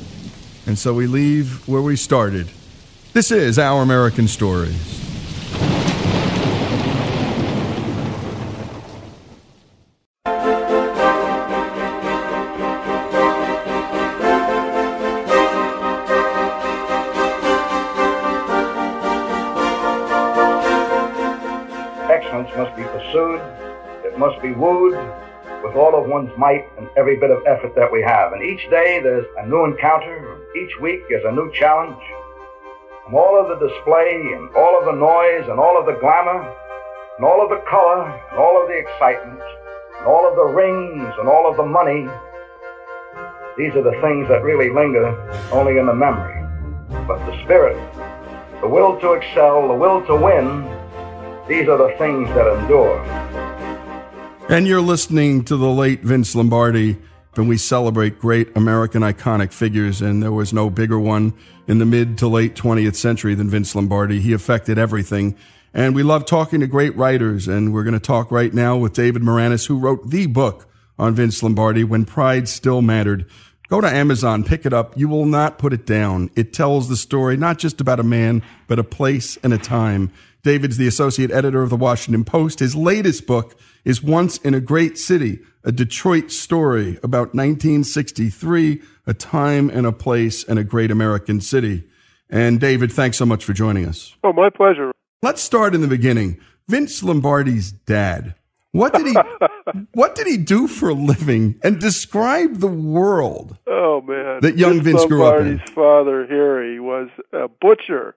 And 0.67 0.77
so 0.77 0.93
we 0.93 1.07
leave 1.07 1.69
where 1.69 1.83
we 1.83 1.95
started. 1.95 2.49
This 3.15 3.31
is 3.31 3.61
Our 3.61 3.81
American 3.81 4.27
Stories. 4.27 4.75
Excellence 22.11 22.51
must 22.57 22.75
be 22.75 22.83
pursued, 22.83 23.41
it 24.05 24.19
must 24.19 24.43
be 24.43 24.51
wooed 24.51 24.95
with 25.62 25.77
all 25.77 25.95
of 25.95 26.09
one's 26.09 26.37
might 26.37 26.67
and 26.79 26.89
every 26.97 27.17
bit 27.17 27.31
of 27.31 27.47
effort 27.47 27.77
that 27.77 27.93
we 27.93 28.03
have. 28.03 28.33
And 28.33 28.43
each 28.43 28.69
day 28.71 28.99
there's 29.01 29.27
a 29.39 29.47
new 29.47 29.65
encounter, 29.67 30.41
each 30.57 30.81
week 30.81 31.03
is 31.11 31.23
a 31.25 31.31
new 31.31 31.53
challenge. 31.53 32.03
And 33.07 33.14
all 33.14 33.38
of 33.38 33.48
the 33.48 33.68
display 33.68 34.32
and 34.34 34.48
all 34.57 34.78
of 34.78 34.86
the 34.86 34.92
noise 34.92 35.48
and 35.50 35.61
all 35.61 35.78
of 35.78 35.84
the 35.84 35.92
glamour 36.00 36.40
and 37.18 37.26
all 37.26 37.42
of 37.42 37.50
the 37.50 37.62
color 37.68 38.09
and 38.30 38.38
all 38.38 38.61
of 38.61 38.66
the 38.66 38.78
excitement 38.78 39.40
and 39.98 40.07
all 40.07 40.26
of 40.26 40.36
the 40.36 40.44
rings 40.44 41.12
and 41.18 41.28
all 41.28 41.48
of 41.48 41.57
the 41.59 41.66
money, 41.66 42.09
these 43.59 43.74
are 43.76 43.82
the 43.82 43.98
things 44.00 44.26
that 44.28 44.42
really 44.42 44.70
linger 44.70 45.12
only 45.52 45.76
in 45.76 45.84
the 45.84 45.94
memory. 45.94 46.40
But 47.07 47.18
the 47.26 47.44
spirit, 47.44 47.76
the 48.62 48.68
will 48.68 48.98
to 49.00 49.12
excel, 49.12 49.68
the 49.68 49.74
will 49.74 50.05
to 50.07 50.16
win, 50.16 50.64
these 51.46 51.68
are 51.68 51.76
the 51.76 51.94
things 51.98 52.26
that 52.30 52.46
endure. 52.59 53.05
And 54.48 54.66
you're 54.66 54.80
listening 54.80 55.44
to 55.44 55.59
the 55.59 55.68
late 55.68 56.00
Vince 56.00 56.34
Lombardi 56.34 56.96
when 57.34 57.48
we 57.48 57.59
celebrate 57.59 58.18
great 58.18 58.57
American 58.57 59.02
iconic 59.02 59.52
figures, 59.52 60.00
and 60.00 60.22
there 60.22 60.32
was 60.32 60.55
no 60.55 60.70
bigger 60.70 60.98
one 60.98 61.34
in 61.67 61.79
the 61.79 61.87
mid 61.87 62.19
to 62.19 62.29
late 62.29 62.55
20th 62.55 62.97
century 62.97 63.35
than 63.35 63.49
Vince 63.49 63.75
Lombardi. 63.75 64.21
He 64.21 64.33
affected 64.33 64.79
everything. 64.79 65.37
And 65.73 65.95
we 65.95 66.03
love 66.03 66.25
talking 66.25 66.61
to 66.61 66.67
great 66.67 66.97
writers, 66.97 67.49
and 67.49 67.73
we're 67.73 67.83
going 67.83 67.95
to 67.95 68.01
talk 68.01 68.31
right 68.31 68.55
now 68.55 68.77
with 68.77 68.93
David 68.93 69.23
Maraniss, 69.23 69.67
who 69.67 69.79
wrote 69.79 70.09
the 70.09 70.27
book 70.27 70.69
on 70.99 71.15
Vince 71.15 71.43
Lombardi, 71.43 71.83
When 71.83 72.05
Pride 72.05 72.49
Still 72.49 72.81
Mattered. 72.81 73.27
Go 73.69 73.81
to 73.81 73.89
Amazon, 73.89 74.45
pick 74.45 74.67
it 74.67 74.73
up. 74.73 74.97
You 74.97 75.09
will 75.09 75.27
not 75.27 75.59
put 75.59 75.73
it 75.73 75.85
down. 75.87 76.31
It 76.37 76.53
tells 76.53 76.89
the 76.89 76.97
story 76.97 77.37
not 77.37 77.59
just 77.59 77.81
about 77.81 77.99
a 77.99 78.05
man, 78.05 78.43
but 78.69 78.79
a 78.79 78.85
place 78.85 79.37
and 79.39 79.53
a 79.53 79.59
time. 79.59 80.12
David's 80.45 80.77
the 80.77 80.87
associate 80.87 81.31
editor 81.31 81.62
of 81.62 81.71
the 81.71 81.77
Washington 81.77 82.25
Post. 82.25 82.61
His 82.61 82.77
latest 82.77 83.27
book 83.27 83.59
is 83.85 84.03
Once 84.03 84.37
in 84.39 84.55
a 84.55 84.61
Great 84.61 84.99
City, 84.99 85.41
a 85.65 85.73
Detroit 85.73 86.31
story 86.31 86.99
about 87.03 87.35
1963, 87.35 88.83
a 89.07 89.14
time 89.14 89.70
and 89.70 89.86
a 89.86 89.92
place 89.92 90.44
and 90.44 90.59
a 90.59 90.64
great 90.64 90.90
American 90.90 91.40
city. 91.40 91.84
And 92.30 92.61
David, 92.61 92.92
thanks 92.92 93.16
so 93.16 93.26
much 93.26 93.44
for 93.44 93.52
joining 93.52 93.86
us. 93.86 94.14
Oh, 94.24 94.32
my 94.32 94.50
pleasure. 94.50 94.92
Let's 95.22 95.42
start 95.42 95.74
in 95.74 95.80
the 95.80 95.88
beginning. 95.88 96.38
Vince 96.68 97.02
Lombardi's 97.02 97.72
dad. 97.72 98.34
What 98.72 98.92
did 98.92 99.07
he 99.07 99.14
what 99.92 100.16
did 100.16 100.26
he 100.26 100.36
do 100.36 100.66
for 100.66 100.88
a 100.88 100.94
living? 100.94 101.61
And 101.62 101.78
describe 101.80 102.57
the 102.57 102.66
world. 102.66 103.57
Oh 103.68 104.00
man. 104.00 104.40
That 104.40 104.59
young 104.59 104.82
Vince, 104.82 105.02
Vince 105.02 105.05
grew 105.07 105.24
up 105.24 105.40
in. 105.40 105.46
Lombardi's 105.46 105.72
father, 105.72 106.26
Harry, 106.26 106.80
was 106.80 107.09
a 107.32 107.46
butcher. 107.46 108.16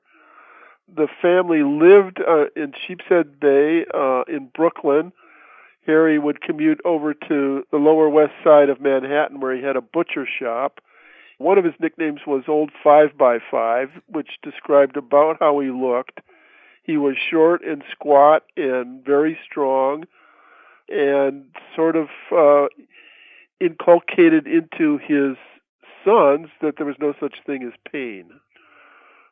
The 0.96 1.08
family 1.22 1.62
lived 1.62 2.20
uh, 2.28 2.46
in 2.56 2.74
Sheepshead 2.88 3.40
Bay 3.40 3.86
uh, 3.94 4.24
in 4.28 4.50
Brooklyn. 4.56 5.12
Harry 5.88 6.20
would 6.20 6.42
commute 6.42 6.80
over 6.86 7.14
to 7.14 7.64
the 7.72 7.78
lower 7.78 8.10
west 8.10 8.34
side 8.44 8.70
of 8.70 8.82
Manhattan 8.82 9.40
where 9.40 9.56
he 9.56 9.64
had 9.64 9.78
a 9.78 9.82
butcher 9.82 10.28
shop. 10.28 10.80
One 11.40 11.58
of 11.58 11.64
his 11.64 11.74
nicknames 11.80 12.22
was 12.28 12.44
Old 12.48 12.72
Five 12.84 13.18
by 13.18 13.40
Five, 13.50 13.90
which 14.08 14.38
described 14.44 14.98
about 14.98 15.38
how 15.40 15.60
he 15.60 15.70
looked. 15.70 16.20
He 16.84 16.98
was 16.98 17.16
short 17.18 17.64
and 17.64 17.84
squat 17.92 18.44
and 18.56 19.04
very 19.04 19.38
strong 19.50 20.06
and 20.90 21.46
sort 21.76 21.96
of 21.96 22.08
uh, 22.32 22.68
inculcated 23.60 24.46
into 24.48 24.98
his 24.98 25.38
sons 26.04 26.48
that 26.62 26.76
there 26.78 26.86
was 26.86 26.96
no 27.00 27.14
such 27.20 27.36
thing 27.46 27.64
as 27.64 27.74
pain. 27.92 28.32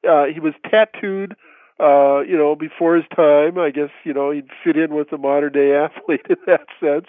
Uh, 0.07 0.25
he 0.25 0.39
was 0.39 0.53
tattooed, 0.69 1.35
uh, 1.79 2.21
you 2.21 2.37
know, 2.37 2.55
before 2.55 2.95
his 2.95 3.05
time. 3.15 3.57
I 3.57 3.71
guess, 3.71 3.89
you 4.03 4.13
know, 4.13 4.31
he'd 4.31 4.49
fit 4.63 4.77
in 4.77 4.93
with 4.93 5.09
the 5.09 5.17
modern 5.17 5.53
day 5.53 5.75
athlete 5.75 6.25
in 6.29 6.37
that 6.47 6.67
sense. 6.79 7.07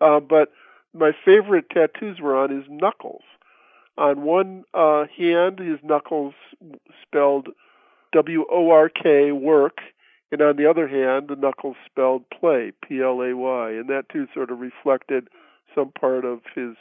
Uh, 0.00 0.20
but 0.20 0.50
my 0.94 1.12
favorite 1.24 1.70
tattoos 1.70 2.20
were 2.20 2.36
on 2.36 2.50
his 2.50 2.64
knuckles. 2.68 3.22
On 3.98 4.22
one 4.22 4.64
uh, 4.72 5.04
hand, 5.16 5.58
his 5.58 5.78
knuckles 5.82 6.34
spelled 7.02 7.48
W 8.12 8.46
O 8.50 8.70
R 8.70 8.88
K, 8.88 9.30
work, 9.30 9.78
and 10.32 10.40
on 10.40 10.56
the 10.56 10.68
other 10.68 10.88
hand, 10.88 11.28
the 11.28 11.36
knuckles 11.36 11.76
spelled 11.84 12.24
play, 12.30 12.72
P 12.82 13.00
L 13.02 13.20
A 13.20 13.36
Y, 13.36 13.70
and 13.72 13.88
that 13.88 14.08
too 14.08 14.26
sort 14.32 14.50
of 14.50 14.60
reflected 14.60 15.28
some 15.74 15.90
part 15.92 16.24
of 16.24 16.40
his 16.54 16.76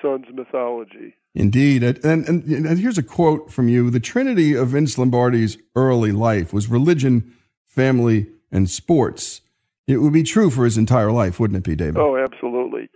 son's 0.00 0.26
mythology. 0.32 1.14
Indeed. 1.34 1.82
And, 1.82 2.28
and, 2.28 2.44
and 2.44 2.78
here's 2.78 2.98
a 2.98 3.02
quote 3.02 3.50
from 3.52 3.68
you 3.68 3.90
The 3.90 4.00
Trinity 4.00 4.54
of 4.54 4.68
Vince 4.68 4.98
Lombardi's 4.98 5.58
early 5.76 6.12
life 6.12 6.52
was 6.52 6.68
religion, 6.68 7.36
family, 7.66 8.26
and 8.50 8.68
sports. 8.68 9.40
It 9.86 9.98
would 9.98 10.12
be 10.12 10.22
true 10.22 10.50
for 10.50 10.64
his 10.64 10.76
entire 10.76 11.12
life, 11.12 11.40
wouldn't 11.40 11.58
it 11.58 11.68
be, 11.68 11.76
David? 11.76 11.98
Oh, 11.98 12.16
absolutely. 12.16 12.90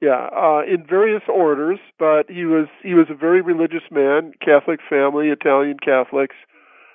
Yeah, 0.00 0.28
uh, 0.36 0.62
in 0.66 0.86
various 0.86 1.22
orders, 1.28 1.78
but 1.98 2.28
he 2.28 2.44
was 2.44 2.66
he 2.82 2.94
was 2.94 3.06
a 3.08 3.14
very 3.14 3.40
religious 3.40 3.84
man, 3.90 4.32
Catholic 4.44 4.80
family, 4.88 5.28
Italian 5.28 5.78
Catholics. 5.78 6.36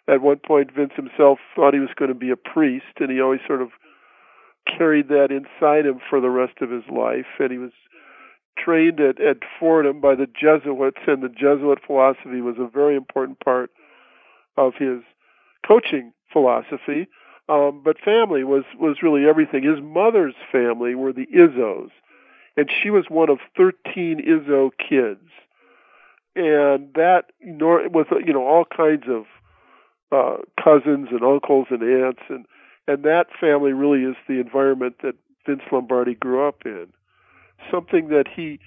At 0.08 0.22
one 0.22 0.38
point, 0.38 0.72
Vince 0.76 0.94
himself 0.96 1.40
thought 1.56 1.74
he 1.74 1.80
was 1.80 1.90
going 1.96 2.10
to 2.10 2.16
be 2.16 2.30
a 2.30 2.36
priest, 2.36 3.00
and 3.00 3.12
he 3.12 3.22
always 3.22 3.40
sort 3.48 3.62
of 3.62 3.70
carried 4.66 5.08
that 5.08 5.30
inside 5.32 5.86
him 5.86 6.00
for 6.10 6.22
the 6.22 6.30
rest 6.30 6.62
of 6.62 6.70
his 6.70 6.84
life. 6.92 7.26
And 7.40 7.52
he 7.52 7.58
was 7.58 7.72
trained 8.64 9.00
at, 9.00 9.22
at 9.22 9.38
Fordham 9.60 10.02
by 10.02 10.16
the 10.16 10.28
Jesuits, 10.28 11.02
and 11.08 11.24
the 11.24 11.30
Jesuit 11.30 11.80
philosophy 11.86 12.42
was 12.42 12.56
a 12.60 12.68
very 12.68 12.96
important 12.96 13.40
part 13.40 13.72
of 14.58 14.74
his 14.78 15.02
coaching 15.68 16.14
philosophy. 16.32 17.08
Um, 17.48 17.82
but 17.84 17.98
family 18.00 18.44
was 18.44 18.64
was 18.80 18.98
really 19.02 19.28
everything. 19.28 19.64
His 19.64 19.82
mother's 19.82 20.36
family 20.52 20.94
were 20.94 21.12
the 21.12 21.26
Izzos, 21.36 21.90
and 22.56 22.70
she 22.70 22.92
was 22.92 23.06
one 23.10 23.30
of 23.30 23.40
thirteen 23.58 24.22
Izzo 24.24 24.70
kids, 24.78 25.28
and 26.36 26.94
that 26.94 27.26
with 27.42 28.08
you 28.24 28.34
know 28.34 28.46
all 28.46 28.66
kinds 28.66 29.06
of 29.10 29.26
uh, 30.12 30.44
cousins 30.64 31.08
and 31.10 31.24
uncles 31.24 31.68
and 31.72 31.82
aunts, 31.82 32.22
and 32.30 32.46
and 32.88 33.04
that 33.04 33.28
family 33.40 33.74
really 33.74 34.04
is 34.04 34.16
the 34.28 34.40
environment 34.40 34.98
that 35.02 35.16
Vince 35.48 35.64
Lombardi 35.72 36.14
grew 36.14 36.48
up 36.48 36.62
in. 36.66 36.88
Something 37.72 38.10
that 38.10 38.26
he 38.34 38.60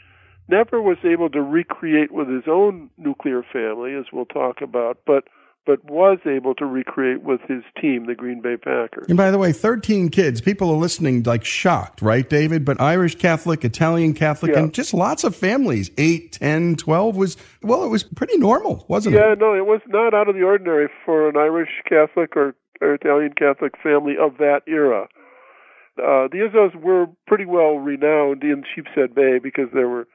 never 0.48 0.80
was 0.82 0.98
able 1.04 1.30
to 1.30 1.40
recreate 1.40 2.12
with 2.12 2.28
his 2.28 2.44
own 2.46 2.90
nuclear 2.98 3.42
family, 3.52 3.94
as 3.94 4.06
we'll 4.12 4.26
talk 4.26 4.60
about, 4.60 4.98
but 5.06 5.24
but 5.64 5.84
was 5.88 6.18
able 6.26 6.56
to 6.56 6.66
recreate 6.66 7.22
with 7.22 7.40
his 7.42 7.62
team, 7.80 8.06
the 8.06 8.16
Green 8.16 8.40
Bay 8.40 8.56
Packers. 8.56 9.06
And 9.08 9.16
by 9.16 9.30
the 9.30 9.38
way, 9.38 9.52
13 9.52 10.08
kids. 10.08 10.40
People 10.40 10.68
are 10.70 10.76
listening 10.76 11.22
like 11.22 11.44
shocked, 11.44 12.02
right, 12.02 12.28
David? 12.28 12.64
But 12.64 12.80
Irish 12.80 13.14
Catholic, 13.14 13.64
Italian 13.64 14.12
Catholic, 14.12 14.54
Yeah. 14.54 14.58
and 14.58 14.74
just 14.74 14.92
lots 14.92 15.22
of 15.22 15.36
families. 15.36 15.92
8, 15.96 16.32
10, 16.32 16.74
12 16.74 17.16
was, 17.16 17.36
well, 17.62 17.84
it 17.84 17.90
was 17.90 18.02
pretty 18.02 18.38
normal, 18.38 18.84
wasn't 18.88 19.14
Yeah, 19.14 19.20
it? 19.20 19.28
Yeah, 19.28 19.34
no, 19.46 19.54
it 19.54 19.64
was 19.64 19.80
not 19.86 20.14
out 20.14 20.28
of 20.28 20.34
the 20.34 20.42
ordinary 20.42 20.88
for 21.04 21.28
an 21.28 21.36
Irish 21.36 21.70
Catholic 21.88 22.36
or, 22.36 22.56
or 22.80 22.94
Italian 22.94 23.32
Catholic 23.34 23.74
family 23.80 24.16
of 24.20 24.38
that 24.38 24.62
era. 24.66 25.06
Uh, 25.98 26.26
the 26.28 26.48
Izzos 26.48 26.74
were 26.74 27.06
pretty 27.26 27.44
well 27.44 27.76
renowned 27.76 28.42
in 28.42 28.64
Sheepshead 28.74 29.14
Bay 29.14 29.38
because 29.42 29.68
there 29.74 29.88
were 29.88 30.06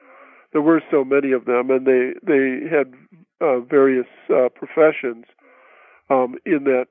there 0.52 0.62
were 0.62 0.82
so 0.90 1.04
many 1.04 1.32
of 1.32 1.44
them, 1.44 1.70
and 1.70 1.86
they 1.86 2.14
they 2.22 2.68
had 2.68 2.94
uh, 3.40 3.60
various 3.60 4.06
uh, 4.28 4.48
professions 4.48 5.24
um, 6.10 6.34
in 6.44 6.64
that 6.64 6.86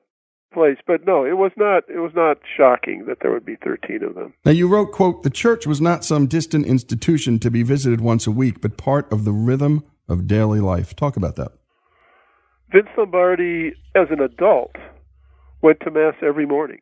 place. 0.54 0.78
But 0.86 1.06
no, 1.06 1.24
it 1.24 1.36
was 1.36 1.52
not. 1.56 1.84
It 1.88 1.98
was 1.98 2.12
not 2.14 2.38
shocking 2.56 3.04
that 3.06 3.18
there 3.20 3.30
would 3.30 3.44
be 3.44 3.56
thirteen 3.56 4.02
of 4.02 4.14
them. 4.14 4.32
Now 4.46 4.52
you 4.52 4.68
wrote, 4.68 4.92
"quote 4.92 5.22
The 5.22 5.30
church 5.30 5.66
was 5.66 5.82
not 5.82 6.02
some 6.02 6.26
distant 6.26 6.64
institution 6.66 7.38
to 7.40 7.50
be 7.50 7.62
visited 7.62 8.00
once 8.00 8.26
a 8.26 8.30
week, 8.30 8.62
but 8.62 8.78
part 8.78 9.10
of 9.12 9.26
the 9.26 9.32
rhythm 9.32 9.84
of 10.08 10.26
daily 10.26 10.60
life." 10.60 10.96
Talk 10.96 11.16
about 11.18 11.36
that. 11.36 11.52
Vince 12.72 12.88
Lombardi, 12.96 13.74
as 13.94 14.08
an 14.10 14.20
adult, 14.20 14.76
went 15.60 15.80
to 15.80 15.90
mass 15.90 16.14
every 16.22 16.46
morning 16.46 16.80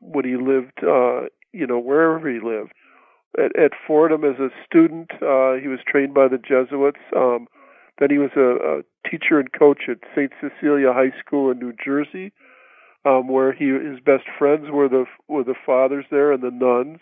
when 0.00 0.24
he 0.24 0.36
lived, 0.36 0.80
uh, 0.82 1.26
you 1.52 1.66
know, 1.66 1.78
wherever 1.78 2.28
he 2.28 2.40
lived. 2.40 2.72
At, 3.38 3.56
at 3.58 3.72
Fordham, 3.86 4.24
as 4.24 4.38
a 4.38 4.48
student, 4.64 5.10
uh, 5.22 5.54
he 5.54 5.68
was 5.68 5.80
trained 5.86 6.14
by 6.14 6.28
the 6.28 6.38
Jesuits. 6.38 7.00
Um, 7.14 7.46
then 7.98 8.10
he 8.10 8.18
was 8.18 8.30
a, 8.36 8.78
a 8.78 9.08
teacher 9.08 9.38
and 9.38 9.52
coach 9.52 9.82
at 9.88 9.98
St. 10.14 10.32
Cecilia 10.40 10.92
High 10.92 11.12
School 11.18 11.50
in 11.50 11.58
New 11.58 11.72
Jersey, 11.72 12.32
um, 13.04 13.28
where 13.28 13.52
he 13.52 13.66
his 13.68 14.00
best 14.00 14.24
friends 14.38 14.70
were 14.70 14.88
the 14.88 15.04
were 15.26 15.44
the 15.44 15.54
fathers 15.66 16.04
there 16.10 16.32
and 16.32 16.42
the 16.42 16.50
nuns. 16.50 17.00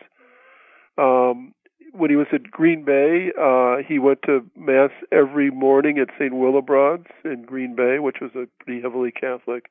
Um, 0.99 1.53
when 1.93 2.11
he 2.11 2.17
was 2.17 2.27
at 2.33 2.51
Green 2.51 2.85
Bay, 2.85 3.33
uh, 3.41 3.77
he 3.87 3.99
went 3.99 4.21
to 4.27 4.45
mass 4.57 4.91
every 5.13 5.51
morning 5.51 5.99
at 5.99 6.09
St. 6.19 6.35
Willibrord's 6.35 7.07
in 7.25 7.45
Green 7.45 7.75
Bay, 7.75 7.99
which 7.99 8.19
was 8.21 8.31
a 8.35 8.47
pretty 8.63 8.83
heavily 8.83 9.11
Catholic 9.11 9.71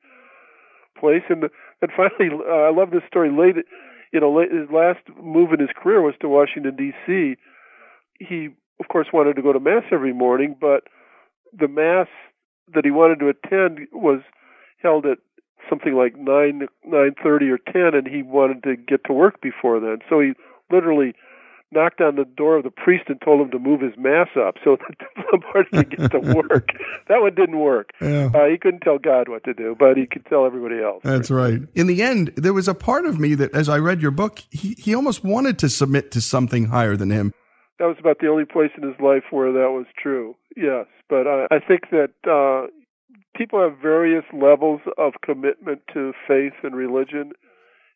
place. 0.98 1.22
And 1.28 1.44
and 1.82 1.90
finally, 1.96 2.30
uh, 2.46 2.52
I 2.52 2.70
love 2.70 2.90
this 2.90 3.02
story. 3.08 3.30
Late, 3.30 3.64
you 4.12 4.20
know, 4.20 4.32
late, 4.32 4.52
his 4.52 4.70
last 4.70 5.00
move 5.22 5.52
in 5.52 5.60
his 5.60 5.70
career 5.76 6.00
was 6.00 6.14
to 6.20 6.28
Washington 6.28 6.76
D.C. 6.76 7.36
He, 8.18 8.48
of 8.80 8.88
course, 8.88 9.08
wanted 9.12 9.36
to 9.36 9.42
go 9.42 9.52
to 9.52 9.60
mass 9.60 9.84
every 9.90 10.12
morning, 10.12 10.56
but 10.60 10.84
the 11.58 11.68
mass 11.68 12.08
that 12.74 12.84
he 12.84 12.90
wanted 12.90 13.18
to 13.20 13.28
attend 13.28 13.80
was 13.92 14.20
held 14.82 15.06
at 15.06 15.18
something 15.68 15.94
like 15.94 16.16
nine 16.16 16.68
nine 16.84 17.14
thirty 17.22 17.50
or 17.50 17.58
ten, 17.58 17.94
and 17.94 18.06
he 18.06 18.22
wanted 18.22 18.62
to 18.64 18.76
get 18.76 19.04
to 19.04 19.12
work 19.12 19.40
before 19.40 19.80
then. 19.80 19.98
So 20.08 20.20
he 20.20 20.32
literally 20.70 21.14
knocked 21.72 22.00
on 22.00 22.16
the 22.16 22.24
door 22.24 22.56
of 22.56 22.64
the 22.64 22.70
priest 22.70 23.04
and 23.08 23.20
told 23.20 23.40
him 23.40 23.50
to 23.50 23.58
move 23.58 23.80
his 23.80 23.94
mass 23.98 24.28
up 24.38 24.56
so 24.62 24.76
that 24.76 25.08
Lombardi 25.32 25.70
could 25.70 25.90
get 25.90 26.10
to 26.12 26.34
work. 26.34 26.68
that 27.08 27.20
one 27.20 27.34
didn't 27.34 27.58
work. 27.58 27.90
Yeah. 28.00 28.30
Uh, 28.34 28.46
he 28.46 28.56
couldn't 28.58 28.80
tell 28.80 28.98
God 28.98 29.28
what 29.28 29.44
to 29.44 29.54
do, 29.54 29.76
but 29.78 29.96
he 29.96 30.06
could 30.06 30.24
tell 30.26 30.46
everybody 30.46 30.80
else. 30.80 31.00
That's 31.02 31.30
right. 31.30 31.60
In 31.74 31.86
the 31.86 32.02
end, 32.02 32.32
there 32.36 32.52
was 32.52 32.68
a 32.68 32.74
part 32.74 33.04
of 33.04 33.18
me 33.18 33.34
that, 33.34 33.54
as 33.54 33.68
I 33.68 33.78
read 33.78 34.00
your 34.00 34.10
book, 34.10 34.42
he, 34.50 34.74
he 34.78 34.94
almost 34.94 35.24
wanted 35.24 35.58
to 35.60 35.68
submit 35.68 36.10
to 36.12 36.20
something 36.20 36.66
higher 36.66 36.96
than 36.96 37.10
him. 37.10 37.32
That 37.78 37.86
was 37.86 37.96
about 37.98 38.20
the 38.20 38.28
only 38.28 38.46
place 38.46 38.70
in 38.76 38.82
his 38.82 38.98
life 39.00 39.24
where 39.30 39.52
that 39.52 39.70
was 39.70 39.86
true. 40.00 40.34
Yes, 40.56 40.86
but 41.10 41.26
I, 41.26 41.46
I 41.50 41.58
think 41.58 41.90
that 41.90 42.12
uh, 42.26 42.68
people 43.36 43.60
have 43.60 43.76
various 43.78 44.24
levels 44.32 44.80
of 44.96 45.14
commitment 45.22 45.82
to 45.92 46.12
faith 46.26 46.54
and 46.62 46.74
religion 46.74 47.32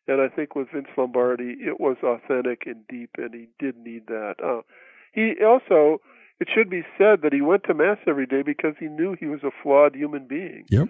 and 0.07 0.21
I 0.21 0.27
think 0.27 0.55
with 0.55 0.69
Vince 0.73 0.87
Lombardi, 0.97 1.55
it 1.59 1.79
was 1.79 1.97
authentic 2.03 2.63
and 2.65 2.87
deep, 2.87 3.11
and 3.17 3.33
he 3.33 3.47
did 3.59 3.77
need 3.77 4.07
that. 4.07 4.35
Uh, 4.43 4.61
he 5.13 5.35
also, 5.45 6.01
it 6.39 6.47
should 6.53 6.69
be 6.69 6.83
said 6.97 7.21
that 7.21 7.33
he 7.33 7.41
went 7.41 7.63
to 7.65 7.73
mass 7.73 7.97
every 8.07 8.25
day 8.25 8.41
because 8.41 8.73
he 8.79 8.87
knew 8.87 9.15
he 9.19 9.27
was 9.27 9.41
a 9.43 9.51
flawed 9.61 9.95
human 9.95 10.27
being. 10.27 10.65
Yep. 10.69 10.89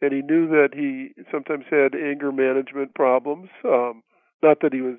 And 0.00 0.12
he 0.12 0.22
knew 0.22 0.48
that 0.48 0.70
he 0.74 1.10
sometimes 1.30 1.64
had 1.70 1.94
anger 1.94 2.32
management 2.32 2.94
problems. 2.94 3.48
Um, 3.64 4.02
not 4.42 4.60
that 4.62 4.72
he 4.72 4.80
was 4.80 4.98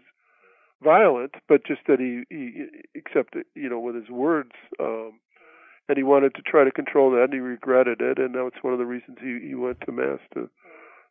violent, 0.83 1.35
but 1.47 1.65
just 1.65 1.81
that 1.87 1.99
he, 1.99 2.23
he 2.29 2.65
except 2.95 3.35
you 3.55 3.69
know 3.69 3.79
with 3.79 3.95
his 3.95 4.09
words. 4.09 4.51
Um, 4.79 5.19
and 5.87 5.97
he 5.97 6.03
wanted 6.03 6.35
to 6.35 6.41
try 6.43 6.63
to 6.63 6.71
control 6.71 7.11
that, 7.11 7.23
and 7.23 7.33
he 7.33 7.39
regretted 7.39 7.99
it, 7.99 8.19
and 8.19 8.35
that's 8.35 8.61
one 8.63 8.73
of 8.73 8.79
the 8.79 8.85
reasons 8.85 9.17
he, 9.19 9.39
he 9.47 9.55
went 9.55 9.81
to 9.81 9.91
mass 9.91 10.19
to 10.35 10.47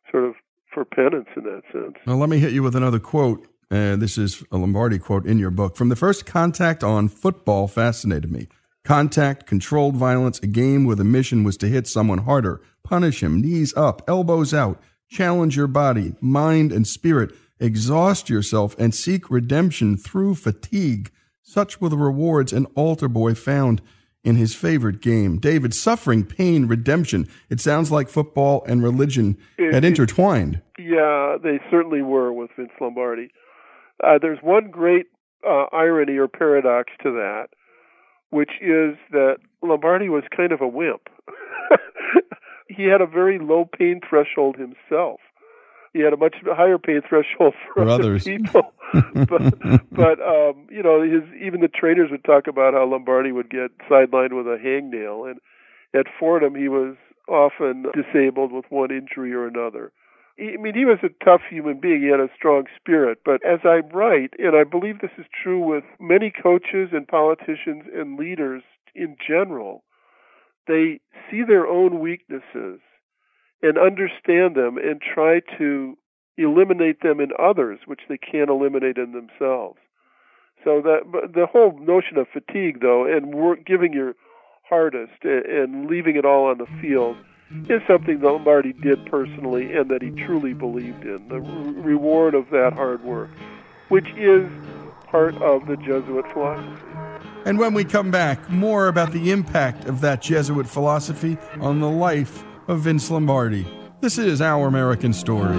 sort 0.09 0.23
of 0.23 0.35
for 0.73 0.85
penance 0.85 1.27
in 1.35 1.43
that 1.43 1.61
sense. 1.71 1.95
Well, 2.05 2.17
let 2.17 2.29
me 2.29 2.39
hit 2.39 2.53
you 2.53 2.63
with 2.63 2.75
another 2.75 2.99
quote. 2.99 3.47
Uh, 3.71 3.95
this 3.95 4.17
is 4.17 4.43
a 4.51 4.57
Lombardi 4.57 4.97
quote 4.97 5.25
in 5.25 5.37
your 5.37 5.51
book. 5.51 5.75
From 5.75 5.89
the 5.89 5.95
first 5.95 6.25
contact 6.25 6.83
on 6.83 7.07
football 7.07 7.67
fascinated 7.67 8.31
me. 8.31 8.47
Contact, 8.83 9.45
controlled 9.45 9.95
violence, 9.95 10.39
a 10.39 10.47
game 10.47 10.85
where 10.85 10.95
the 10.95 11.03
mission 11.03 11.43
was 11.43 11.57
to 11.57 11.67
hit 11.67 11.87
someone 11.87 12.19
harder, 12.19 12.61
punish 12.83 13.21
him, 13.21 13.41
knees 13.41 13.75
up, 13.75 14.01
elbows 14.07 14.53
out, 14.53 14.81
challenge 15.09 15.55
your 15.55 15.67
body, 15.67 16.15
mind, 16.21 16.71
and 16.71 16.87
spirit, 16.87 17.31
exhaust 17.59 18.29
yourself, 18.29 18.75
and 18.79 18.95
seek 18.95 19.29
redemption 19.29 19.97
through 19.97 20.33
fatigue. 20.33 21.11
Such 21.43 21.79
were 21.81 21.89
the 21.89 21.97
rewards 21.97 22.53
an 22.53 22.65
altar 22.75 23.07
boy 23.07 23.35
found 23.35 23.81
in 24.23 24.35
his 24.35 24.55
favorite 24.55 25.01
game. 25.01 25.37
David, 25.37 25.73
suffering, 25.73 26.25
pain, 26.25 26.67
redemption. 26.67 27.27
It 27.49 27.59
sounds 27.59 27.91
like 27.91 28.09
football 28.09 28.63
and 28.67 28.83
religion 28.83 29.37
it, 29.57 29.73
had 29.73 29.85
intertwined. 29.85 30.61
Yeah, 30.77 31.37
they 31.41 31.59
certainly 31.71 32.01
were 32.01 32.33
with 32.33 32.51
Vince 32.55 32.71
Lombardi. 32.79 33.31
Uh, 34.03 34.17
there's 34.21 34.39
one 34.41 34.69
great 34.69 35.07
uh, 35.47 35.65
irony 35.71 36.17
or 36.17 36.27
paradox 36.27 36.91
to 37.03 37.11
that, 37.11 37.47
which 38.29 38.51
is 38.61 38.97
that 39.11 39.37
Lombardi 39.61 40.09
was 40.09 40.23
kind 40.35 40.51
of 40.51 40.61
a 40.61 40.67
wimp. 40.67 41.09
he 42.67 42.83
had 42.83 43.01
a 43.01 43.07
very 43.07 43.39
low 43.39 43.65
pain 43.65 43.99
threshold 44.07 44.57
himself 44.57 45.19
he 45.93 46.01
had 46.01 46.13
a 46.13 46.17
much 46.17 46.35
higher 46.45 46.77
pain 46.77 47.01
threshold 47.07 47.53
for, 47.73 47.83
for 47.83 47.89
others 47.89 48.23
people. 48.23 48.73
but 48.93 49.59
but 49.91 50.19
um, 50.21 50.67
you 50.69 50.83
know, 50.83 51.01
his 51.01 51.23
even 51.41 51.61
the 51.61 51.67
trainers 51.67 52.11
would 52.11 52.23
talk 52.23 52.47
about 52.47 52.73
how 52.73 52.85
Lombardi 52.85 53.31
would 53.31 53.49
get 53.49 53.71
sidelined 53.89 54.35
with 54.35 54.47
a 54.47 54.57
hangnail, 54.63 55.29
and 55.29 55.39
at 55.93 56.05
Fordham 56.19 56.55
he 56.55 56.67
was 56.67 56.95
often 57.27 57.85
disabled 57.93 58.51
with 58.51 58.65
one 58.69 58.91
injury 58.91 59.33
or 59.33 59.47
another. 59.47 59.91
I 60.39 60.55
mean, 60.57 60.73
he 60.73 60.85
was 60.85 60.99
a 61.03 61.23
tough 61.23 61.41
human 61.49 61.79
being. 61.79 62.01
He 62.01 62.07
had 62.07 62.21
a 62.21 62.29
strong 62.35 62.63
spirit. 62.79 63.19
But 63.25 63.45
as 63.45 63.59
I 63.65 63.81
write, 63.93 64.31
and 64.39 64.55
I 64.55 64.63
believe 64.63 65.01
this 65.01 65.11
is 65.17 65.25
true 65.43 65.59
with 65.59 65.83
many 65.99 66.31
coaches 66.31 66.89
and 66.93 67.05
politicians 67.05 67.83
and 67.93 68.17
leaders 68.17 68.63
in 68.95 69.17
general, 69.25 69.83
they 70.65 71.01
see 71.29 71.43
their 71.45 71.67
own 71.67 71.99
weaknesses 71.99 72.79
and 73.61 73.77
understand 73.77 74.55
them 74.55 74.77
and 74.77 75.01
try 75.01 75.41
to 75.57 75.97
eliminate 76.37 77.01
them 77.01 77.19
in 77.19 77.29
others, 77.37 77.79
which 77.85 78.01
they 78.07 78.17
can't 78.17 78.49
eliminate 78.49 78.97
in 78.97 79.11
themselves. 79.11 79.77
So 80.63 80.81
that 80.81 81.31
the 81.33 81.45
whole 81.45 81.77
notion 81.79 82.17
of 82.17 82.27
fatigue, 82.31 82.81
though, 82.81 83.05
and 83.05 83.33
work, 83.33 83.65
giving 83.65 83.93
your 83.93 84.13
hardest 84.67 85.23
and 85.23 85.89
leaving 85.89 86.15
it 86.15 86.25
all 86.25 86.45
on 86.45 86.57
the 86.57 86.67
field 86.81 87.17
is 87.67 87.81
something 87.87 88.19
that 88.19 88.25
Lombardi 88.25 88.73
did 88.73 89.05
personally 89.07 89.73
and 89.75 89.89
that 89.89 90.01
he 90.01 90.11
truly 90.11 90.53
believed 90.53 91.03
in. 91.03 91.27
The 91.29 91.39
reward 91.39 92.35
of 92.35 92.49
that 92.51 92.73
hard 92.73 93.03
work, 93.03 93.29
which 93.87 94.07
is 94.15 94.47
part 95.07 95.33
of 95.41 95.65
the 95.65 95.75
Jesuit 95.77 96.25
philosophy. 96.31 96.85
And 97.45 97.57
when 97.57 97.73
we 97.73 97.83
come 97.83 98.11
back, 98.11 98.49
more 98.49 98.87
about 98.87 99.11
the 99.11 99.31
impact 99.31 99.85
of 99.85 100.01
that 100.01 100.21
Jesuit 100.21 100.67
philosophy 100.67 101.37
on 101.59 101.79
the 101.79 101.89
life 101.89 102.43
of 102.69 102.81
Vince 102.81 103.09
Lombardi. 103.09 103.65
This 103.99 104.19
is 104.19 104.41
Our 104.41 104.67
American 104.67 105.11
Stories. 105.11 105.57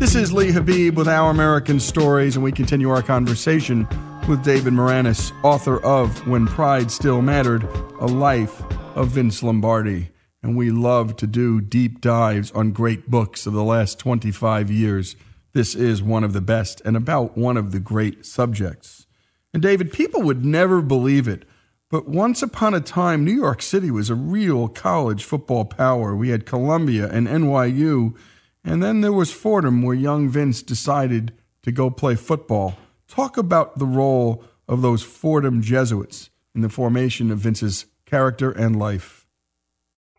This 0.00 0.16
is 0.16 0.32
Lee 0.32 0.50
Habeeb 0.50 0.96
with 0.96 1.06
Our 1.06 1.30
American 1.30 1.78
Stories, 1.78 2.34
and 2.34 2.42
we 2.42 2.50
continue 2.50 2.90
our 2.90 3.00
conversation 3.00 3.86
with 4.28 4.42
David 4.42 4.72
Maraniss, 4.72 5.30
author 5.44 5.78
of 5.84 6.26
When 6.26 6.48
Pride 6.48 6.90
Still 6.90 7.22
Mattered 7.22 7.62
A 8.00 8.06
Life 8.06 8.60
of 8.96 9.10
Vince 9.10 9.44
Lombardi 9.44 10.10
and 10.42 10.56
we 10.56 10.70
love 10.70 11.16
to 11.16 11.26
do 11.26 11.60
deep 11.60 12.00
dives 12.00 12.50
on 12.52 12.72
great 12.72 13.10
books 13.10 13.46
of 13.46 13.52
the 13.52 13.64
last 13.64 13.98
25 13.98 14.70
years. 14.70 15.16
This 15.52 15.74
is 15.74 16.02
one 16.02 16.24
of 16.24 16.32
the 16.32 16.40
best 16.40 16.82
and 16.84 16.96
about 16.96 17.36
one 17.36 17.56
of 17.56 17.72
the 17.72 17.80
great 17.80 18.26
subjects. 18.26 19.06
And 19.54 19.62
David, 19.62 19.92
people 19.92 20.22
would 20.22 20.44
never 20.44 20.82
believe 20.82 21.26
it, 21.26 21.46
but 21.88 22.08
once 22.08 22.42
upon 22.42 22.74
a 22.74 22.80
time, 22.80 23.24
New 23.24 23.34
York 23.34 23.62
City 23.62 23.90
was 23.90 24.10
a 24.10 24.14
real 24.14 24.66
college 24.68 25.22
football 25.22 25.64
power. 25.64 26.16
We 26.16 26.30
had 26.30 26.44
Columbia 26.44 27.08
and 27.08 27.28
NYU, 27.28 28.16
and 28.64 28.82
then 28.82 29.00
there 29.00 29.12
was 29.12 29.32
Fordham, 29.32 29.82
where 29.82 29.94
young 29.94 30.28
Vince 30.28 30.62
decided 30.62 31.32
to 31.62 31.70
go 31.70 31.88
play 31.88 32.16
football. 32.16 32.76
Talk 33.06 33.36
about 33.36 33.78
the 33.78 33.86
role 33.86 34.42
of 34.68 34.82
those 34.82 35.04
Fordham 35.04 35.62
Jesuits 35.62 36.30
in 36.54 36.60
the 36.60 36.68
formation 36.68 37.30
of 37.30 37.38
Vince's 37.38 37.86
character 38.04 38.50
and 38.50 38.76
life. 38.76 39.15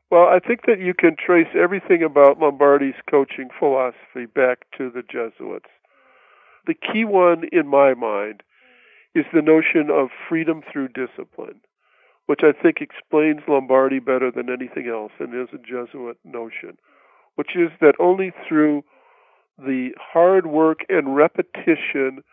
Well, 0.09 0.27
I 0.27 0.39
think 0.39 0.65
that 0.67 0.79
you 0.79 0.93
can 0.93 1.17
trace 1.17 1.49
everything 1.53 2.01
about 2.01 2.39
Lombardi's 2.39 2.95
coaching 3.09 3.49
philosophy 3.59 4.25
back 4.25 4.59
to 4.77 4.89
the 4.89 5.03
Jesuits. 5.03 5.69
The 6.65 6.75
key 6.75 7.03
one 7.03 7.43
in 7.51 7.67
my 7.67 7.93
mind 7.93 8.41
is 9.13 9.25
the 9.33 9.41
notion 9.41 9.89
of 9.89 10.09
freedom 10.29 10.61
through 10.71 10.89
discipline, 10.89 11.59
which 12.25 12.39
I 12.43 12.53
think 12.53 12.77
explains 12.79 13.41
Lombardi 13.49 13.99
better 13.99 14.31
than 14.31 14.49
anything 14.49 14.87
else 14.87 15.11
and 15.19 15.33
is 15.33 15.49
a 15.53 15.57
Jesuit 15.57 16.17
notion, 16.23 16.77
which 17.35 17.55
is 17.57 17.71
that 17.81 17.95
only 17.99 18.31
through 18.47 18.85
the 19.57 19.89
hard 19.99 20.45
work 20.45 20.85
and 20.87 21.17
repetition 21.17 22.23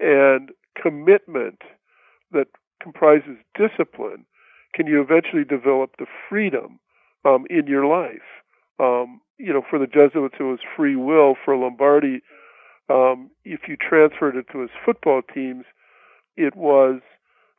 and 0.00 0.50
commitment 0.80 1.62
that 2.32 2.48
comprises 2.82 3.38
discipline 3.54 4.26
can 4.74 4.86
you 4.86 5.00
eventually 5.00 5.44
develop 5.44 5.96
the 5.98 6.06
freedom 6.28 6.78
um, 7.26 7.44
in 7.50 7.66
your 7.66 7.86
life. 7.86 8.22
Um, 8.78 9.20
you 9.38 9.52
know, 9.52 9.62
for 9.68 9.78
the 9.78 9.86
Jesuits, 9.86 10.36
it 10.38 10.44
was 10.44 10.60
free 10.76 10.96
will. 10.96 11.34
For 11.44 11.56
Lombardi, 11.56 12.22
um, 12.88 13.30
if 13.44 13.60
you 13.68 13.76
transferred 13.76 14.36
it 14.36 14.46
to 14.52 14.60
his 14.60 14.70
football 14.84 15.22
teams, 15.22 15.64
it 16.36 16.54
was 16.56 17.00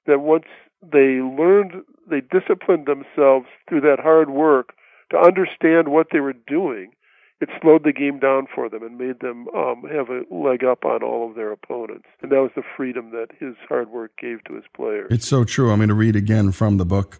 that 0.06 0.20
once 0.20 0.46
they 0.82 1.20
learned, 1.22 1.84
they 2.10 2.22
disciplined 2.22 2.88
themselves 2.88 3.48
through 3.68 3.82
that 3.82 4.00
hard 4.02 4.30
work 4.30 4.74
to 5.12 5.18
understand 5.18 5.90
what 5.90 6.08
they 6.12 6.20
were 6.20 6.34
doing, 6.34 6.92
it 7.40 7.50
slowed 7.62 7.84
the 7.84 7.94
game 7.94 8.20
down 8.20 8.48
for 8.54 8.68
them 8.68 8.84
and 8.84 8.98
made 8.98 9.20
them 9.20 9.48
um, 9.56 9.84
have 9.92 10.10
a 10.10 10.24
leg 10.34 10.64
up 10.64 10.86
on 10.86 11.04
all 11.04 11.30
of 11.30 11.36
their 11.36 11.52
opponents. 11.52 12.06
And 12.22 12.32
that 12.32 12.42
was 12.42 12.52
the 12.56 12.64
freedom 12.76 13.12
that 13.12 13.28
his 13.40 13.56
hard 13.70 13.90
work 13.90 14.12
gave 14.20 14.44
to 14.46 14.56
his 14.56 14.64
players. 14.76 15.08
It's 15.12 15.28
so 15.28 15.44
true. 15.44 15.72
I'm 15.72 15.78
going 15.78 15.90
to 15.90 15.96
read 15.96 16.16
again 16.16 16.52
from 16.52 16.78
the 16.78 16.86
book. 16.86 17.20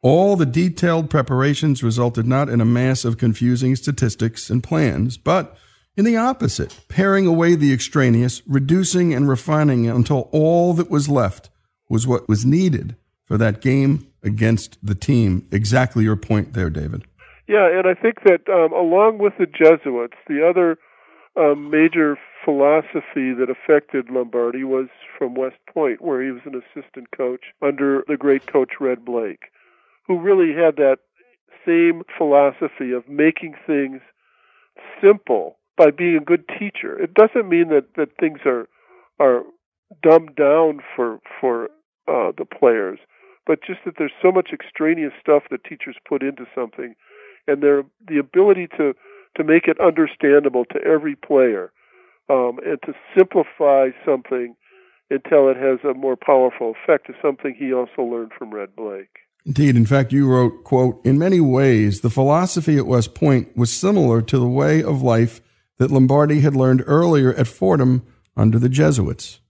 All 0.00 0.36
the 0.36 0.46
detailed 0.46 1.10
preparations 1.10 1.82
resulted 1.82 2.26
not 2.26 2.48
in 2.48 2.60
a 2.60 2.64
mass 2.64 3.04
of 3.04 3.18
confusing 3.18 3.74
statistics 3.74 4.48
and 4.48 4.62
plans, 4.62 5.18
but 5.18 5.56
in 5.96 6.04
the 6.04 6.16
opposite, 6.16 6.78
paring 6.88 7.26
away 7.26 7.56
the 7.56 7.72
extraneous, 7.72 8.40
reducing 8.46 9.12
and 9.12 9.28
refining 9.28 9.86
it 9.86 9.94
until 9.96 10.28
all 10.30 10.72
that 10.74 10.88
was 10.88 11.08
left 11.08 11.50
was 11.90 12.06
what 12.06 12.28
was 12.28 12.46
needed 12.46 12.94
for 13.24 13.36
that 13.38 13.60
game 13.60 14.06
against 14.22 14.78
the 14.80 14.94
team. 14.94 15.48
Exactly 15.50 16.04
your 16.04 16.14
point 16.14 16.52
there, 16.52 16.70
David. 16.70 17.04
Yeah, 17.48 17.66
and 17.66 17.88
I 17.88 17.94
think 17.94 18.22
that 18.24 18.48
um, 18.48 18.72
along 18.72 19.18
with 19.18 19.32
the 19.38 19.46
Jesuits, 19.46 20.16
the 20.28 20.46
other 20.48 20.78
um, 21.36 21.70
major 21.70 22.16
philosophy 22.44 23.32
that 23.34 23.48
affected 23.50 24.10
Lombardi 24.10 24.62
was 24.62 24.86
from 25.18 25.34
West 25.34 25.56
Point, 25.72 26.00
where 26.00 26.22
he 26.22 26.30
was 26.30 26.42
an 26.44 26.54
assistant 26.54 27.10
coach 27.10 27.46
under 27.60 28.04
the 28.06 28.16
great 28.16 28.46
coach 28.46 28.74
Red 28.80 29.04
Blaik, 29.04 29.38
who 30.08 30.18
really 30.18 30.54
had 30.54 30.76
that 30.76 30.98
same 31.66 32.02
philosophy 32.16 32.92
of 32.92 33.08
making 33.08 33.54
things 33.66 34.00
simple 35.02 35.58
by 35.76 35.90
being 35.90 36.16
a 36.16 36.20
good 36.20 36.44
teacher. 36.58 36.98
It 36.98 37.14
doesn't 37.14 37.48
mean 37.48 37.68
that, 37.68 37.94
that 37.96 38.16
things 38.18 38.40
are 38.44 38.68
are 39.20 39.42
dumbed 40.02 40.34
down 40.36 40.80
for 40.96 41.20
for 41.40 41.66
uh, 42.08 42.32
the 42.36 42.44
players, 42.44 42.98
but 43.46 43.60
just 43.62 43.80
that 43.84 43.94
there's 43.98 44.12
so 44.22 44.32
much 44.32 44.50
extraneous 44.52 45.12
stuff 45.20 45.44
that 45.50 45.64
teachers 45.64 45.96
put 46.08 46.22
into 46.22 46.46
something 46.54 46.94
and 47.46 47.62
their 47.62 47.84
the 48.06 48.18
ability 48.18 48.66
to 48.76 48.94
to 49.36 49.44
make 49.44 49.68
it 49.68 49.78
understandable 49.80 50.64
to 50.64 50.80
every 50.84 51.14
player 51.14 51.70
um, 52.28 52.58
and 52.64 52.80
to 52.84 52.94
simplify 53.16 53.88
something 54.04 54.56
until 55.10 55.48
it 55.48 55.56
has 55.56 55.78
a 55.88 55.94
more 55.94 56.16
powerful 56.16 56.74
effect 56.82 57.08
is 57.08 57.16
something 57.22 57.54
he 57.54 57.72
also 57.72 58.02
learned 58.02 58.32
from 58.36 58.50
Red 58.52 58.76
Blaik. 58.76 59.08
Indeed. 59.44 59.76
In 59.76 59.86
fact, 59.86 60.12
you 60.12 60.26
wrote, 60.26 60.64
quote, 60.64 61.00
in 61.04 61.18
many 61.18 61.40
ways, 61.40 62.00
the 62.00 62.10
philosophy 62.10 62.76
at 62.76 62.86
West 62.86 63.14
Point 63.14 63.56
was 63.56 63.74
similar 63.74 64.20
to 64.22 64.38
the 64.38 64.48
way 64.48 64.82
of 64.82 65.02
life 65.02 65.40
that 65.78 65.90
Lombardi 65.90 66.40
had 66.40 66.54
learned 66.54 66.82
earlier 66.86 67.32
at 67.34 67.46
Fordham 67.46 68.04
under 68.36 68.58
the 68.58 68.68
Jesuits. 68.68 69.40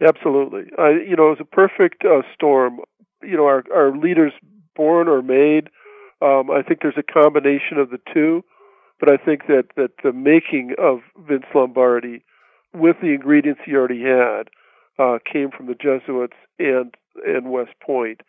Absolutely. 0.00 0.64
You 1.08 1.16
know, 1.16 1.28
it 1.28 1.38
was 1.38 1.40
a 1.40 1.44
perfect 1.44 2.04
uh, 2.04 2.22
storm. 2.34 2.80
You 3.22 3.36
know, 3.36 3.46
our, 3.46 3.64
our 3.74 3.96
leaders 3.96 4.32
born 4.74 5.08
or 5.08 5.22
made 5.22 5.70
um, 6.22 6.50
I 6.50 6.62
think 6.62 6.80
there's 6.80 6.94
a 6.96 7.02
combination 7.02 7.78
of 7.78 7.90
the 7.90 8.00
two, 8.12 8.42
but 8.98 9.10
I 9.10 9.16
think 9.16 9.46
that 9.48 9.66
that 9.76 9.90
the 10.02 10.12
making 10.12 10.74
of 10.78 11.00
Vince 11.28 11.44
Lombardi, 11.54 12.24
with 12.74 12.96
the 13.02 13.12
ingredients 13.12 13.60
he 13.64 13.74
already 13.74 14.02
had, 14.02 14.48
uh, 14.98 15.18
came 15.30 15.50
from 15.50 15.66
the 15.66 15.74
Jesuits 15.74 16.36
and 16.58 16.94
and 17.26 17.50
West 17.50 17.72
Point 17.80 18.22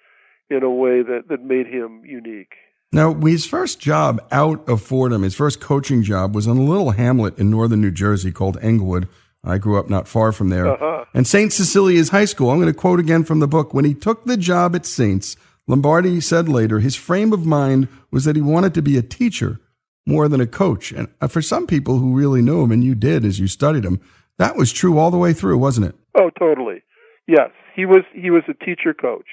in 0.49 0.63
a 0.63 0.69
way 0.69 1.01
that 1.01 1.23
that 1.29 1.43
made 1.43 1.67
him 1.67 2.03
unique. 2.05 2.53
Now, 2.91 3.13
his 3.13 3.45
first 3.45 3.79
job 3.79 4.25
out 4.31 4.67
of 4.67 4.81
Fordham, 4.81 5.23
his 5.23 5.35
first 5.35 5.59
coaching 5.59 6.03
job, 6.03 6.33
was 6.33 6.47
in 6.47 6.57
a 6.57 6.61
little 6.61 6.91
hamlet 6.91 7.37
in 7.37 7.49
northern 7.49 7.81
New 7.81 7.91
Jersey 7.91 8.31
called 8.31 8.57
Englewood. 8.61 9.09
I 9.43 9.57
grew 9.57 9.77
up 9.77 9.89
not 9.89 10.07
far 10.07 10.31
from 10.31 10.49
there. 10.49 10.67
Uh-huh. 10.67 11.05
And 11.13 11.27
St. 11.27 11.51
Cecilia's 11.51 12.09
High 12.09 12.25
School. 12.25 12.49
I'm 12.49 12.57
going 12.57 12.73
to 12.73 12.79
quote 12.79 12.99
again 12.99 13.23
from 13.23 13.39
the 13.39 13.47
book. 13.47 13.73
When 13.73 13.85
he 13.85 13.93
took 13.93 14.23
the 14.23 14.37
job 14.37 14.75
at 14.75 14.85
Saints, 14.85 15.35
Lombardi 15.67 16.21
said 16.21 16.47
later 16.47 16.79
his 16.79 16.95
frame 16.95 17.33
of 17.33 17.45
mind 17.45 17.89
was 18.09 18.23
that 18.23 18.35
he 18.35 18.41
wanted 18.41 18.73
to 18.73 18.81
be 18.81 18.97
a 18.97 19.01
teacher 19.01 19.59
more 20.05 20.29
than 20.29 20.39
a 20.39 20.47
coach. 20.47 20.91
And 20.91 21.09
uh, 21.19 21.27
for 21.27 21.41
some 21.41 21.67
people 21.67 21.99
who 21.99 22.15
really 22.15 22.41
knew 22.41 22.63
him, 22.63 22.71
and 22.71 22.83
you 22.83 22.95
did 22.95 23.25
as 23.25 23.39
you 23.39 23.47
studied 23.47 23.83
him, 23.83 23.99
that 24.37 24.55
was 24.55 24.71
true 24.71 24.97
all 24.97 25.11
the 25.11 25.17
way 25.17 25.33
through, 25.33 25.57
wasn't 25.57 25.87
it? 25.87 25.95
Oh, 26.17 26.29
totally. 26.39 26.83
Yes, 27.27 27.49
he 27.75 27.85
was. 27.85 28.03
He 28.13 28.29
was 28.29 28.43
a 28.47 28.53
teacher 28.65 28.93
coach. 28.93 29.25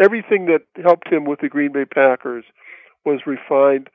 Everything 0.00 0.46
that 0.46 0.62
helped 0.82 1.12
him 1.12 1.24
with 1.24 1.40
the 1.40 1.48
Green 1.48 1.72
Bay 1.72 1.84
Packers 1.84 2.44
was 3.04 3.20
refined 3.26 3.88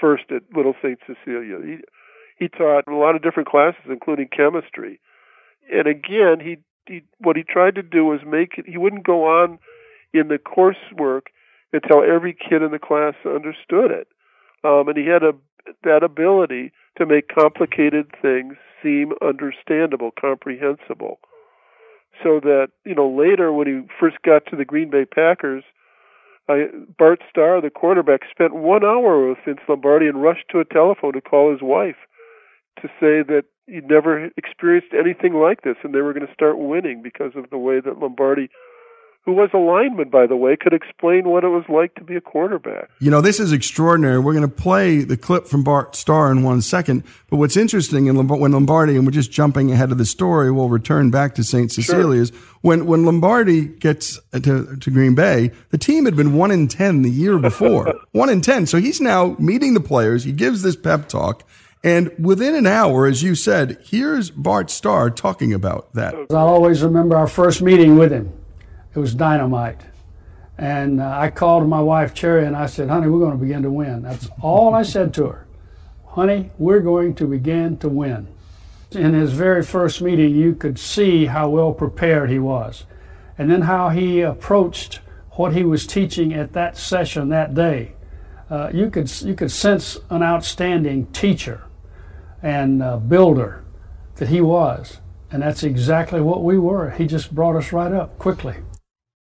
first 0.00 0.24
at 0.30 0.42
Little 0.54 0.74
Saint 0.82 1.00
Cecilia. 1.06 1.58
He 1.64 1.78
he 2.38 2.48
taught 2.48 2.88
a 2.88 2.94
lot 2.94 3.14
of 3.14 3.22
different 3.22 3.48
classes, 3.48 3.82
including 3.88 4.28
chemistry. 4.34 4.98
And 5.70 5.86
again, 5.86 6.40
he, 6.40 6.56
he 6.86 7.02
what 7.18 7.36
he 7.36 7.42
tried 7.42 7.74
to 7.74 7.82
do 7.82 8.04
was 8.04 8.20
make 8.26 8.54
it. 8.56 8.64
He 8.66 8.78
wouldn't 8.78 9.04
go 9.06 9.24
on 9.26 9.58
in 10.14 10.28
the 10.28 10.38
coursework 10.38 11.26
until 11.72 12.02
every 12.02 12.32
kid 12.32 12.62
in 12.62 12.72
the 12.72 12.78
class 12.78 13.14
understood 13.24 13.90
it. 13.90 14.08
Um, 14.64 14.88
and 14.88 14.96
he 14.96 15.06
had 15.06 15.22
a, 15.22 15.32
that 15.84 16.02
ability 16.02 16.72
to 16.98 17.06
make 17.06 17.28
complicated 17.28 18.10
things 18.20 18.54
seem 18.82 19.12
understandable, 19.22 20.10
comprehensible. 20.18 21.20
So 22.22 22.40
that, 22.40 22.68
you 22.84 22.94
know, 22.94 23.08
later 23.08 23.52
when 23.52 23.66
he 23.66 23.94
first 23.98 24.16
got 24.22 24.46
to 24.46 24.56
the 24.56 24.64
Green 24.64 24.90
Bay 24.90 25.04
Packers, 25.04 25.64
I, 26.48 26.66
Bart 26.98 27.20
Starr, 27.30 27.60
the 27.60 27.70
quarterback, 27.70 28.22
spent 28.30 28.54
one 28.54 28.84
hour 28.84 29.28
with 29.28 29.38
Vince 29.44 29.60
Lombardi 29.68 30.06
and 30.06 30.22
rushed 30.22 30.48
to 30.50 30.60
a 30.60 30.64
telephone 30.64 31.12
to 31.12 31.20
call 31.20 31.50
his 31.50 31.62
wife 31.62 31.96
to 32.82 32.88
say 33.00 33.22
that 33.22 33.44
he'd 33.66 33.88
never 33.88 34.30
experienced 34.36 34.92
anything 34.92 35.34
like 35.34 35.62
this 35.62 35.76
and 35.82 35.94
they 35.94 36.00
were 36.00 36.12
going 36.12 36.26
to 36.26 36.32
start 36.32 36.58
winning 36.58 37.02
because 37.02 37.32
of 37.36 37.48
the 37.50 37.58
way 37.58 37.80
that 37.80 37.98
Lombardi 37.98 38.48
who 39.26 39.32
was 39.32 39.50
a 39.52 39.58
lineman, 39.58 40.08
by 40.08 40.26
the 40.26 40.36
way, 40.36 40.56
could 40.56 40.72
explain 40.72 41.28
what 41.28 41.44
it 41.44 41.48
was 41.48 41.64
like 41.68 41.94
to 41.96 42.04
be 42.04 42.16
a 42.16 42.20
quarterback. 42.20 42.88
You 43.00 43.10
know, 43.10 43.20
this 43.20 43.38
is 43.38 43.52
extraordinary. 43.52 44.18
We're 44.18 44.32
going 44.32 44.48
to 44.48 44.54
play 44.54 45.04
the 45.04 45.16
clip 45.16 45.46
from 45.46 45.62
Bart 45.62 45.94
Starr 45.94 46.32
in 46.32 46.42
one 46.42 46.62
second. 46.62 47.04
But 47.28 47.36
what's 47.36 47.56
interesting, 47.56 48.06
in 48.06 48.26
when 48.26 48.52
Lombardi, 48.52 48.96
and 48.96 49.04
we're 49.04 49.12
just 49.12 49.30
jumping 49.30 49.70
ahead 49.70 49.92
of 49.92 49.98
the 49.98 50.06
story, 50.06 50.50
we'll 50.50 50.70
return 50.70 51.10
back 51.10 51.34
to 51.34 51.44
St. 51.44 51.70
Cecilia's. 51.70 52.30
Sure. 52.30 52.38
When, 52.62 52.86
when 52.86 53.04
Lombardi 53.04 53.66
gets 53.66 54.18
uh, 54.32 54.40
to, 54.40 54.76
to 54.76 54.90
Green 54.90 55.14
Bay, 55.14 55.52
the 55.68 55.78
team 55.78 56.06
had 56.06 56.16
been 56.16 56.34
1 56.34 56.50
in 56.50 56.66
10 56.66 57.02
the 57.02 57.10
year 57.10 57.38
before. 57.38 57.94
1 58.12 58.28
in 58.30 58.40
10. 58.40 58.66
So 58.66 58.78
he's 58.78 59.02
now 59.02 59.36
meeting 59.38 59.74
the 59.74 59.80
players. 59.80 60.24
He 60.24 60.32
gives 60.32 60.62
this 60.62 60.76
pep 60.76 61.08
talk. 61.08 61.46
And 61.84 62.10
within 62.18 62.54
an 62.54 62.66
hour, 62.66 63.06
as 63.06 63.22
you 63.22 63.34
said, 63.34 63.78
here's 63.82 64.30
Bart 64.30 64.70
Starr 64.70 65.10
talking 65.10 65.52
about 65.52 65.92
that. 65.94 66.14
I'll 66.30 66.36
always 66.36 66.82
remember 66.82 67.16
our 67.16 67.26
first 67.26 67.62
meeting 67.62 67.96
with 67.96 68.12
him 68.12 68.32
it 68.94 68.98
was 68.98 69.14
dynamite. 69.14 69.80
And 70.58 71.00
uh, 71.00 71.16
I 71.18 71.30
called 71.30 71.66
my 71.68 71.80
wife, 71.80 72.12
Cherry, 72.12 72.46
and 72.46 72.54
I 72.54 72.66
said, 72.66 72.90
honey, 72.90 73.08
we're 73.08 73.20
going 73.20 73.38
to 73.38 73.42
begin 73.42 73.62
to 73.62 73.70
win. 73.70 74.02
That's 74.02 74.28
all 74.42 74.74
I 74.74 74.82
said 74.82 75.14
to 75.14 75.26
her. 75.28 75.46
Honey, 76.06 76.50
we're 76.58 76.80
going 76.80 77.14
to 77.14 77.26
begin 77.26 77.78
to 77.78 77.88
win. 77.88 78.28
In 78.90 79.14
his 79.14 79.32
very 79.32 79.62
first 79.62 80.02
meeting, 80.02 80.34
you 80.34 80.54
could 80.54 80.78
see 80.78 81.26
how 81.26 81.48
well 81.48 81.72
prepared 81.72 82.28
he 82.28 82.38
was. 82.38 82.84
And 83.38 83.50
then 83.50 83.62
how 83.62 83.88
he 83.88 84.20
approached 84.20 85.00
what 85.32 85.54
he 85.54 85.62
was 85.62 85.86
teaching 85.86 86.34
at 86.34 86.52
that 86.52 86.76
session 86.76 87.30
that 87.30 87.54
day. 87.54 87.92
Uh, 88.50 88.68
you, 88.74 88.90
could, 88.90 89.10
you 89.22 89.34
could 89.34 89.50
sense 89.50 89.96
an 90.10 90.22
outstanding 90.22 91.06
teacher 91.06 91.62
and 92.42 92.82
uh, 92.82 92.96
builder 92.98 93.64
that 94.16 94.28
he 94.28 94.40
was. 94.40 94.98
And 95.30 95.42
that's 95.42 95.62
exactly 95.62 96.20
what 96.20 96.42
we 96.42 96.58
were. 96.58 96.90
He 96.90 97.06
just 97.06 97.34
brought 97.34 97.56
us 97.56 97.72
right 97.72 97.92
up 97.92 98.18
quickly. 98.18 98.56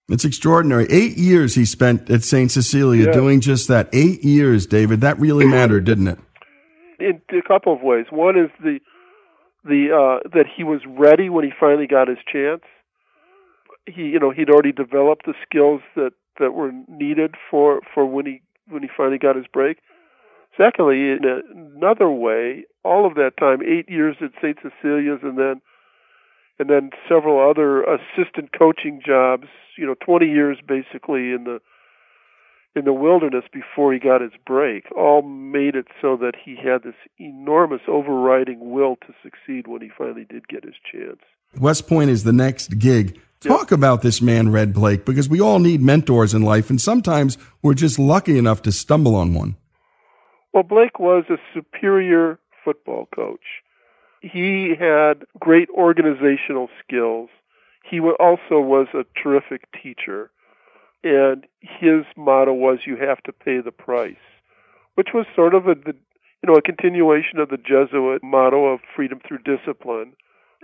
It's 0.09 0.25
extraordinary. 0.25 0.87
Eight 0.89 1.17
years 1.17 1.55
he 1.55 1.65
spent 1.65 2.09
at 2.09 2.23
St. 2.23 2.51
Cecilia 2.51 3.05
yeah. 3.05 3.11
doing 3.11 3.41
just 3.41 3.67
that. 3.67 3.89
Eight 3.93 4.23
years, 4.23 4.65
David. 4.65 5.01
That 5.01 5.19
really 5.19 5.45
mattered, 5.45 5.85
didn't 5.85 6.07
it? 6.07 6.19
In 6.99 7.21
a 7.31 7.47
couple 7.47 7.73
of 7.73 7.81
ways. 7.81 8.07
One 8.09 8.37
is 8.37 8.49
the 8.61 8.79
the 9.63 9.91
uh, 9.93 10.29
that 10.29 10.45
he 10.55 10.63
was 10.63 10.81
ready 10.87 11.29
when 11.29 11.45
he 11.45 11.51
finally 11.57 11.87
got 11.87 12.07
his 12.07 12.17
chance. 12.31 12.61
He, 13.85 14.03
you 14.03 14.19
know, 14.19 14.31
he'd 14.31 14.49
already 14.49 14.71
developed 14.71 15.25
the 15.25 15.33
skills 15.47 15.81
that 15.95 16.11
that 16.39 16.53
were 16.53 16.71
needed 16.87 17.35
for 17.49 17.81
for 17.93 18.05
when 18.05 18.25
he 18.25 18.41
when 18.67 18.81
he 18.81 18.89
finally 18.95 19.17
got 19.17 19.35
his 19.35 19.45
break. 19.51 19.77
Secondly, 20.57 21.11
in 21.11 21.19
another 21.75 22.09
way, 22.09 22.65
all 22.83 23.05
of 23.05 23.15
that 23.15 23.37
time, 23.39 23.59
eight 23.61 23.89
years 23.89 24.17
at 24.21 24.31
St. 24.41 24.57
Cecilia's, 24.61 25.19
and 25.23 25.37
then 25.37 25.61
and 26.57 26.69
then 26.69 26.89
several 27.07 27.49
other 27.49 27.83
assistant 27.83 28.51
coaching 28.57 29.01
jobs. 29.05 29.47
You 29.79 29.85
know, 29.85 29.95
20 30.05 30.25
years 30.25 30.57
basically 30.65 31.31
in 31.31 31.45
the 31.45 31.59
in 32.75 32.85
the 32.85 32.93
wilderness 32.93 33.45
before 33.51 33.91
he 33.93 33.99
got 33.99 34.21
his 34.21 34.31
break 34.45 34.85
all 34.95 35.21
made 35.21 35.75
it 35.75 35.87
so 36.01 36.15
that 36.17 36.33
he 36.35 36.55
had 36.55 36.83
this 36.83 36.95
enormous 37.17 37.81
overriding 37.87 38.71
will 38.71 38.95
to 38.97 39.13
succeed 39.23 39.67
when 39.67 39.81
he 39.81 39.89
finally 39.95 40.25
did 40.29 40.47
get 40.47 40.63
his 40.63 40.75
chance. 40.91 41.19
West 41.59 41.87
Point 41.87 42.09
is 42.09 42.23
the 42.23 42.33
next 42.33 42.77
gig. 42.77 43.19
Talk 43.41 43.71
about 43.71 44.01
this 44.01 44.21
man, 44.21 44.51
Red 44.51 44.73
Blaik, 44.73 45.05
because 45.05 45.29
we 45.29 45.39
all 45.39 45.59
need 45.59 45.81
mentors 45.81 46.33
in 46.33 46.41
life, 46.41 46.69
and 46.69 46.79
sometimes 46.79 47.37
we're 47.61 47.73
just 47.73 47.97
lucky 47.97 48.37
enough 48.37 48.61
to 48.63 48.71
stumble 48.71 49.15
on 49.15 49.33
one. 49.33 49.55
Well, 50.53 50.63
Blaik 50.63 50.99
was 50.99 51.23
a 51.29 51.37
superior 51.53 52.37
football 52.65 53.07
coach. 53.15 53.63
He 54.21 54.75
had 54.77 55.25
great 55.39 55.69
organizational 55.69 56.67
skills. 56.83 57.29
He 57.89 57.99
also 57.99 58.59
was 58.59 58.87
a 58.93 59.05
terrific 59.21 59.67
teacher 59.71 60.29
and 61.03 61.47
his 61.61 62.05
motto 62.15 62.53
was 62.53 62.85
"You 62.85 62.97
have 62.97 63.23
to 63.23 63.31
pay 63.33 63.59
the 63.61 63.71
price," 63.71 64.15
which 64.95 65.09
was 65.13 65.25
sort 65.35 65.53
of 65.53 65.67
a 65.67 65.75
you 65.85 65.93
know 66.47 66.55
a 66.55 66.61
continuation 66.61 67.39
of 67.39 67.49
the 67.49 67.57
Jesuit 67.57 68.21
motto 68.21 68.65
of 68.65 68.81
freedom 68.95 69.19
through 69.19 69.39
discipline, 69.39 70.13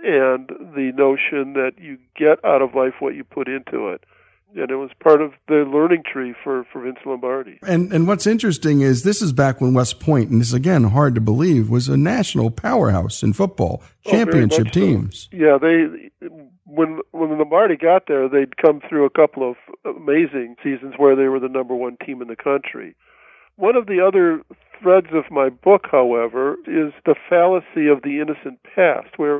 and 0.04 0.48
the 0.48 0.92
notion 0.94 1.54
that 1.54 1.78
you 1.78 1.98
get 2.14 2.44
out 2.44 2.62
of 2.62 2.74
life 2.74 2.94
what 3.00 3.14
you 3.14 3.24
put 3.24 3.48
into 3.48 3.88
it. 3.88 4.04
And 4.54 4.70
it 4.70 4.76
was 4.76 4.90
part 5.00 5.20
of 5.20 5.32
the 5.48 5.64
learning 5.70 6.02
tree 6.10 6.34
for, 6.42 6.64
for 6.72 6.80
Vince 6.82 6.98
Lombardi. 7.04 7.58
And 7.66 7.92
and 7.92 8.06
what's 8.06 8.26
interesting 8.26 8.80
is 8.80 9.02
this 9.02 9.20
is 9.20 9.32
back 9.32 9.60
when 9.60 9.74
West 9.74 10.00
Point, 10.00 10.30
and 10.30 10.40
this 10.40 10.48
is 10.48 10.54
again 10.54 10.84
hard 10.84 11.14
to 11.16 11.20
believe, 11.20 11.68
was 11.68 11.88
a 11.88 11.96
national 11.96 12.50
powerhouse 12.50 13.22
in 13.22 13.32
football, 13.32 13.82
oh, 13.82 14.10
championship 14.10 14.70
teams. 14.70 15.28
So. 15.30 15.36
Yeah, 15.36 15.58
they 15.60 16.10
when 16.64 17.00
when 17.12 17.38
Lombardi 17.38 17.76
got 17.76 18.06
there, 18.06 18.28
they'd 18.28 18.56
come 18.56 18.80
through 18.88 19.04
a 19.04 19.10
couple 19.10 19.48
of 19.48 19.56
amazing 19.84 20.56
seasons 20.62 20.94
where 20.96 21.16
they 21.16 21.28
were 21.28 21.40
the 21.40 21.48
number 21.48 21.74
one 21.74 21.96
team 22.04 22.22
in 22.22 22.28
the 22.28 22.36
country. 22.36 22.94
One 23.56 23.76
of 23.76 23.86
the 23.86 24.00
other 24.00 24.42
threads 24.82 25.08
of 25.12 25.30
my 25.30 25.48
book, 25.48 25.86
however, 25.90 26.56
is 26.66 26.92
the 27.04 27.14
fallacy 27.28 27.88
of 27.88 28.02
the 28.02 28.20
innocent 28.20 28.60
past, 28.74 29.18
where 29.18 29.36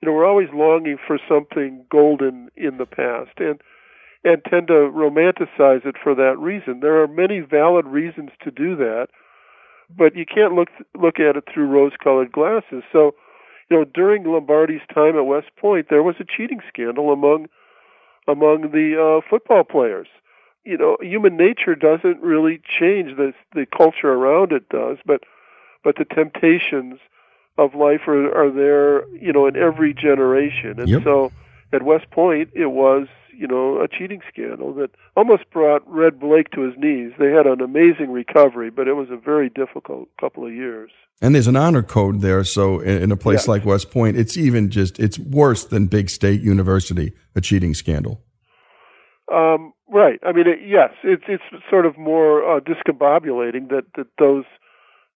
you 0.00 0.06
know 0.06 0.12
we're 0.12 0.26
always 0.26 0.48
longing 0.52 0.96
for 1.06 1.18
something 1.28 1.84
golden 1.90 2.50
in 2.56 2.78
the 2.78 2.86
past, 2.86 3.38
and 3.38 3.60
and 4.24 4.42
tend 4.44 4.66
to 4.68 4.72
romanticize 4.72 5.86
it 5.86 5.96
for 6.02 6.14
that 6.14 6.38
reason. 6.38 6.80
There 6.80 7.00
are 7.02 7.08
many 7.08 7.40
valid 7.40 7.86
reasons 7.86 8.30
to 8.42 8.50
do 8.50 8.76
that, 8.76 9.08
but 9.94 10.16
you 10.16 10.26
can't 10.26 10.54
look 10.54 10.68
look 10.98 11.20
at 11.20 11.36
it 11.36 11.44
through 11.52 11.66
rose-colored 11.66 12.32
glasses. 12.32 12.82
So 12.92 13.14
you 13.70 13.76
know, 13.76 13.84
during 13.84 14.24
Lombardi's 14.24 14.86
time 14.92 15.16
at 15.16 15.26
West 15.26 15.48
Point, 15.56 15.88
there 15.90 16.02
was 16.02 16.16
a 16.18 16.24
cheating 16.24 16.60
scandal 16.68 17.12
among 17.12 17.48
among 18.26 18.70
the 18.72 19.00
uh, 19.00 19.28
football 19.28 19.64
players. 19.64 20.08
You 20.64 20.76
know, 20.76 20.96
human 21.00 21.36
nature 21.36 21.74
doesn't 21.74 22.20
really 22.20 22.60
change. 22.78 23.16
The 23.16 23.32
the 23.54 23.66
culture 23.66 24.12
around 24.12 24.52
it 24.52 24.68
does, 24.68 24.98
but 25.06 25.22
but 25.84 25.96
the 25.96 26.04
temptations 26.04 26.98
of 27.56 27.74
life 27.74 28.02
are, 28.06 28.34
are 28.34 28.50
there. 28.50 29.08
You 29.16 29.32
know, 29.32 29.46
in 29.46 29.56
every 29.56 29.94
generation, 29.94 30.80
and 30.80 30.88
yep. 30.88 31.04
so 31.04 31.32
at 31.72 31.82
West 31.82 32.10
Point, 32.10 32.50
it 32.54 32.66
was 32.66 33.06
you 33.38 33.46
know, 33.46 33.80
a 33.80 33.86
cheating 33.86 34.20
scandal 34.28 34.74
that 34.74 34.90
almost 35.16 35.48
brought 35.52 35.88
Red 35.88 36.18
Blaik 36.18 36.50
to 36.54 36.62
his 36.62 36.74
knees. 36.76 37.12
They 37.20 37.30
had 37.30 37.46
an 37.46 37.60
amazing 37.60 38.10
recovery, 38.10 38.68
but 38.68 38.88
it 38.88 38.94
was 38.94 39.08
a 39.10 39.16
very 39.16 39.48
difficult 39.48 40.08
couple 40.20 40.44
of 40.44 40.52
years. 40.52 40.90
And 41.22 41.36
there's 41.36 41.46
an 41.46 41.54
honor 41.54 41.84
code 41.84 42.20
there, 42.20 42.42
so 42.42 42.80
in 42.80 43.12
a 43.12 43.16
place 43.16 43.40
yes. 43.40 43.48
like 43.48 43.64
West 43.64 43.92
Point, 43.92 44.16
it's 44.16 44.36
even 44.36 44.70
just 44.70 44.98
it's 44.98 45.20
worse 45.20 45.64
than 45.64 45.86
Big 45.86 46.10
State 46.10 46.40
University, 46.40 47.12
a 47.36 47.40
cheating 47.40 47.74
scandal. 47.74 48.22
Um, 49.32 49.72
right. 49.88 50.18
I 50.26 50.32
mean, 50.32 50.48
it, 50.48 50.58
yes, 50.66 50.90
it's 51.04 51.24
it's 51.28 51.44
sort 51.70 51.86
of 51.86 51.96
more 51.96 52.56
uh, 52.56 52.60
discombobulating 52.60 53.68
that 53.68 53.84
that 53.96 54.08
those 54.18 54.44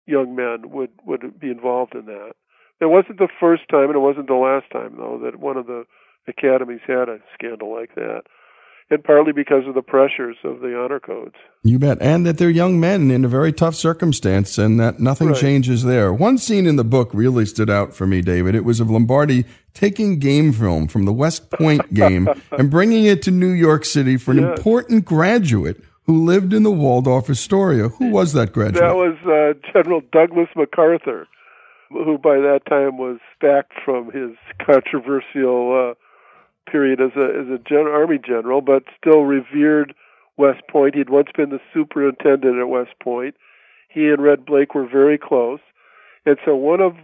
young 0.06 0.36
men 0.36 0.70
would 0.70 0.90
would 1.04 1.40
be 1.40 1.50
involved 1.50 1.94
in 1.96 2.06
that. 2.06 2.32
It 2.80 2.86
wasn't 2.86 3.18
the 3.18 3.28
first 3.40 3.62
time, 3.68 3.86
and 3.86 3.96
it 3.96 4.00
wasn't 4.00 4.26
the 4.26 4.34
last 4.34 4.70
time, 4.72 4.94
though, 4.96 5.20
that 5.24 5.40
one 5.40 5.56
of 5.56 5.66
the 5.66 5.84
academies 6.26 6.80
had 6.86 7.08
a 7.08 7.18
scandal 7.34 7.72
like 7.72 7.94
that. 7.94 8.22
And 8.90 9.02
partly 9.02 9.32
because 9.32 9.66
of 9.66 9.74
the 9.74 9.80
pressures 9.80 10.36
of 10.44 10.60
the 10.60 10.78
honor 10.78 11.00
codes. 11.00 11.36
You 11.62 11.78
bet. 11.78 11.96
And 12.02 12.26
that 12.26 12.36
they're 12.36 12.50
young 12.50 12.78
men 12.78 13.10
in 13.10 13.24
a 13.24 13.28
very 13.28 13.50
tough 13.50 13.74
circumstance 13.74 14.58
and 14.58 14.78
that 14.80 15.00
nothing 15.00 15.28
right. 15.28 15.36
changes 15.36 15.84
there. 15.84 16.12
One 16.12 16.36
scene 16.36 16.66
in 16.66 16.76
the 16.76 16.84
book 16.84 17.08
really 17.14 17.46
stood 17.46 17.70
out 17.70 17.94
for 17.94 18.06
me, 18.06 18.20
David. 18.20 18.54
It 18.54 18.66
was 18.66 18.80
of 18.80 18.90
Lombardi 18.90 19.46
taking 19.72 20.18
game 20.18 20.52
film 20.52 20.88
from 20.88 21.06
the 21.06 21.12
West 21.12 21.50
Point 21.50 21.94
game 21.94 22.28
and 22.50 22.70
bringing 22.70 23.06
it 23.06 23.22
to 23.22 23.30
New 23.30 23.52
York 23.52 23.86
City 23.86 24.18
for 24.18 24.32
an 24.32 24.40
yes. 24.40 24.58
important 24.58 25.06
graduate 25.06 25.82
who 26.04 26.24
lived 26.24 26.52
in 26.52 26.62
the 26.62 26.70
Waldorf 26.70 27.30
Astoria. 27.30 27.88
Who 27.88 28.10
was 28.10 28.34
that 28.34 28.52
graduate? 28.52 28.82
That 28.82 28.96
was 28.96 29.16
uh, 29.24 29.72
General 29.72 30.02
Douglas 30.12 30.48
MacArthur, 30.54 31.26
who 31.88 32.18
by 32.18 32.36
that 32.36 32.60
time 32.68 32.98
was 32.98 33.20
back 33.40 33.66
from 33.84 34.10
his 34.10 34.36
controversial 34.64 35.92
uh, 35.92 35.94
period 36.70 37.00
as 37.00 37.12
a 37.16 37.24
as 37.24 37.48
a 37.48 37.58
gen, 37.58 37.86
army 37.86 38.18
general, 38.18 38.60
but 38.60 38.84
still 38.98 39.22
revered 39.22 39.94
West 40.36 40.62
Point. 40.70 40.94
He'd 40.94 41.10
once 41.10 41.28
been 41.36 41.50
the 41.50 41.60
superintendent 41.72 42.58
at 42.58 42.68
West 42.68 42.92
Point. 43.02 43.34
He 43.88 44.08
and 44.08 44.22
Red 44.22 44.46
Blaik 44.46 44.74
were 44.74 44.88
very 44.88 45.18
close, 45.18 45.60
and 46.24 46.36
so 46.44 46.54
one 46.54 46.80
of 46.80 46.94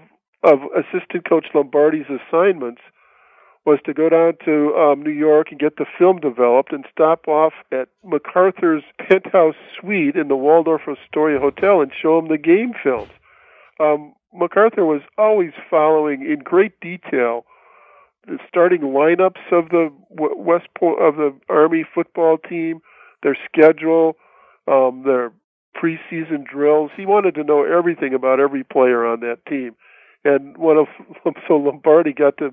of 0.42 0.60
assistant 0.76 1.28
coach 1.28 1.46
Lombardi's 1.54 2.06
assignments 2.06 2.80
was 3.66 3.78
to 3.84 3.92
go 3.92 4.08
down 4.08 4.32
to 4.46 4.74
um, 4.76 5.02
New 5.02 5.10
York 5.12 5.48
and 5.50 5.60
get 5.60 5.76
the 5.76 5.84
film 5.98 6.20
developed 6.20 6.72
and 6.72 6.86
stop 6.90 7.28
off 7.28 7.52
at 7.70 7.88
MacArthur's 8.02 8.82
penthouse 8.98 9.56
suite 9.78 10.16
in 10.16 10.28
the 10.28 10.36
Waldorf 10.36 10.82
Astoria 10.88 11.38
Hotel 11.38 11.82
and 11.82 11.92
show 11.92 12.18
him 12.18 12.28
the 12.28 12.38
game 12.38 12.72
films. 12.82 13.10
Um, 13.78 14.14
MacArthur 14.32 14.86
was 14.86 15.02
always 15.18 15.52
following 15.68 16.22
in 16.22 16.38
great 16.38 16.80
detail 16.80 17.44
starting 18.48 18.80
lineups 18.80 19.52
of 19.52 19.70
the 19.70 19.92
West 20.10 20.66
of 20.82 21.16
the 21.16 21.34
Army 21.48 21.84
football 21.94 22.38
team, 22.38 22.80
their 23.22 23.36
schedule, 23.46 24.16
um, 24.66 25.02
their 25.04 25.32
preseason 25.76 26.44
drills. 26.44 26.90
He 26.96 27.06
wanted 27.06 27.34
to 27.36 27.44
know 27.44 27.64
everything 27.64 28.14
about 28.14 28.40
every 28.40 28.64
player 28.64 29.06
on 29.06 29.20
that 29.20 29.44
team, 29.46 29.76
and 30.24 30.56
one 30.56 30.76
of 31.24 31.34
so 31.46 31.56
Lombardi 31.56 32.12
got 32.12 32.36
to 32.38 32.50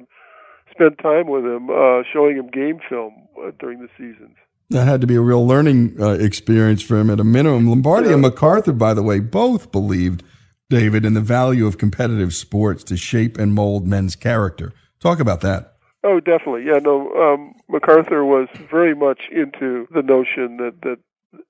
spend 0.72 1.00
time 1.00 1.28
with 1.28 1.46
him, 1.46 1.70
uh, 1.70 2.04
showing 2.12 2.38
him 2.38 2.48
game 2.48 2.80
film 2.88 3.14
uh, 3.44 3.52
during 3.60 3.80
the 3.80 3.90
seasons. 3.98 4.36
That 4.72 4.88
had 4.88 5.02
to 5.02 5.08
be 5.08 5.16
a 5.16 5.22
real 5.22 5.46
learning 5.46 5.98
uh, 6.02 6.12
experience 6.12 6.82
for 6.82 6.98
him 6.98 7.10
at 7.10 7.20
a 7.20 7.24
minimum. 7.24 7.70
Lombardi 7.70 8.08
yeah. 8.08 8.14
and 8.14 8.22
MacArthur, 8.22 8.74
by 8.74 8.94
the 8.96 9.04
way, 9.04 9.20
both 9.20 9.72
believed, 9.72 10.24
David, 10.70 11.06
in 11.06 11.14
the 11.14 11.22
value 11.22 11.68
of 11.68 11.78
competitive 11.78 12.34
sports 12.34 12.84
to 12.86 12.98
shape 12.98 13.38
and 13.38 13.54
mold 13.54 13.88
men's 13.88 14.16
character. 14.16 14.74
Talk 15.00 15.20
about 15.20 15.42
that. 15.42 15.76
Oh, 16.04 16.20
definitely. 16.20 16.66
Yeah, 16.66 16.80
no. 16.80 17.12
Um, 17.14 17.56
MacArthur 17.68 18.24
was 18.24 18.48
very 18.70 18.94
much 18.94 19.22
into 19.32 19.88
the 19.92 20.04
notion 20.04 20.58
that 20.58 20.82
that 20.84 21.00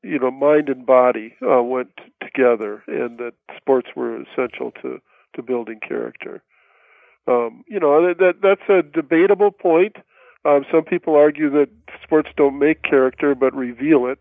you 0.01 0.17
know 0.17 0.31
mind 0.31 0.69
and 0.69 0.85
body 0.85 1.35
uh, 1.41 1.61
went 1.61 1.91
together, 2.21 2.81
and 2.87 3.17
that 3.19 3.33
sports 3.57 3.89
were 3.95 4.21
essential 4.21 4.71
to 4.81 5.01
to 5.35 5.43
building 5.43 5.79
character. 5.85 6.41
Um, 7.27 7.63
you 7.67 7.79
know 7.79 8.07
that, 8.07 8.17
that 8.19 8.35
that's 8.41 8.69
a 8.69 8.81
debatable 8.81 9.51
point. 9.51 9.97
Um, 10.45 10.65
some 10.71 10.83
people 10.83 11.15
argue 11.15 11.49
that 11.51 11.69
sports 12.03 12.29
don't 12.37 12.59
make 12.59 12.83
character 12.83 13.35
but 13.35 13.53
reveal 13.55 14.05
it, 14.05 14.19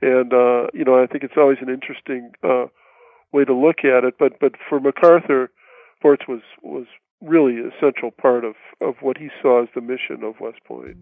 and 0.00 0.32
uh, 0.32 0.68
you 0.72 0.84
know 0.84 1.02
I 1.02 1.06
think 1.06 1.24
it's 1.24 1.36
always 1.36 1.58
an 1.60 1.68
interesting 1.68 2.32
uh, 2.42 2.66
way 3.32 3.44
to 3.44 3.54
look 3.54 3.80
at 3.80 4.04
it. 4.04 4.14
But 4.18 4.38
but 4.40 4.52
for 4.68 4.80
MacArthur, 4.80 5.50
sports 5.98 6.22
was 6.26 6.40
was 6.62 6.86
really 7.20 7.56
essential 7.56 8.10
part 8.10 8.44
of, 8.44 8.54
of 8.80 8.94
what 9.00 9.18
he 9.18 9.28
saw 9.42 9.62
as 9.62 9.68
the 9.74 9.80
mission 9.80 10.22
of 10.22 10.40
West 10.40 10.62
Point. 10.64 10.96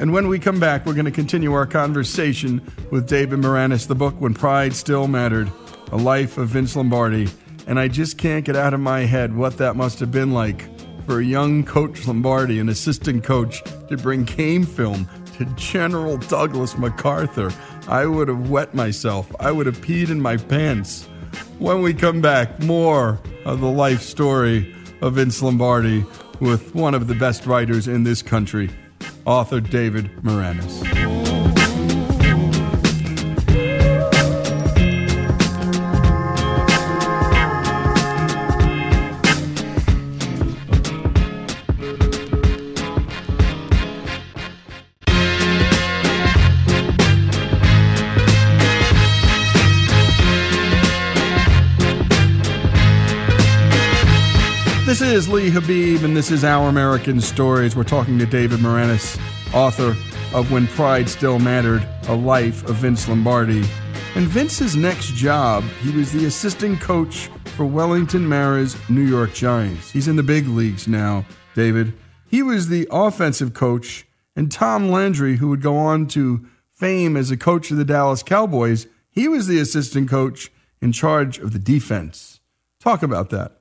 And 0.00 0.12
when 0.12 0.28
we 0.28 0.38
come 0.38 0.60
back, 0.60 0.86
we're 0.86 0.94
going 0.94 1.06
to 1.06 1.10
continue 1.10 1.52
our 1.52 1.66
conversation 1.66 2.62
with 2.90 3.08
David 3.08 3.40
Maraniss, 3.40 3.86
the 3.88 3.94
book 3.94 4.14
When 4.20 4.32
Pride 4.32 4.72
Still 4.72 5.08
Mattered, 5.08 5.50
A 5.90 5.96
Life 5.96 6.38
of 6.38 6.48
Vince 6.50 6.76
Lombardi. 6.76 7.28
And 7.66 7.78
I 7.78 7.88
just 7.88 8.16
can't 8.16 8.44
get 8.44 8.56
out 8.56 8.74
of 8.74 8.80
my 8.80 9.00
head 9.00 9.36
what 9.36 9.58
that 9.58 9.76
must 9.76 9.98
have 10.00 10.12
been 10.12 10.32
like 10.32 10.64
for 11.04 11.20
a 11.20 11.24
young 11.24 11.64
coach 11.64 12.06
Lombardi, 12.06 12.60
an 12.60 12.68
assistant 12.68 13.24
coach, 13.24 13.62
to 13.88 13.96
bring 13.96 14.24
game 14.24 14.64
film 14.64 15.08
to 15.36 15.44
General 15.56 16.16
Douglas 16.16 16.78
MacArthur. 16.78 17.52
I 17.88 18.06
would 18.06 18.28
have 18.28 18.50
wet 18.50 18.74
myself. 18.74 19.34
I 19.40 19.50
would 19.50 19.66
have 19.66 19.78
peed 19.78 20.10
in 20.10 20.20
my 20.20 20.36
pants. 20.36 21.08
When 21.58 21.82
we 21.82 21.92
come 21.92 22.20
back, 22.20 22.60
more 22.60 23.18
of 23.44 23.60
the 23.60 23.70
life 23.70 24.02
story 24.02 24.74
of 25.00 25.14
Vince 25.14 25.42
Lombardi 25.42 26.04
with 26.40 26.74
one 26.74 26.94
of 26.94 27.06
the 27.06 27.14
best 27.14 27.46
writers 27.46 27.88
in 27.88 28.04
this 28.04 28.22
country, 28.22 28.70
author 29.24 29.60
David 29.60 30.10
Maraniss. 30.22 31.07
Is 55.08 55.26
Lee 55.26 55.50
Habeeb, 55.50 56.04
and 56.04 56.14
this 56.14 56.30
is 56.30 56.44
Our 56.44 56.68
American 56.68 57.18
Stories. 57.18 57.74
We're 57.74 57.82
talking 57.82 58.18
to 58.18 58.26
David 58.26 58.60
Maraniss, 58.60 59.18
author 59.54 59.96
of 60.34 60.52
When 60.52 60.66
Pride 60.66 61.08
Still 61.08 61.38
Mattered 61.38 61.88
A 62.08 62.14
Life 62.14 62.62
of 62.68 62.76
Vince 62.76 63.08
Lombardi. 63.08 63.64
And 64.14 64.28
Vince's 64.28 64.76
next 64.76 65.14
job, 65.14 65.64
he 65.82 65.96
was 65.96 66.12
the 66.12 66.26
assistant 66.26 66.82
coach 66.82 67.30
for 67.56 67.64
Wellington 67.64 68.28
Mara's 68.28 68.76
New 68.90 69.00
York 69.00 69.32
Giants. 69.32 69.90
He's 69.90 70.08
in 70.08 70.16
the 70.16 70.22
big 70.22 70.46
leagues 70.46 70.86
now, 70.86 71.24
David. 71.54 71.94
He 72.26 72.42
was 72.42 72.68
the 72.68 72.86
offensive 72.90 73.54
coach, 73.54 74.06
and 74.36 74.52
Tom 74.52 74.90
Landry, 74.90 75.38
who 75.38 75.48
would 75.48 75.62
go 75.62 75.78
on 75.78 76.06
to 76.08 76.46
fame 76.70 77.16
as 77.16 77.30
a 77.30 77.36
coach 77.38 77.70
of 77.70 77.78
the 77.78 77.84
Dallas 77.84 78.22
Cowboys, 78.22 78.86
he 79.10 79.26
was 79.26 79.46
the 79.46 79.58
assistant 79.58 80.10
coach 80.10 80.52
in 80.82 80.92
charge 80.92 81.38
of 81.38 81.54
the 81.54 81.58
defense. 81.58 82.40
Talk 82.78 83.02
about 83.02 83.30
that 83.30 83.57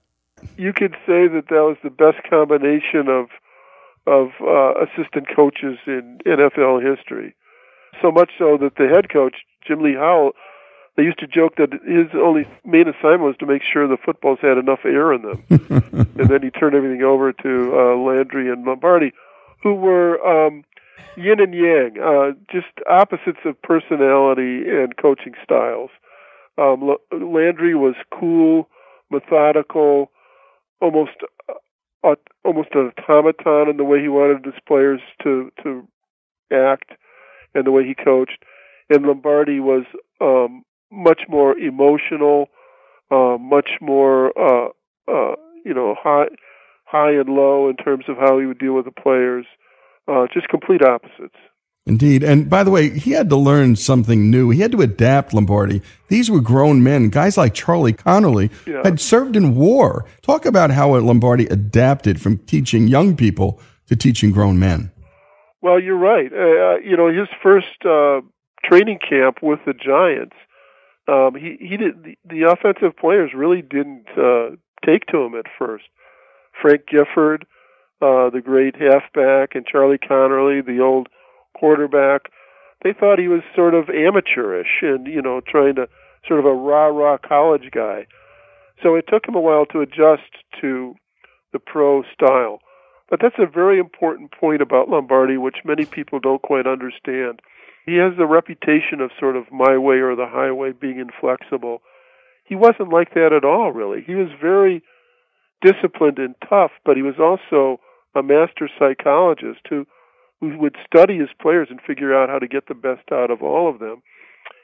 you 0.58 0.74
could 0.74 0.94
say 1.06 1.28
that 1.28 1.46
that 1.50 1.64
was 1.64 1.78
the 1.84 1.90
best 1.90 2.18
combination 2.30 3.08
of 3.08 3.28
of 4.06 4.30
uh, 4.42 4.74
assistant 4.86 5.28
coaches 5.36 5.78
in 5.86 6.20
NFL 6.26 6.82
history. 6.82 7.36
So 8.02 8.10
much 8.10 8.32
so 8.40 8.58
that 8.58 8.76
the 8.78 8.88
head 8.88 9.10
coach 9.10 9.36
Jim 9.68 9.82
Lee 9.82 9.96
Howell, 9.96 10.32
they 10.96 11.04
used 11.04 11.20
to 11.20 11.28
joke 11.28 11.58
that 11.58 11.74
his 11.86 12.08
only 12.14 12.48
main 12.64 12.88
assignment 12.88 13.22
was 13.22 13.38
to 13.40 13.46
make 13.46 13.62
sure 13.64 13.86
the 13.88 13.98
footballs 13.98 14.40
had 14.42 14.58
enough 14.58 14.80
air 14.86 15.12
in 15.12 15.24
them, 15.24 15.44
and 15.50 16.30
then 16.30 16.42
he 16.42 16.50
turned 16.50 16.76
everything 16.76 17.04
over 17.04 17.34
to 17.34 17.74
uh, 17.76 17.96
Landry 17.98 18.50
and 18.50 18.66
Lombardi, 18.66 19.12
who 19.62 19.74
were 19.74 20.26
um, 20.26 20.64
yin 21.18 21.42
and 21.42 21.54
yang, 21.54 22.00
uh, 22.00 22.32
just 22.50 22.68
opposites 22.90 23.40
of 23.44 23.62
personality 23.62 24.70
and 24.70 24.96
coaching 24.98 25.34
styles. 25.44 25.90
Um, 26.58 26.96
Landry 27.12 27.76
was 27.76 27.96
cool, 28.12 28.70
methodical, 29.12 30.12
almost 30.82 31.12
uh, 32.04 32.16
almost 32.46 32.70
an 32.74 32.92
automaton 32.98 33.70
in 33.70 33.78
the 33.78 33.84
way 33.84 34.02
he 34.02 34.08
wanted 34.08 34.46
his 34.46 34.60
players 34.68 35.02
to 35.24 35.52
to 35.64 35.88
act 36.52 36.92
and 37.54 37.66
the 37.66 37.72
way 37.72 37.86
he 37.86 37.96
coached. 37.96 38.44
And 38.90 39.06
Lombardi 39.06 39.60
was 39.60 39.84
um, 40.22 40.64
much 40.92 41.22
more 41.28 41.58
emotional, 41.58 42.48
uh, 43.12 43.38
much 43.40 43.72
more 43.82 44.32
uh, 44.38 44.70
uh, 45.08 45.36
you 45.66 45.74
know 45.74 45.96
high 46.02 46.28
high 46.86 47.12
and 47.12 47.30
low 47.30 47.70
in 47.70 47.76
terms 47.76 48.06
of 48.08 48.18
how 48.18 48.40
he 48.40 48.46
would 48.46 48.60
deal 48.60 48.74
with 48.74 48.86
the 48.86 48.92
players. 48.92 49.46
Uh, 50.08 50.26
just 50.34 50.48
complete 50.48 50.82
opposites. 50.82 51.36
Indeed. 51.88 52.22
And 52.22 52.50
by 52.50 52.64
the 52.64 52.72
way, 52.72 52.90
he 52.90 53.12
had 53.12 53.30
to 53.30 53.38
learn 53.38 53.78
something 53.78 54.30
new. 54.30 54.50
He 54.50 54.60
had 54.60 54.74
to 54.74 54.82
adapt 54.82 55.34
Lombardi. 55.34 55.82
These 56.10 56.30
were 56.30 56.42
grown 56.42 56.84
men. 56.84 57.08
Guys 57.10 57.38
like 57.38 57.54
Charlie 57.54 57.94
Conerly 57.94 58.52
yeah. 58.68 58.82
had 58.84 59.00
served 59.00 59.38
in 59.38 59.56
war. 59.56 60.06
Talk 60.22 60.46
about 60.46 60.72
how 60.72 60.98
Lombardi 60.98 61.46
adapted 61.46 62.20
from 62.22 62.40
teaching 62.40 62.90
young 62.90 63.16
people 63.16 63.62
to 63.88 63.96
teaching 63.96 64.32
grown 64.32 64.60
men. 64.60 64.92
Well, 65.62 65.80
you're 65.80 65.98
right. 65.98 66.32
Uh, 66.32 66.36
uh, 66.36 66.78
you 66.80 66.98
know, 66.98 67.08
his 67.08 67.30
first 67.42 67.86
uh, 67.86 68.22
training 68.64 69.00
camp 69.08 69.38
with 69.42 69.60
the 69.66 69.74
Giants, 69.74 70.36
um, 71.08 71.36
he 71.36 71.58
he 71.66 71.78
did 71.78 72.04
the, 72.04 72.18
the 72.26 72.52
offensive 72.52 72.98
players 72.98 73.32
really 73.34 73.62
didn't 73.62 74.08
uh, 74.18 74.58
take 74.86 75.06
to 75.08 75.20
him 75.20 75.36
at 75.36 75.46
first. 75.58 75.86
Frank 76.62 76.82
Gifford, 76.88 77.46
uh, 78.02 78.30
the 78.30 78.42
great 78.44 78.76
halfback, 78.76 79.56
and 79.56 79.66
Charlie 79.66 79.98
Conerly, 79.98 80.66
the 80.66 80.82
old 80.82 81.08
quarterback. 81.60 82.32
They 82.84 82.94
thought 82.94 83.20
he 83.20 83.28
was 83.28 83.42
sort 83.56 83.74
of 83.74 83.90
amateurish 83.90 84.82
and, 84.82 85.08
you 85.08 85.22
know, 85.22 85.42
trying 85.42 85.76
to 85.76 85.88
sort 86.28 86.40
of 86.40 86.46
a 86.46 86.54
rah 86.54 86.88
rah 86.88 87.18
college 87.18 87.70
guy. 87.72 88.08
So 88.84 88.96
it 88.96 89.06
took 89.08 89.28
him 89.28 89.36
a 89.36 89.42
while 89.42 89.66
to 89.68 89.82
adjust 89.82 90.30
to 90.62 90.96
the 91.54 91.60
pro 91.60 92.04
style. 92.14 92.60
But 93.10 93.20
that's 93.22 93.40
a 93.40 93.46
very 93.46 93.80
important 93.80 94.32
point 94.32 94.62
about 94.62 94.90
Lombardi, 94.90 95.38
which 95.38 95.66
many 95.66 95.86
people 95.86 96.20
don't 96.20 96.42
quite 96.42 96.68
understand. 96.68 97.42
He 97.86 97.96
has 97.96 98.14
the 98.18 98.26
reputation 98.26 99.00
of 99.00 99.12
sort 99.18 99.38
of 99.38 99.52
my 99.52 99.78
way 99.78 99.96
or 100.00 100.16
the 100.16 100.28
highway 100.28 100.74
being 100.74 101.00
inflexible. 101.00 101.82
He 102.44 102.56
wasn't 102.56 102.90
like 102.90 103.14
that 103.14 103.32
at 103.34 103.46
all, 103.46 103.72
really. 103.72 104.04
He 104.06 104.16
was 104.16 104.28
very 104.42 104.84
disciplined 105.62 106.20
and 106.20 106.36
tough, 106.48 106.72
but 106.86 106.98
he 106.98 107.02
was 107.02 107.16
also 107.20 107.80
a 108.14 108.22
master 108.22 108.70
psychologist 108.78 109.62
who 109.70 109.86
who 110.40 110.58
would 110.58 110.76
study 110.86 111.18
his 111.18 111.30
players 111.42 111.68
and 111.70 111.80
figure 111.82 112.16
out 112.16 112.30
how 112.30 112.40
to 112.40 112.48
get 112.48 112.68
the 112.68 112.76
best 112.76 113.12
out 113.12 113.32
of 113.32 113.42
all 113.42 113.70
of 113.70 113.80
them 113.80 114.02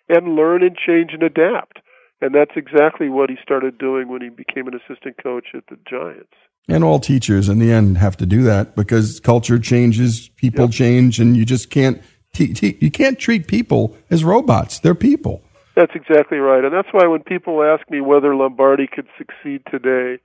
and 0.09 0.35
learn 0.35 0.63
and 0.63 0.75
change 0.75 1.11
and 1.13 1.23
adapt. 1.23 1.79
And 2.21 2.33
that's 2.33 2.51
exactly 2.55 3.09
what 3.09 3.29
he 3.29 3.35
started 3.41 3.77
doing 3.77 4.07
when 4.07 4.21
he 4.21 4.29
became 4.29 4.67
an 4.67 4.75
assistant 4.75 5.21
coach 5.21 5.47
at 5.53 5.63
the 5.67 5.77
Giants. 5.89 6.33
And 6.69 6.83
all 6.83 6.99
teachers 6.99 7.49
in 7.49 7.59
the 7.59 7.71
end 7.71 7.97
have 7.97 8.15
to 8.17 8.25
do 8.25 8.43
that 8.43 8.75
because 8.75 9.19
culture 9.19 9.59
changes, 9.59 10.29
people 10.29 10.65
yep. 10.65 10.71
change, 10.71 11.19
and 11.19 11.35
you 11.35 11.43
just 11.43 11.69
can't 11.69 12.01
te- 12.33 12.53
te- 12.53 12.77
you 12.79 12.89
can't 12.89 13.19
treat 13.19 13.47
people 13.47 13.97
as 14.09 14.23
robots. 14.23 14.79
They're 14.79 14.95
people. 14.95 15.43
That's 15.75 15.91
exactly 15.95 16.37
right. 16.37 16.63
And 16.63 16.73
that's 16.73 16.87
why 16.91 17.07
when 17.07 17.23
people 17.23 17.63
ask 17.63 17.89
me 17.89 17.99
whether 17.99 18.35
Lombardi 18.35 18.87
could 18.87 19.07
succeed 19.17 19.63
today, 19.69 20.21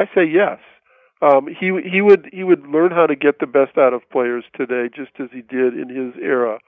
I 0.00 0.06
say 0.14 0.24
yes 0.24 0.58
um, 1.22 1.46
he 1.48 1.72
he 1.88 2.00
would 2.00 2.28
he 2.32 2.44
would 2.44 2.66
learn 2.66 2.90
how 2.90 3.06
to 3.06 3.16
get 3.16 3.38
the 3.40 3.46
best 3.46 3.76
out 3.76 3.92
of 3.92 4.08
players 4.10 4.44
today, 4.56 4.88
just 4.94 5.12
as 5.18 5.28
he 5.32 5.42
did 5.42 5.74
in 5.74 5.88
his 5.88 6.14
era, 6.22 6.58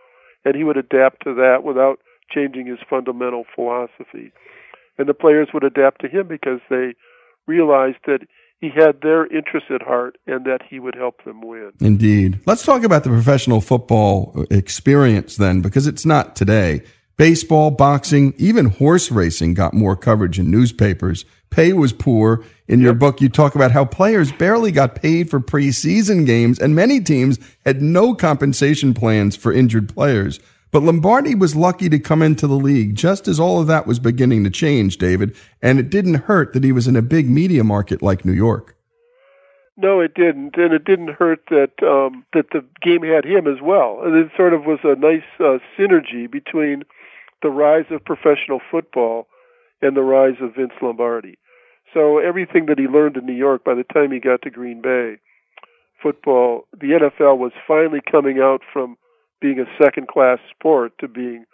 and 0.44 0.54
he 0.54 0.64
would 0.64 0.76
adapt 0.76 1.24
to 1.24 1.34
that 1.34 1.62
without 1.64 1.98
changing 2.30 2.66
his 2.66 2.78
fundamental 2.88 3.44
philosophy. 3.54 4.32
And 4.98 5.08
the 5.08 5.14
players 5.14 5.48
would 5.54 5.64
adapt 5.64 6.00
to 6.02 6.08
him 6.08 6.28
because 6.28 6.60
they 6.68 6.94
realized 7.46 7.98
that 8.06 8.20
he 8.60 8.68
had 8.68 9.00
their 9.02 9.26
interests 9.26 9.70
at 9.74 9.82
heart 9.82 10.16
and 10.26 10.44
that 10.44 10.60
he 10.68 10.78
would 10.78 10.94
help 10.94 11.24
them 11.24 11.40
win. 11.40 11.72
Indeed. 11.80 12.38
Let's 12.46 12.64
talk 12.64 12.84
about 12.84 13.02
the 13.02 13.10
professional 13.10 13.60
football 13.60 14.46
experience 14.50 15.36
then, 15.36 15.62
because 15.62 15.86
it's 15.86 16.06
not 16.06 16.36
today. 16.36 16.82
Baseball, 17.16 17.70
boxing, 17.70 18.34
even 18.38 18.66
horse 18.66 19.10
racing 19.10 19.54
got 19.54 19.74
more 19.74 19.96
coverage 19.96 20.38
in 20.38 20.50
newspapers. 20.50 21.24
Pay 21.50 21.72
was 21.72 21.92
poor. 21.92 22.44
In 22.72 22.80
your 22.80 22.94
book, 22.94 23.20
you 23.20 23.28
talk 23.28 23.54
about 23.54 23.72
how 23.72 23.84
players 23.84 24.32
barely 24.32 24.72
got 24.72 24.94
paid 24.94 25.28
for 25.28 25.40
preseason 25.40 26.24
games, 26.24 26.58
and 26.58 26.74
many 26.74 27.00
teams 27.00 27.38
had 27.66 27.82
no 27.82 28.14
compensation 28.14 28.94
plans 28.94 29.36
for 29.36 29.52
injured 29.52 29.92
players. 29.94 30.40
But 30.70 30.82
Lombardi 30.82 31.34
was 31.34 31.54
lucky 31.54 31.90
to 31.90 31.98
come 31.98 32.22
into 32.22 32.46
the 32.46 32.54
league 32.54 32.94
just 32.94 33.28
as 33.28 33.38
all 33.38 33.60
of 33.60 33.66
that 33.66 33.86
was 33.86 33.98
beginning 33.98 34.42
to 34.44 34.50
change, 34.50 34.96
David, 34.96 35.36
and 35.60 35.78
it 35.78 35.90
didn't 35.90 36.24
hurt 36.24 36.54
that 36.54 36.64
he 36.64 36.72
was 36.72 36.88
in 36.88 36.96
a 36.96 37.02
big 37.02 37.28
media 37.28 37.62
market 37.62 38.00
like 38.00 38.24
New 38.24 38.32
York. 38.32 38.74
No, 39.76 40.00
it 40.00 40.14
didn't, 40.14 40.56
and 40.56 40.72
it 40.72 40.86
didn't 40.86 41.16
hurt 41.18 41.42
that 41.50 41.72
um, 41.82 42.24
that 42.32 42.52
the 42.52 42.64
game 42.80 43.02
had 43.02 43.26
him 43.26 43.46
as 43.46 43.60
well. 43.60 44.00
And 44.02 44.16
it 44.16 44.30
sort 44.34 44.54
of 44.54 44.64
was 44.64 44.78
a 44.82 44.96
nice 44.96 45.28
uh, 45.38 45.58
synergy 45.78 46.26
between 46.26 46.84
the 47.42 47.50
rise 47.50 47.84
of 47.90 48.02
professional 48.02 48.62
football 48.70 49.28
and 49.82 49.94
the 49.94 50.00
rise 50.00 50.36
of 50.40 50.54
Vince 50.54 50.72
Lombardi. 50.80 51.36
So 51.94 52.18
everything 52.18 52.66
that 52.66 52.78
he 52.78 52.86
learned 52.86 53.16
in 53.16 53.26
New 53.26 53.34
York, 53.34 53.64
by 53.64 53.74
the 53.74 53.84
time 53.84 54.12
he 54.12 54.20
got 54.20 54.42
to 54.42 54.50
Green 54.50 54.80
Bay, 54.80 55.18
football, 56.02 56.66
the 56.72 56.98
NFL 56.98 57.38
was 57.38 57.52
finally 57.66 58.00
coming 58.10 58.38
out 58.38 58.62
from 58.72 58.96
being 59.40 59.58
a 59.58 59.82
second 59.82 60.08
class 60.08 60.38
sport 60.50 60.92
to 61.00 61.08
being 61.08 61.44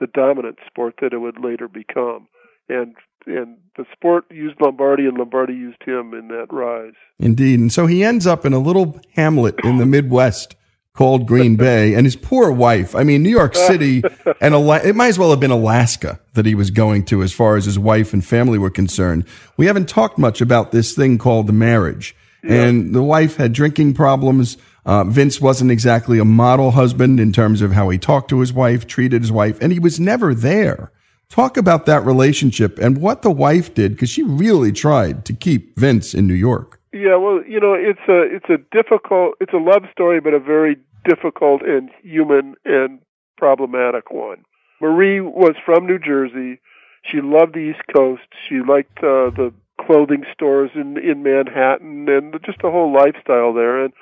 the 0.00 0.06
dominant 0.06 0.58
sport 0.66 0.94
that 1.00 1.12
it 1.12 1.18
would 1.18 1.42
later 1.42 1.68
become. 1.68 2.28
And 2.68 2.96
and 3.26 3.58
the 3.76 3.84
sport 3.92 4.24
used 4.30 4.60
Lombardi 4.60 5.06
and 5.06 5.18
Lombardi 5.18 5.52
used 5.52 5.82
him 5.84 6.14
in 6.14 6.28
that 6.28 6.46
rise. 6.50 6.94
Indeed. 7.18 7.58
And 7.58 7.72
so 7.72 7.86
he 7.86 8.04
ends 8.04 8.24
up 8.26 8.46
in 8.46 8.52
a 8.52 8.58
little 8.58 9.00
hamlet 9.14 9.56
in 9.64 9.78
the 9.78 9.86
Midwest 9.86 10.54
called 10.96 11.26
Green 11.26 11.56
Bay, 11.68 11.94
and 11.94 12.04
his 12.04 12.16
poor 12.16 12.50
wife. 12.50 12.96
I 12.96 13.04
mean, 13.04 13.22
New 13.22 13.30
York 13.30 13.54
City 13.68 14.02
and 14.40 14.54
Ala- 14.54 14.82
it 14.82 14.96
might 14.96 15.08
as 15.08 15.18
well 15.18 15.30
have 15.30 15.40
been 15.40 15.50
Alaska 15.50 16.18
that 16.34 16.46
he 16.46 16.54
was 16.54 16.70
going 16.70 17.04
to, 17.06 17.22
as 17.22 17.32
far 17.32 17.56
as 17.56 17.66
his 17.66 17.78
wife 17.78 18.12
and 18.12 18.24
family 18.24 18.58
were 18.58 18.70
concerned. 18.70 19.24
We 19.56 19.66
haven't 19.66 19.88
talked 19.88 20.18
much 20.18 20.40
about 20.40 20.72
this 20.72 20.94
thing 20.94 21.18
called 21.18 21.46
the 21.46 21.52
marriage, 21.52 22.16
yeah. 22.42 22.64
and 22.64 22.94
the 22.94 23.02
wife 23.02 23.36
had 23.36 23.52
drinking 23.52 23.94
problems. 23.94 24.56
Uh, 24.84 25.04
Vince 25.04 25.40
wasn't 25.40 25.70
exactly 25.70 26.18
a 26.18 26.24
model 26.24 26.72
husband 26.72 27.18
in 27.18 27.32
terms 27.32 27.60
of 27.60 27.72
how 27.72 27.88
he 27.88 27.98
talked 27.98 28.30
to 28.30 28.40
his 28.40 28.52
wife, 28.52 28.86
treated 28.86 29.22
his 29.22 29.32
wife, 29.32 29.58
and 29.60 29.72
he 29.72 29.78
was 29.78 29.98
never 29.98 30.34
there. 30.34 30.92
Talk 31.28 31.56
about 31.56 31.86
that 31.86 32.04
relationship 32.04 32.78
and 32.78 32.98
what 32.98 33.22
the 33.22 33.30
wife 33.30 33.74
did, 33.74 33.92
because 33.92 34.10
she 34.10 34.22
really 34.22 34.70
tried 34.70 35.24
to 35.24 35.32
keep 35.32 35.76
Vince 35.76 36.14
in 36.14 36.28
New 36.28 36.34
York. 36.34 36.80
Yeah, 36.96 37.16
well, 37.16 37.42
you 37.46 37.60
know, 37.60 37.74
it's 37.74 38.00
a 38.08 38.22
it's 38.22 38.48
a 38.48 38.56
difficult, 38.74 39.34
it's 39.40 39.52
a 39.52 39.58
love 39.58 39.82
story, 39.92 40.18
but 40.20 40.32
a 40.32 40.40
very 40.40 40.76
difficult 41.04 41.60
and 41.62 41.90
human 42.02 42.54
and 42.64 43.00
problematic 43.36 44.10
one. 44.10 44.44
Marie 44.80 45.20
was 45.20 45.54
from 45.64 45.86
New 45.86 45.98
Jersey. 45.98 46.58
She 47.02 47.20
loved 47.20 47.54
the 47.54 47.60
East 47.60 47.82
Coast. 47.94 48.22
She 48.48 48.60
liked 48.60 48.98
uh, 48.98 49.28
the 49.30 49.52
clothing 49.78 50.24
stores 50.32 50.70
in 50.74 50.96
in 50.96 51.22
Manhattan 51.22 52.08
and 52.08 52.34
just 52.44 52.62
the 52.62 52.70
whole 52.70 52.92
lifestyle 52.92 53.52
there. 53.52 53.84
And 53.84 53.92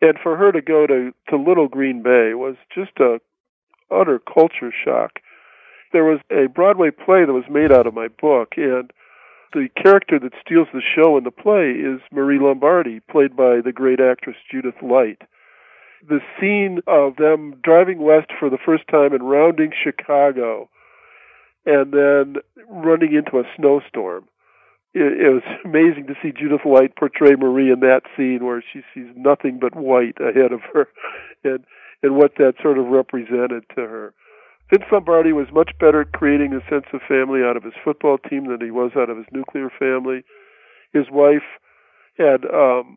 and 0.00 0.16
for 0.22 0.36
her 0.36 0.52
to 0.52 0.62
go 0.62 0.86
to 0.86 1.12
to 1.28 1.36
Little 1.36 1.68
Green 1.68 2.02
Bay 2.02 2.34
was 2.34 2.54
just 2.72 2.92
a 3.00 3.20
utter 3.90 4.20
culture 4.20 4.72
shock. 4.72 5.18
There 5.92 6.04
was 6.04 6.20
a 6.30 6.46
Broadway 6.46 6.90
play 6.90 7.24
that 7.24 7.32
was 7.32 7.50
made 7.50 7.72
out 7.72 7.86
of 7.88 7.94
my 7.94 8.06
book, 8.08 8.54
and 8.56 8.92
the 9.52 9.68
character 9.80 10.18
that 10.18 10.32
steals 10.44 10.68
the 10.72 10.82
show 10.82 11.16
in 11.16 11.24
the 11.24 11.30
play 11.30 11.70
is 11.70 12.00
Marie 12.10 12.38
Lombardi, 12.38 13.00
played 13.10 13.36
by 13.36 13.60
the 13.60 13.72
great 13.72 14.00
actress 14.00 14.36
Judith 14.50 14.82
Light. 14.82 15.22
The 16.08 16.20
scene 16.38 16.80
of 16.86 17.16
them 17.16 17.60
driving 17.62 18.00
west 18.00 18.30
for 18.38 18.50
the 18.50 18.58
first 18.58 18.88
time 18.88 19.12
and 19.12 19.28
rounding 19.28 19.72
Chicago 19.72 20.68
and 21.64 21.92
then 21.92 22.36
running 22.68 23.14
into 23.14 23.38
a 23.38 23.44
snowstorm. 23.56 24.24
It, 24.94 25.20
it 25.20 25.32
was 25.32 25.42
amazing 25.64 26.06
to 26.08 26.14
see 26.22 26.32
Judith 26.32 26.64
Light 26.64 26.96
portray 26.96 27.34
Marie 27.36 27.70
in 27.70 27.80
that 27.80 28.02
scene 28.16 28.44
where 28.44 28.64
she 28.72 28.82
sees 28.94 29.12
nothing 29.16 29.58
but 29.60 29.76
white 29.76 30.16
ahead 30.20 30.52
of 30.52 30.60
her 30.72 30.88
and 31.44 31.64
and 32.04 32.16
what 32.16 32.34
that 32.36 32.54
sort 32.60 32.78
of 32.78 32.86
represented 32.86 33.62
to 33.76 33.82
her. 33.82 34.12
Vince 34.72 34.90
Lombardi 34.90 35.34
was 35.34 35.48
much 35.52 35.72
better 35.78 36.00
at 36.00 36.12
creating 36.12 36.54
a 36.54 36.70
sense 36.70 36.86
of 36.94 37.02
family 37.06 37.42
out 37.42 37.58
of 37.58 37.62
his 37.62 37.74
football 37.84 38.16
team 38.16 38.46
than 38.46 38.62
he 38.62 38.70
was 38.70 38.92
out 38.96 39.10
of 39.10 39.18
his 39.18 39.26
nuclear 39.30 39.68
family. 39.68 40.24
His 40.94 41.10
wife 41.10 41.42
had 42.16 42.46
um, 42.46 42.96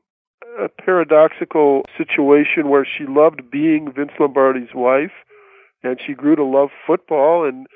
a 0.58 0.70
paradoxical 0.70 1.84
situation 1.98 2.70
where 2.70 2.86
she 2.86 3.06
loved 3.06 3.52
being 3.52 3.92
Vince 3.92 4.14
Lombardi's 4.18 4.74
wife, 4.74 5.12
and 5.84 6.00
she 6.00 6.14
grew 6.14 6.38
to 6.38 6.46
love 6.46 6.70
football 6.88 7.46
and 7.46 7.68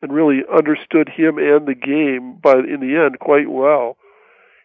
and 0.00 0.12
really 0.12 0.44
understood 0.56 1.08
him 1.08 1.38
and 1.38 1.66
the 1.66 1.74
game, 1.74 2.38
but 2.40 2.58
in 2.58 2.78
the 2.78 2.94
end, 2.94 3.18
quite 3.18 3.50
well. 3.50 3.96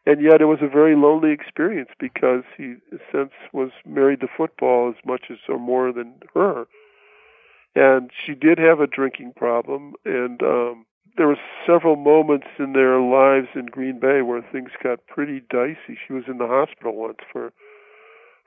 And 0.05 0.21
yet, 0.21 0.41
it 0.41 0.45
was 0.45 0.59
a 0.61 0.67
very 0.67 0.95
lonely 0.95 1.31
experience 1.31 1.89
because 1.99 2.43
he, 2.55 2.63
in 2.63 2.79
a 2.91 3.11
sense, 3.11 3.31
was 3.51 3.71
married 3.83 4.19
to 4.19 4.27
football 4.37 4.89
as 4.95 5.03
much 5.03 5.31
as 5.31 5.37
or 5.49 5.57
more 5.57 5.91
than 5.91 6.13
her 6.35 6.67
and 7.75 8.11
she 8.25 8.33
did 8.33 8.57
have 8.57 8.79
a 8.79 8.87
drinking 8.87 9.33
problem 9.35 9.93
and 10.05 10.41
um 10.43 10.85
there 11.17 11.27
were 11.27 11.37
several 11.67 11.95
moments 11.95 12.47
in 12.57 12.73
their 12.73 12.99
lives 12.99 13.47
in 13.55 13.67
Green 13.67 13.99
Bay 13.99 14.21
where 14.23 14.41
things 14.51 14.71
got 14.81 15.05
pretty 15.05 15.41
dicey. 15.47 15.95
She 16.07 16.11
was 16.13 16.23
in 16.27 16.39
the 16.39 16.47
hospital 16.47 16.95
once 16.95 17.19
for 17.31 17.53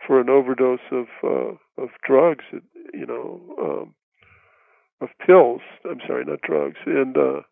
for 0.04 0.20
an 0.20 0.28
overdose 0.28 0.80
of 0.90 1.06
uh 1.22 1.54
of 1.82 1.90
drugs, 2.04 2.44
you 2.92 3.06
know, 3.06 3.40
um 3.62 3.94
of 5.00 5.08
pills. 5.24 5.60
I'm 5.88 6.00
sorry, 6.06 6.24
not 6.24 6.40
drugs. 6.42 6.78
And 6.86 7.16
uh 7.16 7.42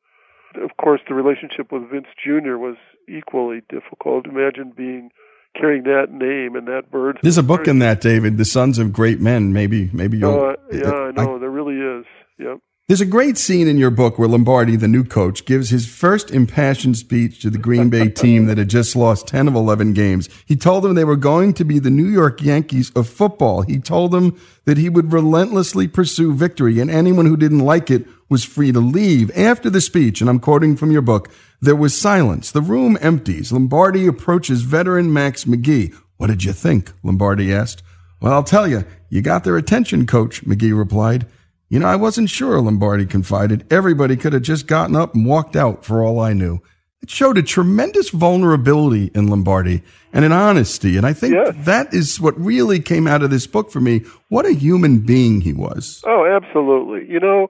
of 0.62 0.77
course 0.81 1.01
the 1.07 1.14
relationship 1.14 1.72
with 1.72 1.91
Vince 1.91 2.09
Jr. 2.22 2.57
was 2.57 2.77
equally 3.09 3.62
difficult. 3.68 4.27
Imagine 4.27 4.72
being 4.77 5.11
carrying 5.55 5.85
that 5.85 6.11
name 6.11 6.57
and 6.57 6.67
that 6.69 6.91
burden. 6.91 7.21
There's 7.23 7.39
a 7.39 7.43
book 7.43 7.67
in 7.67 7.79
that, 7.81 8.01
David, 8.01 8.39
The 8.39 8.45
Sons 8.45 8.79
of 8.79 8.93
Great 8.93 9.21
Men. 9.21 9.53
Maybe, 9.53 9.91
maybe 9.93 10.19
you'll. 10.19 10.41
Uh, 10.41 10.55
yeah, 10.73 10.91
I 10.91 11.11
know. 11.13 11.37
I, 11.37 11.39
there 11.39 11.51
really 11.51 11.77
is. 11.77 12.07
Yep. 12.39 12.59
There's 12.87 13.01
a 13.01 13.07
great 13.07 13.39
scene 13.39 13.67
in 13.67 13.79
your 13.79 13.91
book 13.91 14.19
where 14.19 14.29
Lombardi, 14.29 14.77
the 14.77 14.87
new 14.87 15.05
coach, 15.05 15.47
gives 15.47 15.71
his 15.71 15.87
first 15.87 16.31
impassioned 16.31 16.99
speech 16.99 17.41
to 17.41 17.49
the 17.49 17.57
Green 17.57 17.89
Bay 17.89 18.11
team 18.11 18.45
that 18.45 18.59
had 18.59 18.69
just 18.69 18.95
lost 18.95 19.27
10 19.27 19.49
of 19.49 19.55
11 19.55 19.95
games. 19.95 20.29
He 20.45 20.55
told 20.55 20.85
them 20.85 20.95
they 20.95 21.03
were 21.03 21.17
going 21.17 21.55
to 21.55 21.65
be 21.65 21.79
the 21.79 21.89
New 21.89 22.07
York 22.07 22.43
Yankees 22.43 22.91
of 22.91 23.09
football. 23.09 23.63
He 23.63 23.79
told 23.79 24.11
them 24.11 24.39
that 24.67 24.77
he 24.77 24.91
would 24.91 25.15
relentlessly 25.15 25.89
pursue 25.89 26.35
victory 26.35 26.79
and 26.79 26.91
anyone 26.91 27.25
who 27.25 27.39
didn't 27.39 27.61
like 27.61 27.91
it 27.91 28.07
was 28.35 28.45
free 28.45 28.72
to 28.72 28.80
leave. 28.80 29.30
After 29.39 29.70
the 29.70 29.80
speech, 29.80 30.20
and 30.20 30.28
I'm 30.28 30.41
quoting 30.41 30.74
from 30.74 30.91
your 30.91 31.03
book, 31.03 31.30
there 31.61 31.76
was 31.76 31.97
silence. 31.97 32.51
The 32.51 32.61
room 32.61 32.99
empties. 33.01 33.53
Lombardi 33.53 34.09
approaches 34.09 34.62
veteran 34.62 35.12
Max 35.12 35.45
McGee. 35.45 35.95
What 36.16 36.26
did 36.26 36.43
you 36.43 36.53
think? 36.53 36.91
Lombardi 37.05 37.55
asked. 37.55 37.85
Well, 38.20 38.32
I'll 38.32 38.43
tell 38.43 38.66
you, 38.66 38.85
you 39.09 39.22
got 39.22 39.45
their 39.45 39.57
attention, 39.57 40.05
coach, 40.05 40.45
McGee 40.45 40.76
replied. 40.76 41.28
You 41.68 41.78
know, 41.78 41.87
I 41.87 41.95
wasn't 41.95 42.28
sure, 42.28 42.61
Lombardi 42.61 43.07
confided. 43.07 43.72
Everybody 43.72 44.16
could 44.16 44.32
have 44.32 44.43
just 44.43 44.66
gotten 44.66 44.97
up 44.97 45.14
and 45.14 45.24
walked 45.24 45.55
out 45.55 45.85
for 45.85 46.03
all 46.03 46.18
I 46.18 46.32
knew. 46.32 46.61
It 47.03 47.11
showed 47.11 47.39
a 47.39 47.43
tremendous 47.43 48.11
vulnerability 48.11 49.12
in 49.14 49.28
Lombardi 49.28 49.85
and 50.12 50.24
an 50.24 50.32
honesty. 50.32 50.97
And 50.97 51.07
I 51.07 51.12
think 51.12 51.35
yes. 51.35 51.55
that 51.66 51.95
is 51.95 52.20
what 52.20 52.37
really 52.37 52.80
came 52.80 53.07
out 53.07 53.22
of 53.22 53.30
this 53.30 53.47
book 53.47 53.70
for 53.70 53.80
me. 53.80 54.01
What 54.28 54.45
a 54.45 54.55
human 54.55 54.99
being 55.07 55.43
he 55.43 55.53
was. 55.53 56.03
Oh, 56.05 56.26
absolutely. 56.26 57.07
You 57.09 57.20
know, 57.20 57.47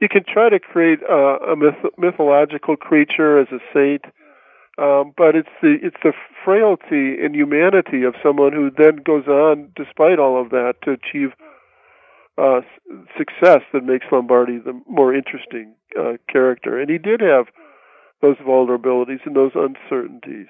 you 0.00 0.08
can 0.08 0.24
try 0.24 0.48
to 0.48 0.58
create 0.60 1.00
uh, 1.08 1.38
a 1.38 1.56
myth- 1.56 1.92
mythological 1.96 2.76
creature 2.76 3.38
as 3.38 3.48
a 3.50 3.58
saint, 3.74 4.04
um, 4.78 5.12
but 5.16 5.34
it's 5.34 5.48
the 5.60 5.76
it's 5.82 5.96
the 6.02 6.12
frailty 6.44 7.16
and 7.22 7.34
humanity 7.34 8.04
of 8.04 8.14
someone 8.22 8.52
who 8.52 8.70
then 8.70 8.96
goes 8.96 9.26
on, 9.26 9.72
despite 9.74 10.18
all 10.18 10.40
of 10.40 10.50
that, 10.50 10.74
to 10.82 10.92
achieve 10.92 11.30
uh, 12.38 12.60
success 13.16 13.62
that 13.72 13.84
makes 13.84 14.06
Lombardi 14.12 14.58
the 14.58 14.80
more 14.86 15.12
interesting 15.12 15.74
uh, 15.98 16.12
character. 16.30 16.78
And 16.78 16.88
he 16.88 16.98
did 16.98 17.20
have 17.20 17.46
those 18.22 18.36
vulnerabilities 18.36 19.24
and 19.24 19.34
those 19.34 19.52
uncertainties, 19.54 20.46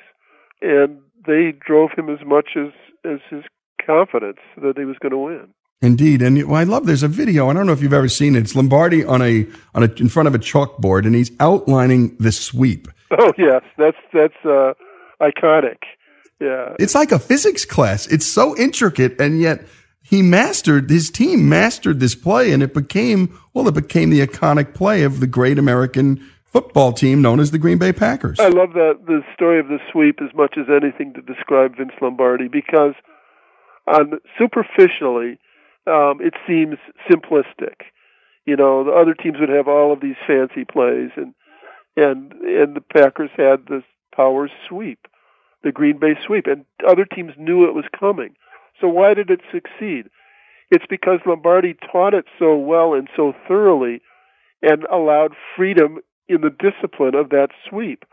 and 0.61 1.01
they 1.27 1.53
drove 1.53 1.91
him 1.97 2.11
as 2.11 2.25
much 2.27 2.51
as 2.57 2.73
as 3.05 3.21
his 3.31 3.45
confidence 3.85 4.41
that 4.61 4.77
he 4.77 4.85
was 4.85 4.99
going 4.99 5.13
to 5.13 5.19
win. 5.19 5.55
Indeed, 5.81 6.23
and 6.23 6.53
I 6.53 6.65
love. 6.65 6.87
There's 6.87 7.05
a 7.05 7.09
video. 7.09 7.49
I 7.49 7.53
don't 7.53 7.67
know 7.67 7.73
if 7.73 7.81
you've 7.81 7.93
ever 7.93 8.09
seen 8.09 8.35
it. 8.35 8.41
It's 8.41 8.57
Lombardi 8.57 9.05
on 9.05 9.23
a 9.23 9.47
on 9.75 9.85
a 9.85 9.93
in 9.99 10.09
front 10.09 10.27
of 10.27 10.35
a 10.35 10.39
chalkboard, 10.39 11.07
and 11.07 11.15
he's 11.15 11.31
outlining 11.41 12.17
the 12.19 12.33
sweep. 12.33 12.89
Oh 13.11 13.33
yes, 13.39 13.63
that's 13.79 13.97
that's 14.13 14.37
uh, 14.45 14.75
iconic. 15.19 15.79
Yeah, 16.41 16.77
it's 16.79 16.95
like 16.95 17.11
a 17.11 17.19
physics 17.19 17.65
class. 17.65 18.07
It's 18.07 18.27
so 18.27 18.55
intricate, 18.59 19.19
and 19.19 19.41
yet 19.41 19.65
he 20.03 20.21
mastered 20.21 20.91
his 20.91 21.11
team 21.11 21.49
mastered 21.49 22.01
this 22.01 22.15
play, 22.15 22.53
and 22.53 22.63
it 22.63 22.75
became 22.75 23.41
well, 23.55 23.67
it 23.67 23.75
became 23.75 24.11
the 24.11 24.27
iconic 24.27 24.75
play 24.75 25.05
of 25.05 25.21
the 25.21 25.27
great 25.27 25.59
American 25.59 26.21
football 26.45 26.93
team 26.93 27.23
known 27.23 27.41
as 27.41 27.51
the 27.51 27.59
Green 27.59 27.79
Bay 27.79 27.95
Packers. 27.95 28.39
I 28.39 28.49
love 28.49 28.75
that 28.75 29.01
the 29.07 29.23
story 29.35 29.59
of 29.59 29.69
the 29.69 29.79
sweep 29.91 30.21
as 30.21 30.35
much 30.35 30.59
as 30.59 30.67
anything 30.69 31.15
to 31.15 31.23
describe 31.23 31.79
Vince 31.79 31.93
Lombardi 32.03 32.49
because, 32.49 32.93
on 33.87 34.19
superficially 34.39 35.39
um, 35.89 36.21
it 36.21 36.35
seems 36.47 36.77
simplistic. 37.11 37.89
You 38.45 38.57
know, 38.57 38.85
the 38.85 38.93
other 38.93 39.15
teams 39.15 39.39
would 39.41 39.49
have 39.49 39.69
all 39.69 39.93
of 39.93 40.01
these 40.01 40.17
fancy 40.27 40.65
plays, 40.65 41.11
and 41.17 41.35
and 41.97 42.33
and 42.33 42.77
the 42.77 42.81
Packers 42.81 43.31
had 43.37 43.67
the 43.67 43.83
power 44.15 44.49
sweep, 44.69 45.07
the 45.63 45.73
Green 45.73 45.99
Bay 45.99 46.15
sweep, 46.27 46.47
and 46.47 46.65
other 46.87 47.05
teams 47.05 47.33
knew 47.39 47.65
it 47.65 47.75
was 47.75 47.85
coming. 47.99 48.35
So 48.81 48.89
why 48.89 49.15
did 49.15 49.31
it 49.31 49.41
succeed? 49.53 50.09
It's 50.71 50.87
because 50.89 51.21
Lombardi 51.27 51.75
taught 51.91 52.15
it 52.15 52.27
so 52.39 52.57
well 52.57 52.95
and 52.95 53.09
so 53.17 53.33
thoroughly, 53.47 54.01
and 54.63 54.85
allowed 54.85 55.33
freedom 55.57 55.99
in 56.29 56.43
the 56.43 56.51
discipline 56.51 57.15
of 57.15 57.31
that 57.31 57.49
sweep, 57.69 58.05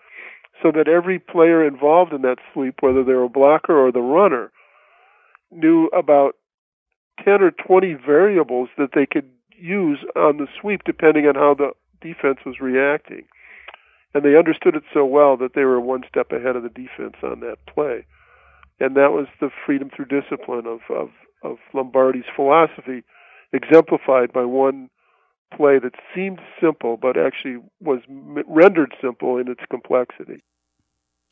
so 0.64 0.72
that 0.72 0.88
every 0.88 1.20
player 1.20 1.66
involved 1.66 2.14
in 2.14 2.22
that 2.22 2.40
sweep, 2.54 2.76
whether 2.80 3.04
they're 3.04 3.24
a 3.24 3.30
blocker 3.30 3.78
or 3.78 3.92
the 3.92 4.02
runner, 4.02 4.52
knew 5.52 5.88
about 5.88 6.36
10 7.24 7.42
or 7.42 7.52
20 7.52 7.94
variables 7.94 8.70
that 8.78 8.90
they 8.94 9.06
could 9.06 9.30
use 9.58 10.00
on 10.16 10.38
the 10.38 10.48
sweep 10.60 10.82
depending 10.86 11.26
on 11.28 11.36
how 11.36 11.54
the 11.54 11.72
defense 12.02 12.40
was 12.46 12.60
reacting. 12.60 13.26
And 14.14 14.24
they 14.24 14.38
understood 14.38 14.76
it 14.76 14.84
so 14.94 15.06
well 15.06 15.36
that 15.38 15.56
they 15.56 15.64
were 15.64 15.80
one 15.80 16.04
step 16.08 16.32
ahead 16.32 16.56
of 16.56 16.64
the 16.64 16.70
defense 16.70 17.16
on 17.22 17.42
that 17.42 17.58
play. 17.68 18.06
And 18.80 18.96
that 18.96 19.12
was 19.12 19.28
the 19.40 19.50
freedom 19.66 19.90
through 19.90 20.06
discipline 20.06 20.66
of, 20.66 20.80
of, 20.90 21.10
of 21.44 21.58
Lombardi's 21.74 22.26
philosophy, 22.36 23.04
exemplified 23.54 24.34
by 24.34 24.46
one 24.46 24.90
play 25.56 25.80
that 25.80 25.94
seemed 26.14 26.40
simple 26.62 26.98
but 26.98 27.18
actually 27.18 27.58
was 27.80 28.00
rendered 28.48 28.94
simple 29.02 29.38
in 29.38 29.48
its 29.48 29.62
complexity. 29.70 30.42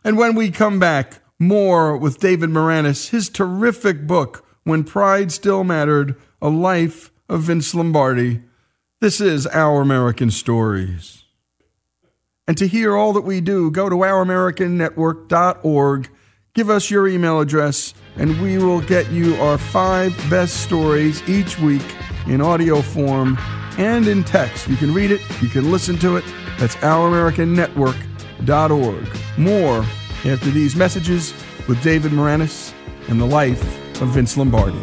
And 0.04 0.18
when 0.18 0.36
we 0.36 0.52
come 0.52 0.80
back, 0.80 1.22
more 1.40 1.98
with 1.98 2.20
David 2.20 2.50
Maraniss, 2.50 3.10
his 3.10 3.30
terrific 3.30 4.06
book, 4.06 4.46
when 4.64 4.84
Pride 4.84 5.32
Still 5.32 5.64
Mattered, 5.64 6.16
A 6.42 6.50
Life 6.50 7.12
of 7.30 7.44
Vince 7.44 7.76
Lombardi. 7.76 8.42
This 9.02 9.22
is 9.22 9.46
Our 9.48 9.82
American 9.82 10.30
Stories. 10.32 11.26
And 12.48 12.58
to 12.58 12.68
hear 12.68 12.96
all 12.96 13.12
that 13.14 13.22
we 13.22 13.42
do, 13.42 13.72
go 13.72 13.90
to 13.90 13.96
ouramericannetwork.org, 13.96 16.10
give 16.54 16.70
us 16.70 16.92
your 16.92 17.08
email 17.08 17.40
address, 17.40 17.94
and 18.16 18.40
we 18.42 18.58
will 18.58 18.82
get 18.82 19.10
you 19.12 19.36
our 19.36 19.58
five 19.58 20.14
best 20.30 20.64
stories 20.64 21.22
each 21.28 21.58
week 21.60 21.96
in 22.28 22.42
audio 22.42 22.82
form 22.82 23.38
and 23.78 24.08
in 24.08 24.24
text. 24.24 24.68
You 24.68 24.78
can 24.78 24.94
read 24.94 25.12
it, 25.12 25.22
you 25.42 25.50
can 25.50 25.72
listen 25.72 25.98
to 26.00 26.18
it. 26.18 26.26
That's 26.60 26.76
ouramericannetwork.org. 26.78 29.08
More 29.38 29.86
after 30.26 30.50
these 30.52 30.76
messages 30.76 31.34
with 31.68 31.82
David 31.82 32.12
Maraniss 32.12 32.72
and 33.10 33.20
the 33.20 33.26
life 33.26 33.83
of 34.02 34.10
Vince 34.10 34.38
Lombardi. 34.38 34.78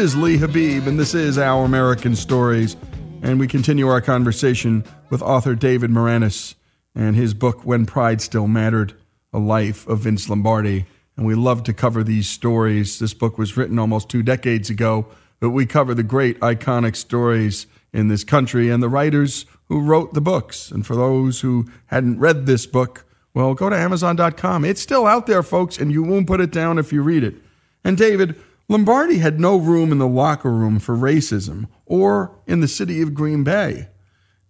Is 0.00 0.16
Lee 0.16 0.38
Habeeb, 0.38 0.86
and 0.86 0.98
this 0.98 1.12
is 1.12 1.36
Our 1.36 1.66
American 1.66 2.16
Stories. 2.16 2.74
And 3.20 3.38
we 3.38 3.46
continue 3.46 3.86
our 3.88 4.00
conversation 4.00 4.82
with 5.10 5.20
author 5.20 5.54
David 5.54 5.90
Maraniss 5.90 6.54
and 6.94 7.14
his 7.14 7.34
book, 7.34 7.66
When 7.66 7.84
Pride 7.84 8.22
Still 8.22 8.46
Mattered 8.46 8.94
A 9.34 9.38
Life 9.38 9.86
of 9.86 9.98
Vince 9.98 10.30
Lombardi. 10.30 10.86
And 11.18 11.26
we 11.26 11.34
love 11.34 11.64
to 11.64 11.74
cover 11.74 12.02
these 12.02 12.30
stories. 12.30 12.98
This 12.98 13.12
book 13.12 13.36
was 13.36 13.58
written 13.58 13.78
almost 13.78 14.08
two 14.08 14.22
decades 14.22 14.70
ago, 14.70 15.04
but 15.38 15.50
we 15.50 15.66
cover 15.66 15.92
the 15.92 16.02
great 16.02 16.40
iconic 16.40 16.96
stories 16.96 17.66
in 17.92 18.08
this 18.08 18.24
country 18.24 18.70
and 18.70 18.82
the 18.82 18.88
writers 18.88 19.44
who 19.68 19.82
wrote 19.82 20.14
the 20.14 20.22
books. 20.22 20.70
And 20.70 20.86
for 20.86 20.96
those 20.96 21.42
who 21.42 21.66
hadn't 21.88 22.20
read 22.20 22.46
this 22.46 22.64
book, 22.64 23.04
well, 23.34 23.52
go 23.52 23.68
to 23.68 23.76
Amazon.com. 23.76 24.64
It's 24.64 24.80
still 24.80 25.06
out 25.06 25.26
there, 25.26 25.42
folks, 25.42 25.76
and 25.78 25.92
you 25.92 26.02
won't 26.02 26.26
put 26.26 26.40
it 26.40 26.52
down 26.52 26.78
if 26.78 26.90
you 26.90 27.02
read 27.02 27.22
it. 27.22 27.34
And 27.84 27.98
David, 27.98 28.40
Lombardi 28.70 29.18
had 29.18 29.40
no 29.40 29.56
room 29.56 29.90
in 29.90 29.98
the 29.98 30.06
locker 30.06 30.52
room 30.52 30.78
for 30.78 30.94
racism 30.94 31.66
or 31.86 32.38
in 32.46 32.60
the 32.60 32.68
city 32.68 33.02
of 33.02 33.14
Green 33.14 33.42
Bay. 33.42 33.88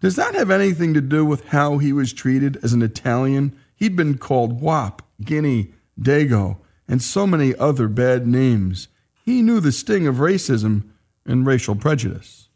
Does 0.01 0.15
that 0.17 0.35
have 0.35 0.51
anything 0.51 0.93
to 0.93 1.01
do 1.01 1.25
with 1.25 1.47
how 1.47 1.79
he 1.79 1.91
was 1.91 2.13
treated 2.13 2.59
as 2.63 2.75
an 2.75 2.83
Italian? 2.83 3.59
He'd 3.75 3.97
been 3.97 4.19
called 4.19 4.61
Wop, 4.61 5.01
Guinea, 5.25 5.73
Dago, 5.99 6.59
and 6.87 7.01
so 7.01 7.27
many 7.27 7.57
other 7.57 7.89
bad 7.89 8.27
names. 8.27 8.89
He 9.25 9.41
knew 9.41 9.59
the 9.59 9.73
sting 9.73 10.07
of 10.07 10.17
racism 10.17 10.91
and 11.25 11.47
racial 11.47 11.75
prejudice. 11.75 12.51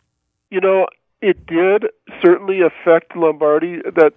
You 0.50 0.60
know, 0.60 0.86
it 1.22 1.46
did 1.46 1.86
certainly 2.22 2.60
affect 2.60 3.16
Lombardi. 3.16 3.78
That 3.96 4.12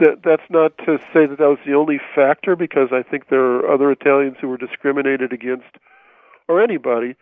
that 0.00 0.24
that's 0.24 0.50
not 0.50 0.76
to 0.78 0.98
say 1.14 1.26
that 1.26 1.38
that 1.38 1.48
was 1.48 1.60
the 1.64 1.74
only 1.74 2.00
factor, 2.12 2.56
because 2.56 2.88
I 2.90 3.04
think 3.08 3.28
there 3.28 3.44
are 3.44 3.72
other 3.72 3.92
Italians 3.92 4.38
who 4.40 4.48
were 4.48 4.58
discriminated 4.58 5.32
against, 5.32 5.78
or 6.48 6.62
anybody. 6.62 7.14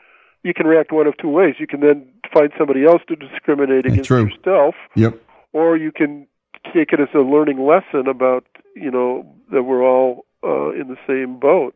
You 0.43 0.53
can 0.53 0.67
react 0.67 0.93
one 0.93 1.07
of 1.07 1.17
two 1.17 1.29
ways. 1.29 1.55
You 1.59 1.67
can 1.67 1.81
then 1.81 2.07
find 2.33 2.51
somebody 2.59 2.85
else 2.85 3.03
to 3.09 3.17
discriminate 3.17 3.87
against 3.87 4.09
True. 4.09 4.25
yourself, 4.27 4.75
Yep. 4.95 5.19
or 5.53 5.77
you 5.77 5.91
can 5.93 6.27
take 6.73 6.93
it 6.93 7.01
as 7.01 7.09
a 7.15 7.19
learning 7.21 7.65
lesson 7.65 8.07
about 8.09 8.45
you 8.75 8.91
know 8.91 9.25
that 9.53 9.63
we're 9.63 9.83
all 9.85 10.27
uh, 10.43 10.71
in 10.71 10.89
the 10.89 10.97
same 11.07 11.39
boat. 11.39 11.75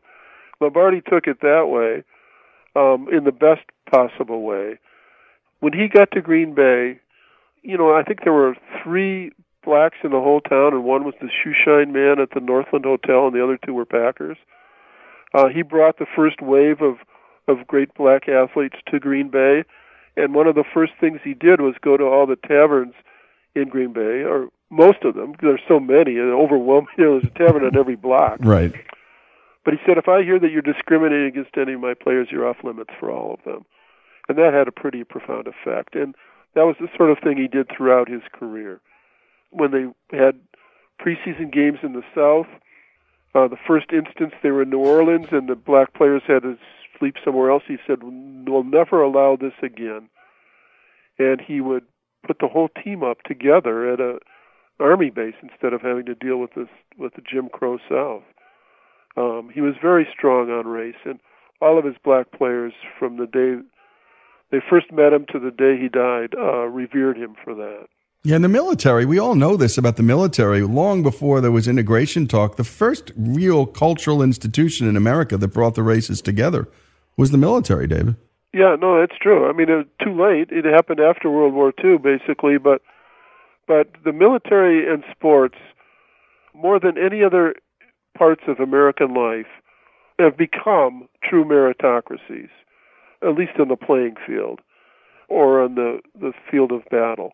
Lombardi 0.61 1.01
took 1.01 1.25
it 1.25 1.39
that 1.41 1.67
way, 1.69 2.03
um, 2.75 3.07
in 3.11 3.23
the 3.23 3.31
best 3.31 3.61
possible 3.89 4.41
way. 4.43 4.77
When 5.61 5.73
he 5.73 5.87
got 5.87 6.11
to 6.11 6.21
Green 6.21 6.53
Bay, 6.53 6.99
you 7.63 7.77
know, 7.77 7.93
I 7.93 8.03
think 8.03 8.23
there 8.23 8.33
were 8.33 8.55
three 8.83 9.31
blacks 9.63 9.97
in 10.03 10.11
the 10.11 10.19
whole 10.19 10.41
town, 10.41 10.73
and 10.73 10.83
one 10.83 11.03
was 11.03 11.13
the 11.21 11.27
shoeshine 11.29 11.91
man 11.91 12.19
at 12.19 12.29
the 12.33 12.39
Northland 12.39 12.85
Hotel, 12.85 13.27
and 13.27 13.35
the 13.35 13.43
other 13.43 13.57
two 13.65 13.73
were 13.73 13.85
Packers. 13.85 14.37
Uh, 15.33 15.47
he 15.47 15.61
brought 15.61 15.97
the 15.99 16.05
first 16.15 16.41
wave 16.41 16.81
of 16.81 16.97
of 17.49 17.67
great 17.67 17.93
black 17.95 18.29
athletes 18.29 18.77
to 18.87 18.99
Green 18.99 19.29
Bay, 19.29 19.63
and 20.15 20.33
one 20.33 20.47
of 20.47 20.55
the 20.55 20.63
first 20.63 20.93
things 20.99 21.19
he 21.23 21.33
did 21.33 21.61
was 21.61 21.75
go 21.81 21.97
to 21.97 22.05
all 22.05 22.25
the 22.25 22.35
taverns 22.35 22.93
in 23.55 23.69
Green 23.69 23.93
Bay, 23.93 24.23
or 24.23 24.49
most 24.69 25.03
of 25.03 25.15
them. 25.15 25.35
There's 25.41 25.61
so 25.67 25.79
many, 25.79 26.17
and 26.17 26.31
overwhelming. 26.31 26.87
You 26.97 27.05
know, 27.05 27.19
there's 27.19 27.31
a 27.35 27.37
tavern 27.37 27.65
on 27.65 27.77
every 27.77 27.95
block. 27.95 28.39
Right. 28.41 28.73
But 29.65 29.73
he 29.73 29.79
said, 29.85 29.97
if 29.97 30.07
I 30.07 30.23
hear 30.23 30.39
that 30.39 30.51
you're 30.51 30.61
discriminating 30.61 31.27
against 31.27 31.57
any 31.57 31.73
of 31.73 31.81
my 31.81 31.93
players, 31.93 32.29
you're 32.31 32.47
off 32.47 32.63
limits 32.63 32.91
for 32.99 33.11
all 33.11 33.33
of 33.33 33.43
them. 33.43 33.65
And 34.27 34.37
that 34.37 34.53
had 34.53 34.67
a 34.67 34.71
pretty 34.71 35.03
profound 35.03 35.47
effect. 35.47 35.95
And 35.95 36.15
that 36.55 36.65
was 36.65 36.75
the 36.79 36.87
sort 36.95 37.11
of 37.11 37.19
thing 37.19 37.37
he 37.37 37.47
did 37.47 37.69
throughout 37.69 38.09
his 38.09 38.21
career. 38.31 38.79
When 39.51 39.71
they 39.71 40.17
had 40.17 40.39
preseason 40.99 41.51
games 41.51 41.79
in 41.83 41.93
the 41.93 42.03
South, 42.15 42.47
uh, 43.35 43.47
the 43.47 43.57
first 43.67 43.91
instance 43.91 44.33
they 44.41 44.51
were 44.51 44.63
in 44.63 44.69
New 44.69 44.79
Orleans 44.79 45.27
and 45.31 45.47
the 45.47 45.55
black 45.55 45.93
players 45.93 46.21
had 46.27 46.43
to 46.43 46.57
sleep 46.99 47.15
somewhere 47.23 47.49
else, 47.49 47.63
he 47.67 47.77
said, 47.87 47.99
we'll 48.03 48.63
never 48.63 49.01
allow 49.01 49.37
this 49.39 49.53
again. 49.63 50.09
And 51.17 51.41
he 51.41 51.61
would 51.61 51.83
put 52.25 52.39
the 52.39 52.47
whole 52.47 52.69
team 52.83 53.03
up 53.03 53.23
together 53.23 53.91
at 53.91 53.99
a 53.99 54.19
army 54.79 55.09
base 55.09 55.35
instead 55.41 55.73
of 55.73 55.81
having 55.81 56.05
to 56.05 56.15
deal 56.15 56.37
with 56.37 56.53
this 56.55 56.67
with 56.97 57.13
the 57.15 57.21
Jim 57.21 57.49
Crow 57.51 57.77
South. 57.89 58.23
Um, 59.17 59.49
he 59.53 59.61
was 59.61 59.73
very 59.81 60.07
strong 60.11 60.49
on 60.49 60.67
race, 60.67 60.95
and 61.05 61.19
all 61.61 61.77
of 61.77 61.85
his 61.85 61.95
black 62.03 62.31
players 62.31 62.73
from 62.97 63.17
the 63.17 63.25
day 63.25 63.61
they 64.51 64.59
first 64.67 64.91
met 64.91 65.13
him 65.13 65.25
to 65.31 65.39
the 65.39 65.51
day 65.51 65.77
he 65.79 65.89
died 65.89 66.33
uh, 66.35 66.65
revered 66.65 67.17
him 67.17 67.35
for 67.43 67.53
that. 67.53 67.87
Yeah, 68.23 68.35
in 68.35 68.41
the 68.41 68.49
military, 68.49 69.05
we 69.05 69.19
all 69.19 69.35
know 69.35 69.55
this 69.55 69.77
about 69.77 69.95
the 69.95 70.03
military. 70.03 70.61
Long 70.61 71.03
before 71.03 71.39
there 71.39 71.51
was 71.51 71.67
integration 71.67 72.27
talk, 72.27 72.57
the 72.57 72.63
first 72.65 73.11
real 73.15 73.65
cultural 73.65 74.21
institution 74.21 74.87
in 74.87 74.97
America 74.97 75.37
that 75.37 75.49
brought 75.49 75.75
the 75.75 75.83
races 75.83 76.21
together 76.21 76.67
was 77.19 77.31
the 77.31 77.37
military, 77.37 77.85
David. 77.85 78.15
Yeah, 78.53 78.75
no, 78.79 78.99
that's 78.99 79.17
true. 79.21 79.47
I 79.47 79.53
mean, 79.53 79.69
it 79.69 79.75
was 79.75 79.85
too 80.01 80.19
late. 80.19 80.49
It 80.51 80.65
happened 80.65 80.99
after 80.99 81.29
World 81.29 81.53
War 81.53 81.73
II, 81.83 81.97
basically, 81.97 82.57
but 82.57 82.81
but 83.67 83.89
the 84.03 84.13
military 84.13 84.91
and 84.91 85.03
sports, 85.11 85.57
more 86.55 86.79
than 86.79 86.97
any 86.97 87.23
other 87.23 87.53
parts 88.17 88.41
of 88.47 88.59
American 88.59 89.13
life, 89.13 89.45
have 90.17 90.35
become 90.35 91.07
true 91.23 91.45
meritocracies, 91.45 92.49
at 93.21 93.35
least 93.37 93.59
on 93.59 93.67
the 93.67 93.75
playing 93.75 94.15
field 94.25 94.61
or 95.27 95.61
on 95.61 95.75
the 95.75 95.99
the 96.19 96.33
field 96.49 96.71
of 96.71 96.81
battle. 96.89 97.33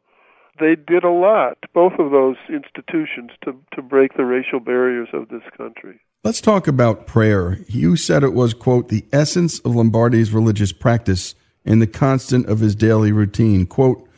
They 0.60 0.76
did 0.76 1.04
a 1.04 1.10
lot, 1.10 1.58
both 1.74 1.94
of 2.00 2.12
those 2.12 2.38
institutions, 2.50 3.32
to 3.44 3.56
to 3.74 3.82
break 3.82 4.18
the 4.18 4.26
racial 4.26 4.60
barriers 4.60 5.10
of 5.14 5.30
this 5.30 5.44
country. 5.56 6.02
Let's 6.26 6.42
talk 6.42 6.68
about 6.68 7.06
prayer. 7.06 7.60
You 7.68 7.96
said 7.96 8.24
it 8.24 8.34
was, 8.34 8.56
quote, 8.56 8.90
the 8.90 9.06
essence 9.14 9.60
of 9.60 9.76
Lombardi's 9.76 10.32
religious 10.32 10.72
practice 10.72 11.36
and 11.64 11.80
the 11.80 11.86
constant 11.86 12.50
of 12.50 12.62
his 12.62 12.74
daily 12.74 13.12
routine. 13.12 13.68
Quote, 13.68 14.10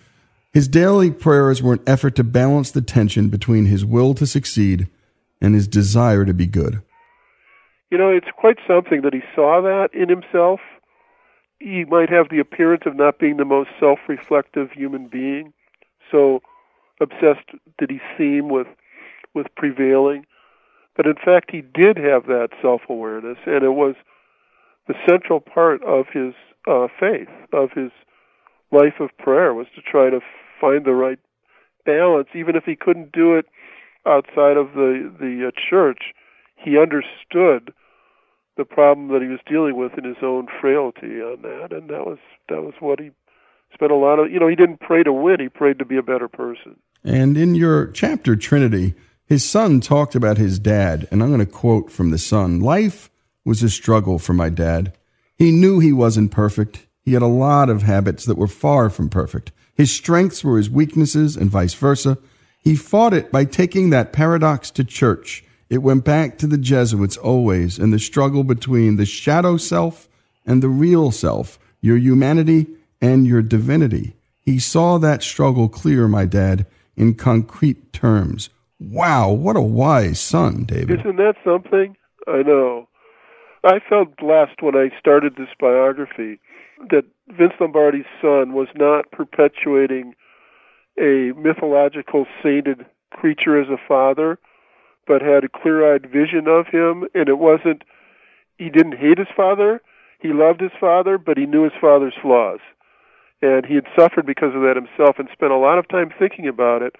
his 0.53 0.69
daily 0.69 1.11
prayers 1.11 1.61
were 1.61 1.73
an 1.73 1.83
effort 1.85 2.15
to 2.15 2.23
balance 2.23 2.71
the 2.71 2.79
tension 2.79 3.27
between 3.27 3.65
his 3.65 3.83
will 3.83 4.13
to 4.13 4.25
succeed 4.25 4.87
and 5.41 5.53
his 5.53 5.67
desire 5.67 6.23
to 6.23 6.33
be 6.33 6.45
good. 6.45 6.81
You 7.91 7.97
know, 7.97 8.07
it's 8.09 8.31
quite 8.37 8.59
something 8.65 9.01
that 9.01 9.13
he 9.13 9.21
saw 9.35 9.59
that 9.59 9.89
in 9.93 10.07
himself. 10.07 10.61
He 11.59 11.83
might 11.83 12.09
have 12.09 12.29
the 12.29 12.39
appearance 12.39 12.83
of 12.85 12.95
not 12.95 13.19
being 13.19 13.35
the 13.35 13.43
most 13.43 13.71
self 13.81 13.99
reflective 14.07 14.71
human 14.71 15.09
being. 15.09 15.51
So 16.09 16.41
obsessed 17.01 17.49
did 17.77 17.89
he 17.89 17.99
seem 18.17 18.47
with 18.47 18.67
with 19.33 19.47
prevailing. 19.57 20.25
But 20.97 21.05
in 21.05 21.15
fact, 21.23 21.51
he 21.51 21.61
did 21.61 21.95
have 21.97 22.25
that 22.25 22.49
self 22.59 22.81
awareness, 22.89 23.37
and 23.45 23.63
it 23.63 23.75
was 23.75 23.95
the 24.87 24.95
central 25.07 25.39
part 25.39 25.83
of 25.83 26.07
his 26.11 26.33
uh, 26.67 26.87
faith, 26.99 27.29
of 27.53 27.69
his 27.71 27.91
life 28.71 28.99
of 28.99 29.15
prayer, 29.17 29.53
was 29.53 29.67
to 29.75 29.81
try 29.81 30.09
to 30.09 30.19
find 30.59 30.85
the 30.85 30.93
right 30.93 31.19
balance, 31.85 32.27
even 32.33 32.55
if 32.55 32.63
he 32.65 32.75
couldn't 32.75 33.11
do 33.11 33.35
it 33.35 33.45
outside 34.07 34.57
of 34.57 34.73
the 34.73 35.13
the 35.19 35.47
uh, 35.47 35.51
church. 35.69 36.13
He 36.55 36.79
understood 36.79 37.71
the 38.57 38.65
problem 38.65 39.09
that 39.09 39.21
he 39.21 39.27
was 39.27 39.39
dealing 39.47 39.77
with 39.77 39.95
in 39.99 40.03
his 40.03 40.17
own 40.23 40.47
frailty 40.59 41.21
on 41.21 41.43
that, 41.43 41.71
and 41.71 41.91
that 41.91 42.07
was 42.07 42.17
that 42.49 42.63
was 42.63 42.73
what 42.79 42.99
he 42.99 43.11
spent 43.71 43.91
a 43.91 43.95
lot 43.95 44.17
of. 44.17 44.31
You 44.31 44.39
know, 44.39 44.47
he 44.47 44.55
didn't 44.55 44.79
pray 44.79 45.03
to 45.03 45.13
win; 45.13 45.39
he 45.39 45.49
prayed 45.49 45.77
to 45.77 45.85
be 45.85 45.97
a 45.97 46.03
better 46.03 46.27
person. 46.27 46.75
And 47.03 47.37
in 47.37 47.53
your 47.53 47.87
chapter, 47.91 48.35
Trinity, 48.35 48.95
his 49.27 49.43
son 49.43 49.81
talked 49.81 50.15
about 50.15 50.37
his 50.37 50.57
dad, 50.57 51.05
and 51.11 51.21
I'm 51.21 51.29
going 51.29 51.45
to 51.45 51.45
quote 51.45 51.91
from 51.91 52.11
the 52.11 52.17
son 52.17 52.61
Life 52.61 53.09
was 53.43 53.61
a 53.61 53.69
struggle 53.69 54.19
for 54.19 54.33
my 54.33 54.49
dad. 54.49 54.93
He 55.35 55.51
knew 55.51 55.79
he 55.79 55.93
wasn't 55.93 56.31
perfect. 56.31 56.87
He 57.03 57.13
had 57.13 57.21
a 57.21 57.27
lot 57.27 57.69
of 57.69 57.83
habits 57.83 58.25
that 58.25 58.37
were 58.37 58.47
far 58.47 58.89
from 58.89 59.09
perfect. 59.09 59.51
His 59.75 59.91
strengths 59.91 60.43
were 60.43 60.57
his 60.57 60.69
weaknesses, 60.69 61.35
and 61.35 61.49
vice 61.49 61.73
versa. 61.73 62.17
He 62.63 62.75
fought 62.75 63.13
it 63.13 63.31
by 63.31 63.43
taking 63.45 63.89
that 63.89 64.13
paradox 64.13 64.71
to 64.71 64.83
church. 64.83 65.43
It 65.69 65.79
went 65.79 66.05
back 66.05 66.37
to 66.37 66.47
the 66.47 66.57
Jesuits 66.57 67.17
always, 67.17 67.77
and 67.77 67.93
the 67.93 67.99
struggle 67.99 68.45
between 68.45 68.95
the 68.95 69.05
shadow 69.05 69.57
self 69.57 70.07
and 70.45 70.63
the 70.63 70.69
real 70.69 71.11
self, 71.11 71.59
your 71.81 71.97
humanity 71.97 72.67
and 73.01 73.27
your 73.27 73.41
divinity. 73.41 74.15
He 74.45 74.59
saw 74.59 74.97
that 74.97 75.21
struggle 75.21 75.67
clear, 75.67 76.07
my 76.07 76.25
dad, 76.25 76.65
in 76.95 77.15
concrete 77.15 77.91
terms. 77.91 78.49
Wow, 78.79 79.31
what 79.31 79.55
a 79.55 79.61
wise 79.61 80.19
son, 80.19 80.65
David. 80.65 80.99
Isn't 80.99 81.17
that 81.17 81.35
something? 81.43 81.95
I 82.27 82.43
know. 82.43 82.87
I 83.63 83.79
felt 83.89 84.17
blessed 84.17 84.61
when 84.61 84.75
I 84.75 84.91
started 84.99 85.35
this 85.35 85.49
biography 85.59 86.39
that 86.89 87.05
Vince 87.29 87.53
Lombardi's 87.59 88.05
son 88.21 88.53
was 88.53 88.67
not 88.75 89.11
perpetuating 89.11 90.13
a 90.99 91.33
mythological 91.35 92.25
sainted 92.43 92.85
creature 93.11 93.59
as 93.59 93.67
a 93.69 93.81
father, 93.87 94.37
but 95.07 95.21
had 95.21 95.43
a 95.43 95.49
clear 95.49 95.93
eyed 95.93 96.09
vision 96.11 96.47
of 96.47 96.67
him. 96.67 97.05
And 97.13 97.29
it 97.29 97.39
wasn't, 97.39 97.83
he 98.57 98.69
didn't 98.69 98.97
hate 98.97 99.17
his 99.17 99.27
father, 99.35 99.81
he 100.19 100.29
loved 100.33 100.61
his 100.61 100.71
father, 100.79 101.17
but 101.17 101.37
he 101.37 101.45
knew 101.45 101.63
his 101.63 101.79
father's 101.79 102.15
flaws. 102.21 102.59
And 103.41 103.65
he 103.65 103.75
had 103.75 103.85
suffered 103.95 104.25
because 104.25 104.55
of 104.55 104.61
that 104.61 104.75
himself 104.75 105.19
and 105.19 105.29
spent 105.31 105.51
a 105.51 105.57
lot 105.57 105.77
of 105.77 105.87
time 105.87 106.11
thinking 106.17 106.47
about 106.47 106.81
it. 106.81 106.95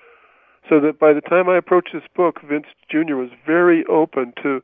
So 0.69 0.79
that 0.81 0.99
by 0.99 1.13
the 1.13 1.21
time 1.21 1.47
I 1.49 1.57
approached 1.57 1.89
this 1.93 2.03
book, 2.15 2.41
Vince 2.43 2.65
Jr. 2.89 3.15
was 3.15 3.29
very 3.45 3.85
open 3.85 4.33
to 4.43 4.61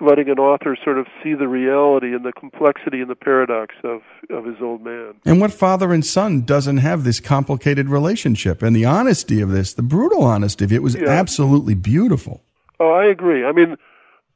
letting 0.00 0.28
an 0.30 0.38
author 0.38 0.76
sort 0.82 0.98
of 0.98 1.06
see 1.22 1.34
the 1.34 1.46
reality 1.46 2.14
and 2.14 2.24
the 2.24 2.32
complexity 2.32 3.00
and 3.00 3.10
the 3.10 3.14
paradox 3.14 3.74
of, 3.84 4.00
of 4.30 4.46
his 4.46 4.56
old 4.62 4.82
man. 4.82 5.12
And 5.26 5.40
what 5.40 5.52
father 5.52 5.92
and 5.92 6.04
son 6.04 6.40
doesn't 6.42 6.78
have 6.78 7.04
this 7.04 7.20
complicated 7.20 7.88
relationship 7.90 8.62
and 8.62 8.74
the 8.74 8.86
honesty 8.86 9.40
of 9.42 9.50
this, 9.50 9.74
the 9.74 9.82
brutal 9.82 10.22
honesty 10.24 10.64
of 10.64 10.72
it 10.72 10.82
was 10.82 10.94
Yeah. 10.96 11.08
absolutely 11.08 11.74
beautiful. 11.74 12.42
Oh, 12.80 12.90
I 12.92 13.04
agree. 13.04 13.44
I 13.44 13.52
mean, 13.52 13.76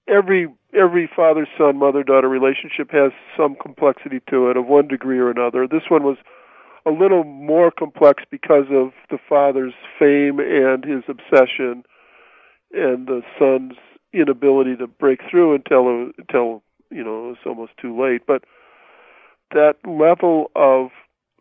every 0.06 0.48
every 0.74 1.08
father 1.16 1.46
son 1.56 1.78
mother 1.78 2.02
daughter 2.02 2.28
relationship 2.28 2.90
has 2.90 3.12
some 3.36 3.54
complexity 3.56 4.20
to 4.28 4.50
it 4.50 4.56
of 4.58 4.66
one 4.66 4.86
degree 4.86 5.18
or 5.18 5.30
another. 5.30 5.66
This 5.66 5.84
one 5.88 6.02
was 6.02 6.18
a 6.86 6.90
little 6.90 7.24
more 7.24 7.70
complex 7.70 8.24
because 8.30 8.66
of 8.70 8.92
the 9.10 9.18
father's 9.28 9.74
fame 9.98 10.38
and 10.38 10.84
his 10.84 11.04
obsession, 11.08 11.84
and 12.72 13.06
the 13.06 13.22
son's 13.38 13.74
inability 14.12 14.76
to 14.76 14.86
break 14.86 15.20
through 15.30 15.54
until 15.54 16.10
until 16.18 16.62
you 16.90 17.02
know 17.02 17.26
it 17.26 17.28
was 17.28 17.36
almost 17.46 17.72
too 17.80 18.00
late. 18.00 18.22
But 18.26 18.44
that 19.52 19.76
level 19.86 20.50
of 20.54 20.90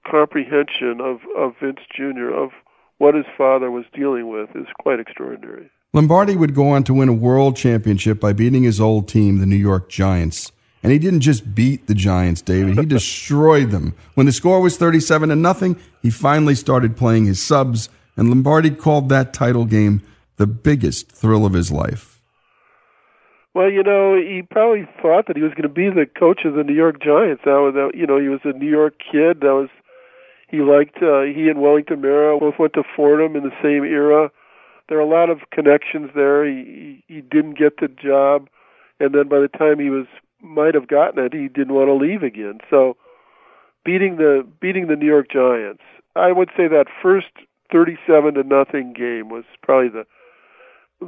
comprehension 0.10 1.00
of 1.02 1.20
of 1.38 1.56
Vince 1.62 1.82
Jr. 1.94 2.30
of 2.34 2.52
what 2.98 3.16
his 3.16 3.26
father 3.38 3.70
was 3.70 3.86
dealing 3.94 4.30
with 4.30 4.50
is 4.56 4.68
quite 4.80 5.00
extraordinary. 5.00 5.70
Lombardi 5.94 6.36
would 6.36 6.56
go 6.56 6.70
on 6.70 6.84
to 6.86 6.94
win 6.94 7.10
a 7.10 7.14
world 7.14 7.56
championship 7.56 8.20
by 8.20 8.34
beating 8.34 8.64
his 8.64 8.82
old 8.82 9.08
team, 9.08 9.38
the 9.38 9.46
New 9.46 9.56
York 9.56 9.90
Giants. 9.90 10.52
And 10.84 10.92
he 10.92 11.00
didn't 11.00 11.22
just 11.22 11.56
beat 11.56 11.88
the 11.88 11.96
Giants, 11.96 12.42
David. 12.42 12.78
He 12.78 12.86
destroyed 13.00 13.72
them. 13.72 13.96
When 14.16 14.26
the 14.26 14.34
score 14.34 14.60
was 14.60 14.78
37 14.78 15.30
to 15.30 15.36
nothing, 15.36 15.78
he 16.02 16.10
finally 16.10 16.56
started 16.56 16.98
playing 16.98 17.26
his 17.26 17.42
subs, 17.42 17.88
and 18.18 18.30
Lombardi 18.30 18.70
called 18.70 19.08
that 19.10 19.34
title 19.34 19.66
game 19.66 20.02
the 20.36 20.46
biggest 20.46 21.10
thrill 21.12 21.46
of 21.46 21.54
his 21.54 21.72
life. 21.72 22.14
Well, 23.54 23.70
you 23.70 23.84
know, 23.84 24.16
he 24.16 24.42
probably 24.42 24.88
thought 25.02 25.28
that 25.28 25.38
he 25.38 25.44
was 25.44 25.54
going 25.54 25.64
to 25.64 25.70
be 25.70 25.90
the 25.90 26.08
coach 26.08 26.42
of 26.44 26.56
the 26.56 26.64
New 26.64 26.74
York 26.74 27.02
Giants. 27.02 27.44
That 27.46 27.62
was, 27.62 27.92
you 27.94 28.08
know, 28.08 28.20
he 28.20 28.28
was 28.28 28.42
a 28.44 28.52
New 28.52 28.70
York 28.70 28.96
kid. 29.00 29.42
That 29.42 29.54
was, 29.54 29.70
he 30.50 30.58
liked. 30.58 30.98
Uh, 31.02 31.22
he 31.22 31.50
and 31.50 31.62
Wellington 31.62 32.02
Mara 32.02 32.38
both 32.40 32.56
went 32.58 32.74
to 32.74 32.84
Fordham 32.96 33.36
in 33.36 33.44
the 33.44 33.56
same 33.62 33.84
era. 33.84 34.32
There 34.90 34.98
are 34.98 35.02
a 35.02 35.08
lot 35.08 35.30
of 35.30 35.50
connections 35.52 36.10
there. 36.16 36.46
He 36.46 37.04
he, 37.08 37.16
he 37.16 37.22
didn't 37.22 37.58
get 37.58 37.78
the 37.78 37.88
job, 37.88 38.50
and 39.00 39.14
then 39.14 39.30
by 39.30 39.40
the 39.40 39.48
time 39.48 39.80
he 39.80 39.92
was 39.92 40.08
might 40.44 40.76
have 40.76 40.88
gotten 40.88 41.24
it, 41.24 41.34
he 41.34 41.48
didn't 41.48 41.74
want 41.74 41.88
to 41.88 41.94
leave 41.94 42.22
again. 42.22 42.60
So, 42.70 42.98
beating 43.86 44.18
the 44.18 44.46
beating 44.60 44.88
the 44.88 44.96
New 44.96 45.08
York 45.08 45.32
Giants, 45.32 45.82
I 46.16 46.32
would 46.32 46.50
say 46.56 46.68
that 46.68 46.86
first 47.02 47.32
thirty-seven 47.72 48.36
to 48.36 48.44
nothing 48.44 48.94
game 48.94 49.30
was 49.30 49.46
probably 49.62 49.90
the 49.90 50.06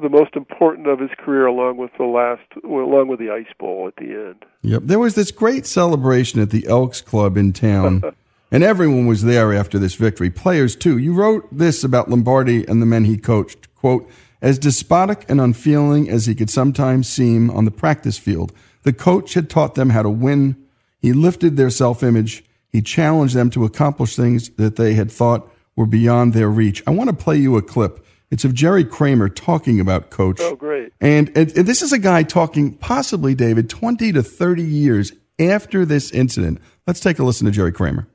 the 0.01 0.09
most 0.09 0.35
important 0.35 0.87
of 0.87 0.99
his 0.99 1.11
career, 1.17 1.45
along 1.45 1.77
with 1.77 1.91
the 1.97 2.05
last, 2.05 2.41
along 2.63 3.07
with 3.07 3.19
the 3.19 3.29
Ice 3.29 3.53
Bowl 3.57 3.87
at 3.87 3.95
the 3.95 4.11
end. 4.11 4.45
Yep. 4.61 4.83
There 4.85 4.99
was 4.99 5.15
this 5.15 5.31
great 5.31 5.65
celebration 5.65 6.41
at 6.41 6.49
the 6.49 6.67
Elks 6.67 7.01
Club 7.01 7.37
in 7.37 7.53
town, 7.53 8.03
and 8.51 8.63
everyone 8.63 9.07
was 9.07 9.23
there 9.23 9.53
after 9.53 9.79
this 9.79 9.95
victory. 9.95 10.29
Players, 10.29 10.75
too. 10.75 10.97
You 10.97 11.13
wrote 11.13 11.47
this 11.51 11.83
about 11.83 12.09
Lombardi 12.09 12.67
and 12.67 12.81
the 12.81 12.85
men 12.85 13.05
he 13.05 13.17
coached. 13.17 13.73
Quote, 13.75 14.09
as 14.41 14.59
despotic 14.59 15.25
and 15.29 15.39
unfeeling 15.39 16.09
as 16.09 16.25
he 16.25 16.35
could 16.35 16.49
sometimes 16.49 17.07
seem 17.07 17.49
on 17.49 17.65
the 17.65 17.71
practice 17.71 18.17
field, 18.17 18.51
the 18.85 18.93
coach 18.93 19.33
had 19.33 19.49
taught 19.49 19.75
them 19.75 19.89
how 19.89 20.03
to 20.03 20.09
win. 20.09 20.55
He 20.99 21.11
lifted 21.11 21.57
their 21.57 21.71
self 21.71 22.03
image. 22.03 22.45
He 22.69 22.81
challenged 22.81 23.35
them 23.35 23.49
to 23.49 23.65
accomplish 23.65 24.15
things 24.15 24.49
that 24.51 24.75
they 24.75 24.93
had 24.93 25.11
thought 25.11 25.51
were 25.75 25.87
beyond 25.87 26.33
their 26.33 26.49
reach. 26.49 26.83
I 26.85 26.91
want 26.91 27.09
to 27.09 27.15
play 27.15 27.35
you 27.35 27.57
a 27.57 27.61
clip. 27.61 28.05
It's 28.31 28.45
of 28.45 28.53
Jerry 28.53 28.83
Kramer 28.83 29.27
talking 29.27 29.79
about 29.79 30.09
Coach. 30.09 30.39
Oh, 30.39 30.55
great. 30.55 30.93
And, 31.01 31.29
and, 31.35 31.55
and 31.57 31.67
this 31.67 31.81
is 31.81 31.93
a 31.93 31.99
guy 31.99 32.23
talking, 32.23 32.73
possibly, 32.75 33.33
David, 33.33 33.69
20 33.69 34.11
to 34.13 34.23
30 34.23 34.63
years 34.63 35.13
after 35.39 35.85
this 35.85 36.11
incident. 36.11 36.59
Let's 36.85 36.99
take 36.99 37.17
a 37.19 37.23
listen 37.23 37.45
to 37.45 37.51
Jerry 37.51 37.71
Kramer. 37.71 38.07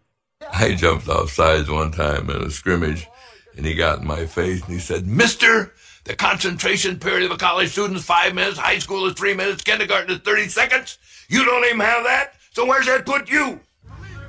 I 0.53 0.75
jumped 0.75 1.09
off 1.09 1.31
sides 1.31 1.69
one 1.69 1.91
time 1.93 2.31
in 2.31 2.43
a 2.43 2.51
scrimmage, 2.51 3.09
and 3.57 3.67
he 3.67 3.75
got 3.75 4.01
in 4.01 4.07
my 4.07 4.27
face 4.27 4.63
and 4.63 4.73
he 4.73 4.79
said, 4.79 5.07
Mister, 5.07 5.73
the 6.05 6.15
concentration 6.15 6.99
period 6.99 7.25
of 7.25 7.31
a 7.31 7.37
college 7.37 7.71
student 7.71 7.99
is 7.99 8.05
five 8.05 8.35
minutes, 8.35 8.59
high 8.59 8.79
school 8.79 9.07
is 9.07 9.15
three 9.15 9.35
minutes, 9.35 9.63
kindergarten 9.63 10.11
is 10.15 10.19
30 10.23 10.49
seconds. 10.49 10.99
You 11.29 11.45
don't 11.45 11.65
even 11.65 11.81
have 11.81 12.05
that? 12.05 12.35
So 12.53 12.67
where's 12.67 12.87
that 12.87 13.07
put 13.07 13.31
you? 13.31 13.61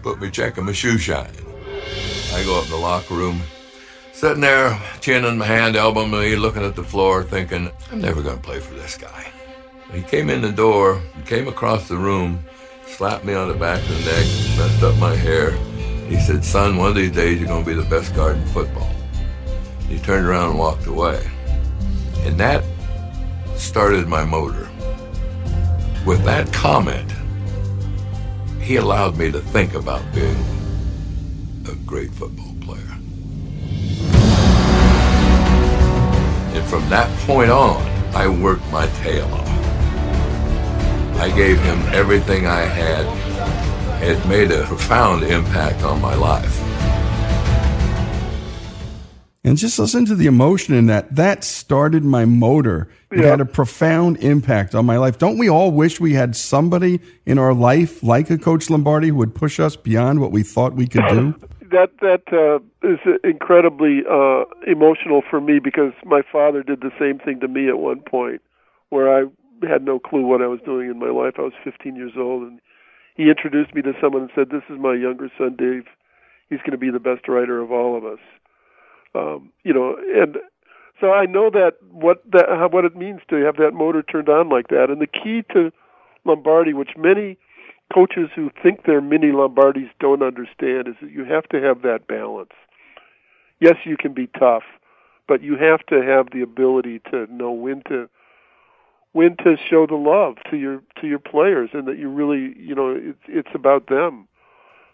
Put 0.02 0.22
me 0.22 0.30
checking 0.30 0.66
my 0.66 0.74
shoe 0.74 0.98
shine. 0.98 1.32
I 2.34 2.44
go 2.44 2.60
up 2.60 2.66
in 2.66 2.72
the 2.72 2.78
locker 2.78 3.14
room, 3.14 3.42
sitting 4.14 4.42
there, 4.42 4.80
chin 5.00 5.26
in 5.26 5.38
my 5.38 5.46
hand, 5.46 5.76
elbow 5.76 6.06
me, 6.06 6.36
looking 6.36 6.64
at 6.64 6.76
the 6.76 6.84
floor, 6.84 7.24
thinking, 7.24 7.72
I'm 7.92 8.02
never 8.02 8.22
going 8.22 8.38
to 8.38 8.44
play 8.44 8.60
for 8.60 8.74
this 8.74 8.98
guy. 8.98 9.32
He 9.94 10.02
came 10.02 10.30
in 10.30 10.42
the 10.42 10.52
door, 10.52 11.02
came 11.26 11.48
across 11.48 11.88
the 11.88 11.98
room, 11.98 12.44
slapped 12.88 13.26
me 13.26 13.34
on 13.34 13.48
the 13.48 13.54
back 13.54 13.82
of 13.82 13.90
the 13.90 14.12
neck, 14.12 14.26
messed 14.58 14.84
up 14.84 14.98
my 14.98 15.16
hair. 15.16 15.52
He 16.08 16.20
said, 16.20 16.44
son, 16.44 16.78
one 16.78 16.90
of 16.90 16.96
these 16.96 17.12
days 17.12 17.40
you're 17.40 17.48
going 17.48 17.64
to 17.64 17.70
be 17.70 17.76
the 17.76 17.90
best 17.90 18.16
guard 18.16 18.38
in 18.38 18.46
football. 18.48 18.90
He 19.88 20.00
turned 20.00 20.26
around 20.26 20.52
and 20.52 20.60
walked 20.60 20.88
away. 20.88 21.26
And 22.24 22.40
that 22.40 22.64
started 23.56 24.08
my 24.08 24.24
motor. 24.24 24.70
With 26.06 26.24
that 26.26 26.52
comment, 26.54 27.12
he 28.62 28.76
allowed 28.78 29.18
me 29.18 29.32
to 29.32 29.40
think 29.40 29.74
about 29.74 30.02
being 30.14 30.38
a 31.70 31.76
great 31.86 32.12
football 32.12 32.56
player. 32.62 32.98
And 36.54 36.66
from 36.68 36.88
that 36.90 37.10
point 37.28 37.52
on, 37.52 37.82
I 38.16 38.28
worked 38.28 38.70
my 38.72 38.88
tail 39.04 39.26
off. 39.34 39.48
I 41.20 41.32
gave 41.36 41.60
him 41.62 41.80
everything 41.94 42.48
I 42.48 42.62
had. 42.62 43.06
It 44.04 44.26
made 44.28 44.52
a 44.52 44.66
profound 44.66 45.24
impact 45.24 45.84
on 45.84 46.02
my 46.02 46.16
life. 46.16 46.71
And 49.44 49.58
just 49.58 49.80
listen 49.80 50.06
to 50.06 50.16
the 50.16 50.28
emotion 50.28 50.76
in 50.76 50.86
that. 50.86 51.16
That 51.16 51.44
started 51.44 52.04
my 52.04 52.26
motor. 52.26 52.88
It 53.12 53.20
Yeah. 53.20 53.32
had 53.32 53.42
a 53.42 53.46
profound 53.46 54.18
impact 54.18 54.76
on 54.76 54.86
my 54.86 54.98
life. 54.98 55.18
Don't 55.18 55.40
we 55.40 55.50
all 55.50 55.72
wish 55.72 56.00
we 56.00 56.14
had 56.14 56.36
somebody 56.36 57.00
in 57.26 57.40
our 57.40 57.54
life 57.54 58.04
like 58.04 58.30
a 58.30 58.38
Coach 58.38 58.70
Lombardi 58.70 59.08
who 59.08 59.16
would 59.16 59.34
push 59.34 59.60
us 59.60 59.76
beyond 59.76 60.22
what 60.22 60.32
we 60.32 60.44
thought 60.44 60.74
we 60.74 60.88
could 60.88 61.08
do? 61.10 61.36
That 61.72 62.00
that 62.02 62.24
uh, 62.34 62.60
is 62.86 63.00
incredibly 63.24 64.04
uh, 64.06 64.44
emotional 64.68 65.22
for 65.22 65.40
me 65.40 65.60
because 65.60 65.94
my 66.04 66.22
father 66.22 66.64
did 66.64 66.82
the 66.82 66.92
same 67.00 67.18
thing 67.18 67.40
to 67.40 67.48
me 67.48 67.70
at 67.70 67.80
one 67.80 68.02
point, 68.02 68.42
where 68.90 69.08
I 69.08 69.24
had 69.66 69.82
no 69.86 69.98
clue 69.98 70.26
what 70.26 70.42
I 70.42 70.48
was 70.48 70.60
doing 70.66 70.92
in 70.92 71.00
my 71.00 71.08
life. 71.08 71.36
I 71.38 71.44
was 71.44 71.54
15 71.64 71.96
years 71.96 72.12
old, 72.18 72.44
and 72.44 72.60
he 73.16 73.30
introduced 73.30 73.74
me 73.74 73.82
to 73.84 73.94
someone 74.02 74.24
and 74.24 74.32
said, 74.36 74.50
"This 74.50 74.64
is 74.70 74.80
my 74.80 74.94
younger 74.96 75.32
son, 75.38 75.56
Dave. 75.58 75.86
He's 76.50 76.60
going 76.60 76.72
to 76.72 76.78
be 76.78 76.92
the 76.92 77.00
best 77.00 77.30
writer 77.30 77.62
of 77.62 77.72
all 77.72 77.96
of 77.96 78.04
us." 78.04 78.20
Um, 79.14 79.52
you 79.64 79.74
know, 79.74 79.98
and 80.16 80.38
so 81.00 81.12
I 81.12 81.26
know 81.26 81.50
that 81.50 81.78
what 81.92 82.24
that 82.32 82.72
what 82.72 82.86
it 82.86 82.96
means 82.96 83.22
to 83.30 83.38
have 83.38 83.58
that 83.58 83.74
motor 83.74 84.04
turned 84.04 84.30
on 84.30 84.50
like 84.50 84.68
that. 84.70 84.90
And 84.90 85.02
the 85.02 85.08
key 85.08 85.44
to 85.54 85.72
Lombardi, 86.26 86.74
which 86.74 86.92
many 86.98 87.38
coaches 87.94 88.30
who 88.36 88.52
think 88.62 88.86
they're 88.86 89.02
mini 89.02 89.32
Lombardis 89.32 89.90
don't 90.00 90.22
understand, 90.22 90.88
is 90.88 90.96
that 91.02 91.12
you 91.12 91.26
have 91.26 91.50
to 91.50 91.62
have 91.62 91.82
that 91.82 92.08
balance. 92.08 92.54
Yes, 93.60 93.76
you 93.84 93.98
can 93.98 94.14
be 94.14 94.28
tough, 94.28 94.64
but 95.28 95.42
you 95.42 95.58
have 95.58 95.86
to 95.88 96.02
have 96.02 96.28
the 96.32 96.42
ability 96.42 97.02
to 97.12 97.28
know 97.34 97.52
when 97.52 97.82
to 97.90 98.10
when 99.14 99.36
to 99.38 99.58
show 99.70 99.86
the 99.86 99.96
love 99.96 100.36
to 100.50 100.58
your 100.58 100.82
to 101.02 101.08
your 101.08 101.20
players, 101.20 101.72
and 101.74 101.88
that 101.88 101.98
you 101.98 102.10
really, 102.10 102.56
you 102.58 102.76
know, 102.76 102.96
it's 102.96 103.24
it's 103.28 103.54
about 103.54 103.88
them. 103.88 104.28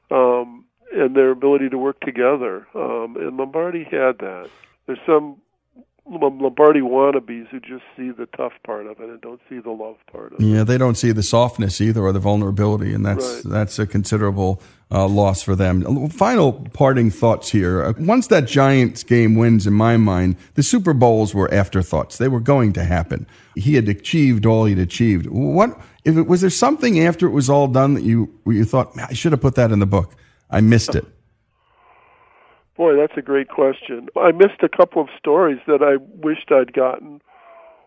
Um, 0.09 0.65
and 0.93 1.15
their 1.15 1.31
ability 1.31 1.69
to 1.69 1.77
work 1.77 1.99
together. 2.01 2.67
Um, 2.75 3.15
and 3.17 3.37
Lombardi 3.37 3.83
had 3.83 4.19
that. 4.19 4.49
There's 4.85 4.99
some 5.05 5.37
Lombardi 6.09 6.79
wannabes 6.79 7.49
who 7.49 7.59
just 7.59 7.83
see 7.97 8.11
the 8.11 8.27
tough 8.37 8.53
part 8.65 8.87
of 8.87 8.99
it 9.01 9.09
and 9.09 9.19
don't 9.19 9.41
see 9.49 9.59
the 9.59 9.71
love 9.71 9.97
part 10.09 10.31
of 10.31 10.39
it. 10.39 10.45
Yeah, 10.45 10.63
they 10.63 10.77
don't 10.77 10.95
see 10.95 11.11
the 11.11 11.21
softness 11.23 11.81
either 11.81 12.01
or 12.01 12.13
the 12.13 12.19
vulnerability, 12.19 12.93
and 12.93 13.05
that's 13.05 13.25
Right. 13.43 13.43
that's 13.53 13.77
a 13.77 13.85
considerable 13.85 14.61
uh, 14.89 15.05
loss 15.05 15.41
for 15.43 15.53
them. 15.53 16.07
Final 16.07 16.53
parting 16.71 17.09
thoughts 17.11 17.49
here. 17.51 17.83
Uh, 17.83 17.93
Once 17.99 18.27
that 18.27 18.45
Giants 18.47 19.03
game 19.03 19.35
wins, 19.35 19.67
in 19.67 19.73
my 19.73 19.97
mind, 19.97 20.37
the 20.53 20.63
Super 20.63 20.93
Bowls 20.93 21.35
were 21.35 21.53
afterthoughts. 21.53 22.17
They 22.17 22.29
were 22.29 22.39
going 22.39 22.71
to 22.73 22.85
happen. 22.85 23.27
He 23.55 23.75
had 23.75 23.89
achieved 23.89 24.45
all 24.45 24.63
he'd 24.63 24.79
achieved. 24.79 25.25
What 25.27 25.77
if 26.05 26.15
it 26.15 26.25
was 26.25 26.39
there 26.39 26.49
something 26.49 27.01
after 27.01 27.27
it 27.27 27.31
was 27.31 27.49
all 27.49 27.67
done 27.67 27.95
that 27.95 28.03
you 28.03 28.29
you 28.45 28.63
thought 28.63 28.97
I 28.97 29.11
should 29.13 29.33
have 29.33 29.41
put 29.41 29.55
that 29.55 29.71
in 29.73 29.79
the 29.79 29.85
book? 29.85 30.15
I 30.49 30.61
missed 30.61 30.95
it. 30.95 31.05
Boy, 32.75 32.95
that's 32.95 33.17
a 33.17 33.21
great 33.21 33.49
question. 33.49 34.07
I 34.15 34.31
missed 34.31 34.61
a 34.61 34.69
couple 34.69 35.01
of 35.01 35.09
stories 35.17 35.59
that 35.67 35.81
I 35.81 35.97
wished 36.23 36.51
I'd 36.51 36.73
gotten. 36.73 37.21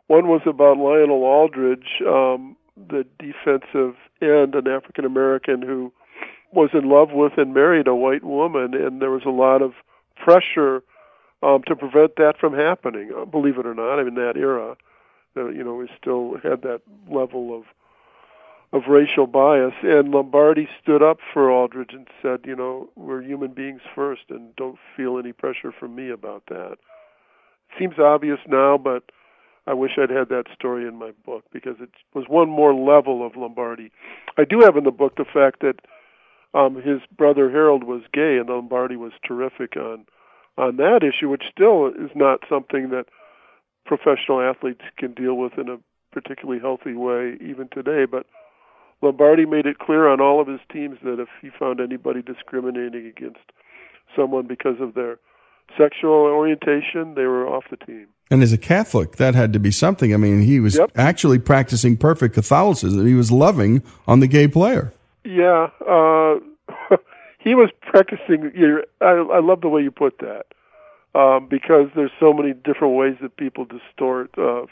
One 0.09 0.27
was 0.27 0.43
about 0.47 0.79
Lionel 0.79 1.23
Aldridge, 1.23 2.03
um, 2.07 2.57
the 2.77 3.07
defensive 3.19 3.95
end, 4.21 4.55
an 4.57 4.67
African 4.67 5.05
American 5.05 5.63
who 5.63 5.93
was 6.53 6.71
in 6.73 6.89
love 6.89 7.11
with 7.13 7.35
and 7.37 7.55
married 7.55 7.87
a 7.87 7.95
white 7.95 8.25
woman, 8.25 8.75
and 8.75 9.01
there 9.01 9.11
was 9.11 9.23
a 9.25 9.31
lot 9.31 9.63
of 9.63 9.73
pressure 10.17 10.83
um, 11.43 11.63
to 11.69 11.77
prevent 11.77 12.17
that 12.17 12.35
from 12.39 12.53
happening. 12.53 13.13
Believe 13.31 13.59
it 13.59 13.67
or 13.67 13.75
not, 13.75 14.01
in 14.01 14.15
that 14.15 14.37
era, 14.37 14.77
uh, 15.37 15.49
you 15.49 15.63
know, 15.63 15.75
we 15.75 15.89
still 15.97 16.37
had 16.43 16.63
that 16.63 16.81
level 17.09 17.57
of 17.57 17.65
of 18.73 18.83
racial 18.89 19.27
bias. 19.27 19.75
And 19.83 20.11
Lombardi 20.11 20.69
stood 20.83 21.03
up 21.03 21.19
for 21.33 21.51
Aldridge 21.51 21.93
and 21.93 22.07
said, 22.23 22.41
you 22.45 22.55
know, 22.55 22.89
we're 22.97 23.23
human 23.23 23.53
beings 23.53 23.81
first, 23.95 24.23
and 24.31 24.55
don't 24.57 24.79
feel 24.97 25.19
any 25.19 25.33
pressure 25.33 25.73
from 25.73 25.95
me 25.95 26.11
about 26.11 26.45
that. 26.49 26.77
Seems 27.79 27.99
obvious 27.99 28.39
now, 28.49 28.79
but 28.79 29.05
I 29.67 29.75
wish 29.75 29.93
I'd 29.99 30.11
had 30.11 30.29
that 30.31 30.47
story 30.55 30.87
in 30.87 30.97
my 30.99 31.13
book 31.25 31.45
because 31.53 31.77
it 31.81 31.91
was 32.15 32.25
one 32.29 32.49
more 32.49 32.75
level 32.75 33.25
of 33.27 33.37
Lombardi. 33.37 33.91
I 34.37 34.45
do 34.45 34.61
have 34.61 34.77
in 34.77 34.85
the 34.85 34.91
book 34.91 35.17
the 35.17 35.25
fact 35.25 35.61
that 35.61 35.81
um, 36.53 36.77
his 36.77 37.01
brother 37.17 37.51
Harold 37.51 37.85
was 37.85 38.03
gay, 38.13 38.39
and 38.39 38.49
Lombardi 38.49 38.97
was 38.97 39.13
terrific 39.27 39.77
on 39.77 40.07
on 40.59 40.77
that 40.77 41.03
issue, 41.03 41.29
which 41.29 41.45
still 41.51 41.87
is 41.87 42.11
not 42.15 42.41
something 42.49 42.91
that 42.91 43.07
professional 43.87 44.41
athletes 44.43 44.83
can 44.99 45.15
deal 45.15 45.35
with 45.35 45.53
in 45.57 45.69
a 45.69 45.79
particularly 46.13 46.61
healthy 46.61 46.93
way 46.93 47.39
even 47.41 47.69
today. 47.73 48.05
But 48.05 48.27
Lombardi 49.03 49.47
made 49.47 49.67
it 49.67 49.79
clear 49.79 50.09
on 50.09 50.21
all 50.21 50.41
of 50.41 50.47
his 50.49 50.61
teams 50.73 50.99
that 51.03 51.21
if 51.21 51.29
he 51.41 51.51
found 51.59 51.81
anybody 51.81 52.23
discriminating 52.23 53.07
against 53.07 53.41
someone 54.17 54.47
because 54.47 54.81
of 54.81 54.95
their 54.95 55.19
sexual 55.79 56.13
orientation, 56.13 57.15
they 57.15 57.25
were 57.25 57.47
off 57.49 57.65
the 57.71 57.77
team. 57.79 58.07
And 58.31 58.43
as 58.43 58.53
a 58.53 58.59
Catholic, 58.59 59.17
that 59.17 59.35
had 59.35 59.53
to 59.55 59.59
be 59.59 59.71
something. 59.71 60.13
I 60.13 60.17
mean, 60.17 60.43
he 60.43 60.61
was 60.61 60.77
Yep. 60.77 60.93
actually 60.97 61.39
practicing 61.39 61.97
perfect 61.97 62.35
Catholicism. 62.35 63.07
He 63.07 63.15
was 63.15 63.33
loving 63.33 63.83
on 64.07 64.21
the 64.21 64.27
gay 64.27 64.49
player. 64.49 64.93
Yeah, 65.25 65.69
uh, 65.89 66.37
he 67.39 67.55
was 67.55 67.71
practicing. 67.83 68.53
you 68.55 68.85
I, 69.01 69.11
I 69.11 69.41
love 69.41 69.61
the 69.63 69.69
way 69.69 69.83
you 69.83 69.91
put 69.91 70.19
that 70.19 70.47
um, 71.15 71.47
because 71.49 71.89
there's 71.95 72.13
so 72.21 72.33
many 72.33 72.53
different 72.53 72.95
ways 72.95 73.17
that 73.21 73.37
people 73.37 73.65
distort 73.65 74.31
uh, 74.39 74.65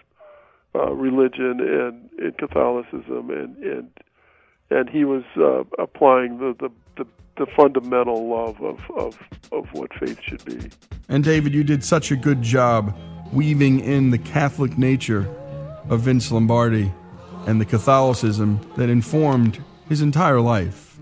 uh, 0.74 0.92
religion 0.92 1.60
and, 1.60 2.10
and 2.18 2.38
Catholicism, 2.38 3.30
and 3.30 3.56
and 3.58 3.90
and 4.70 4.88
he 4.88 5.04
was 5.04 5.24
uh, 5.36 5.64
applying 5.82 6.38
the, 6.38 6.54
the 6.58 6.70
the 6.96 7.06
the 7.36 7.46
fundamental 7.56 8.28
love 8.28 8.60
of, 8.62 8.80
of 8.96 9.18
of 9.52 9.66
what 9.72 9.92
faith 9.94 10.20
should 10.22 10.44
be. 10.44 10.70
And 11.08 11.24
David, 11.24 11.54
you 11.54 11.64
did 11.64 11.84
such 11.84 12.10
a 12.10 12.16
good 12.16 12.42
job 12.42 12.96
weaving 13.32 13.80
in 13.80 14.10
the 14.10 14.18
Catholic 14.18 14.76
nature 14.78 15.26
of 15.88 16.00
Vince 16.00 16.30
Lombardi 16.30 16.92
and 17.46 17.60
the 17.60 17.64
Catholicism 17.64 18.60
that 18.76 18.88
informed 18.88 19.62
his 19.88 20.02
entire 20.02 20.40
life. 20.40 20.98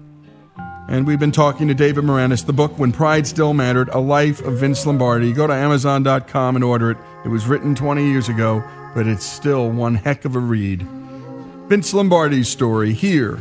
And 0.89 1.05
we've 1.05 1.19
been 1.19 1.33
talking 1.33 1.67
to 1.67 1.75
David 1.75 2.05
Maraniss, 2.05 2.47
the 2.47 2.53
book 2.53 2.79
When 2.79 2.93
Pride 2.93 3.27
Still 3.27 3.53
Mattered, 3.53 3.89
A 3.89 3.99
Life 3.99 4.41
of 4.43 4.59
Vince 4.59 4.87
Lombardi. 4.87 5.33
Go 5.33 5.49
to 5.49 5.53
Amazon.com 5.53 6.55
and 6.55 6.65
order 6.65 6.93
it. 6.93 6.99
It 7.25 7.29
was 7.29 7.47
written 7.47 7.75
20 7.75 8.07
years 8.09 8.29
ago, 8.29 8.63
but 8.95 9.09
it's 9.09 9.27
still 9.27 9.69
one 9.69 9.97
heck 9.97 10.25
of 10.25 10.37
a 10.37 10.39
read. 10.39 10.83
Vince 11.69 11.93
Lombardi's 11.93 12.49
story 12.49 12.93
here 12.93 13.41